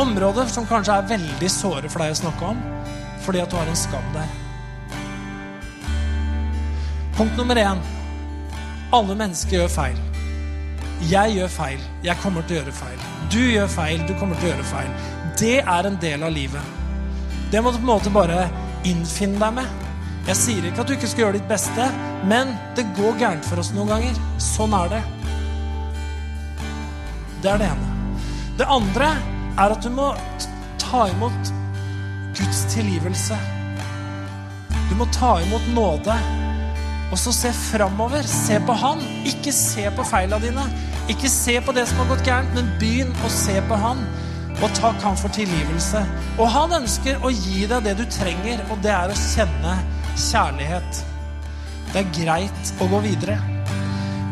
Områder 0.00 0.48
som 0.48 0.66
kanskje 0.70 0.96
er 0.96 1.08
veldig 1.10 1.50
såre 1.52 1.90
for 1.90 2.02
deg 2.02 2.14
å 2.14 2.20
snakke 2.22 2.52
om 2.54 2.60
fordi 3.20 3.42
at 3.42 3.52
du 3.52 3.56
har 3.58 3.68
en 3.68 3.76
skam 3.76 4.06
der. 4.14 4.30
Punkt 7.18 7.36
nummer 7.36 7.58
én. 7.60 7.82
Alle 8.96 9.14
mennesker 9.14 9.58
gjør 9.58 9.68
feil. 9.68 9.98
Jeg 11.10 11.36
gjør 11.36 11.52
feil. 11.52 11.82
Jeg 12.04 12.16
kommer 12.22 12.46
til 12.48 12.56
å 12.56 12.62
gjøre 12.62 12.76
feil. 12.78 13.04
Du 13.32 13.38
gjør 13.44 13.68
feil. 13.68 14.06
Du 14.08 14.14
kommer 14.16 14.40
til 14.40 14.48
å 14.48 14.54
gjøre 14.54 14.70
feil. 14.70 14.90
Det 15.36 15.58
er 15.60 15.90
en 15.90 16.00
del 16.00 16.24
av 16.24 16.32
livet. 16.32 16.80
Det 17.52 17.60
må 17.60 17.74
du 17.74 17.78
på 17.78 17.84
en 17.84 17.92
måte 17.92 18.14
bare 18.14 18.48
innfinne 18.88 19.36
deg 19.42 19.60
med. 19.60 19.89
Jeg 20.28 20.36
sier 20.36 20.66
ikke 20.68 20.82
at 20.82 20.90
du 20.90 20.94
ikke 20.94 21.08
skal 21.10 21.24
gjøre 21.24 21.38
ditt 21.38 21.48
beste, 21.48 21.86
men 22.28 22.52
det 22.76 22.84
går 22.98 23.16
gærent 23.22 23.46
for 23.48 23.62
oss 23.62 23.72
noen 23.74 23.88
ganger. 23.90 24.18
Sånn 24.42 24.74
er 24.76 24.92
det. 24.92 25.00
Det 27.40 27.54
er 27.54 27.62
det 27.62 27.70
ene. 27.70 28.18
Det 28.60 28.68
andre 28.68 29.14
er 29.56 29.72
at 29.72 29.80
du 29.80 29.88
må 29.94 30.10
ta 30.82 31.06
imot 31.08 31.54
Guds 32.36 32.60
tilgivelse. 32.74 33.38
Du 34.90 34.94
må 34.98 35.08
ta 35.14 35.38
imot 35.40 35.66
nåde. 35.74 36.16
Og 37.10 37.18
så 37.18 37.32
se 37.34 37.50
framover. 37.56 38.26
Se 38.28 38.60
på 38.66 38.76
Han. 38.84 39.00
Ikke 39.26 39.52
se 39.56 39.88
på 39.96 40.04
feila 40.06 40.38
dine. 40.42 40.66
Ikke 41.10 41.30
se 41.32 41.56
på 41.64 41.72
det 41.74 41.88
som 41.88 42.02
har 42.02 42.10
gått 42.12 42.26
gærent, 42.28 42.52
men 42.54 42.68
begynn 42.78 43.14
å 43.24 43.30
se 43.34 43.56
på 43.66 43.78
Han. 43.82 44.04
Og 44.60 44.68
takk 44.76 45.00
Han 45.02 45.16
for 45.18 45.32
tilgivelse. 45.34 46.04
Og 46.36 46.52
Han 46.54 46.76
ønsker 46.82 47.24
å 47.24 47.32
gi 47.32 47.64
deg 47.70 47.88
det 47.88 47.96
du 47.98 48.04
trenger, 48.12 48.62
og 48.70 48.84
det 48.84 48.92
er 48.94 49.10
å 49.10 49.18
kjenne 49.18 49.78
kjærlighet. 50.20 51.04
Det 51.90 52.02
er 52.02 52.12
greit 52.14 52.74
å 52.80 52.88
gå 52.90 53.00
videre. 53.04 53.38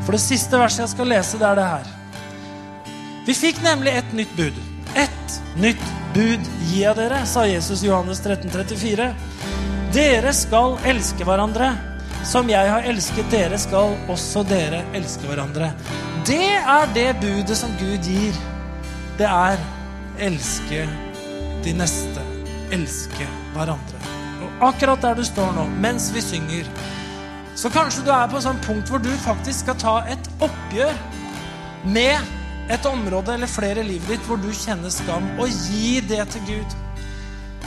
For 0.07 0.17
det 0.17 0.23
siste 0.23 0.61
verset 0.61 0.85
jeg 0.85 0.95
skal 0.95 1.11
lese, 1.13 1.41
det 1.41 1.49
er 1.49 1.59
det 1.59 1.69
her. 1.69 1.95
Vi 3.29 3.35
fikk 3.37 3.59
nemlig 3.65 3.93
et 3.99 4.15
nytt 4.17 4.31
bud. 4.39 4.61
Et 4.97 5.35
nytt 5.61 5.83
bud 6.15 6.47
gir 6.71 6.87
jeg 6.87 6.97
dere, 6.97 7.25
sa 7.29 7.45
Jesus 7.49 7.83
i 7.85 7.91
Johannes 7.91 8.23
13, 8.25 8.49
34. 8.55 9.11
Dere 9.93 10.33
skal 10.37 10.79
elske 10.89 11.27
hverandre. 11.29 11.75
Som 12.29 12.49
jeg 12.51 12.71
har 12.73 12.89
elsket 12.89 13.29
dere, 13.33 13.61
skal 13.61 13.95
også 14.11 14.43
dere 14.49 14.83
elske 14.97 15.29
hverandre. 15.29 15.71
Det 16.29 16.57
er 16.59 16.91
det 16.97 17.11
budet 17.23 17.57
som 17.57 17.73
Gud 17.81 18.09
gir. 18.09 18.37
Det 19.21 19.29
er 19.29 19.61
elske 20.29 20.85
de 21.65 21.77
neste. 21.79 22.27
Elske 22.75 23.29
hverandre. 23.55 23.98
Akkurat 24.61 25.03
der 25.03 25.15
du 25.15 25.23
står 25.23 25.53
nå, 25.55 25.69
mens 25.79 26.09
vi 26.15 26.21
synger, 26.23 26.67
så 27.55 27.71
kanskje 27.71 28.03
du 28.07 28.11
er 28.11 28.27
på 28.31 28.41
et 28.41 28.43
sånt 28.43 28.65
punkt 28.67 28.91
hvor 28.91 28.99
du 29.03 29.11
faktisk 29.23 29.65
skal 29.65 29.79
ta 29.79 29.95
et 30.11 30.31
oppgjør 30.43 30.99
med 31.95 32.35
et 32.75 32.87
område 32.91 33.37
eller 33.37 33.51
flere 33.51 33.85
i 33.85 33.87
livet 33.87 34.11
ditt 34.17 34.27
hvor 34.27 34.41
du 34.43 34.51
kjenner 34.51 34.91
skam, 34.91 35.31
og 35.39 35.47
gi 35.71 36.01
det 36.11 36.27
til 36.35 36.43
Gud. 36.51 36.77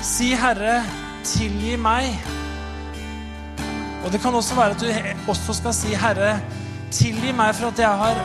Si, 0.04 0.34
'Herre, 0.36 0.84
tilgi 1.24 1.78
meg'. 1.80 2.20
Og 4.04 4.12
det 4.12 4.22
kan 4.22 4.36
også 4.36 4.56
være 4.56 4.76
at 4.76 4.82
du 4.82 5.32
også 5.32 5.54
skal 5.54 5.74
si, 5.74 5.96
'Herre, 5.96 6.40
tilgi 6.92 7.32
meg 7.32 7.56
for 7.56 7.68
at 7.68 7.80
jeg 7.80 7.98
har 8.04 8.24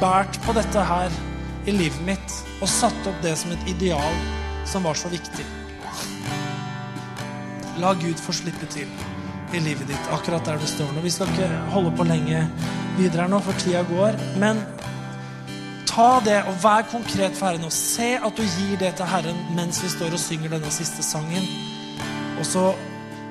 båret 0.00 0.40
på 0.44 0.52
dette 0.52 0.84
her 0.84 1.10
i 1.66 1.70
livet 1.70 2.00
mitt' 2.06 2.42
og 2.60 2.68
satt 2.68 3.06
opp 3.06 3.22
det 3.22 3.38
som 3.38 3.52
et 3.52 3.68
ideal 3.68 4.14
som 4.66 4.84
var 4.84 4.94
så 4.94 5.08
viktig. 5.08 5.65
La 7.80 7.92
Gud 7.94 8.20
få 8.22 8.32
slippe 8.32 8.68
til 8.72 8.88
i 9.54 9.60
livet 9.62 9.88
ditt, 9.88 10.08
akkurat 10.12 10.44
der 10.46 10.58
du 10.60 10.66
står 10.68 10.90
nå. 10.94 11.02
Vi 11.04 11.12
skal 11.12 11.30
ikke 11.32 11.48
holde 11.74 11.92
på 11.96 12.06
lenge 12.08 12.46
videre 12.96 13.28
nå, 13.30 13.40
for 13.44 13.58
tida 13.60 13.84
går. 13.88 14.16
Men 14.42 14.62
ta 15.88 16.08
det 16.24 16.40
og 16.48 16.58
vær 16.64 16.88
konkret 16.90 17.36
for 17.36 17.50
Herren 17.50 17.68
og 17.68 17.74
se 17.74 18.14
at 18.16 18.36
du 18.36 18.44
gir 18.44 18.80
det 18.80 18.94
til 18.98 19.08
Herren 19.12 19.38
mens 19.56 19.82
vi 19.84 19.92
står 19.92 20.16
og 20.16 20.22
synger 20.22 20.56
denne 20.56 20.72
siste 20.74 21.04
sangen. 21.06 21.46
Og 22.40 22.48
så 22.48 22.66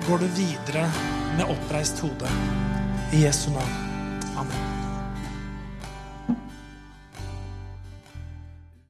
går 0.08 0.24
du 0.24 0.30
videre 0.38 0.88
med 1.36 1.50
oppreist 1.50 2.02
hode. 2.06 2.32
I 3.14 3.26
Jesu 3.26 3.52
navn. 3.52 3.76
Amen. 4.38 4.75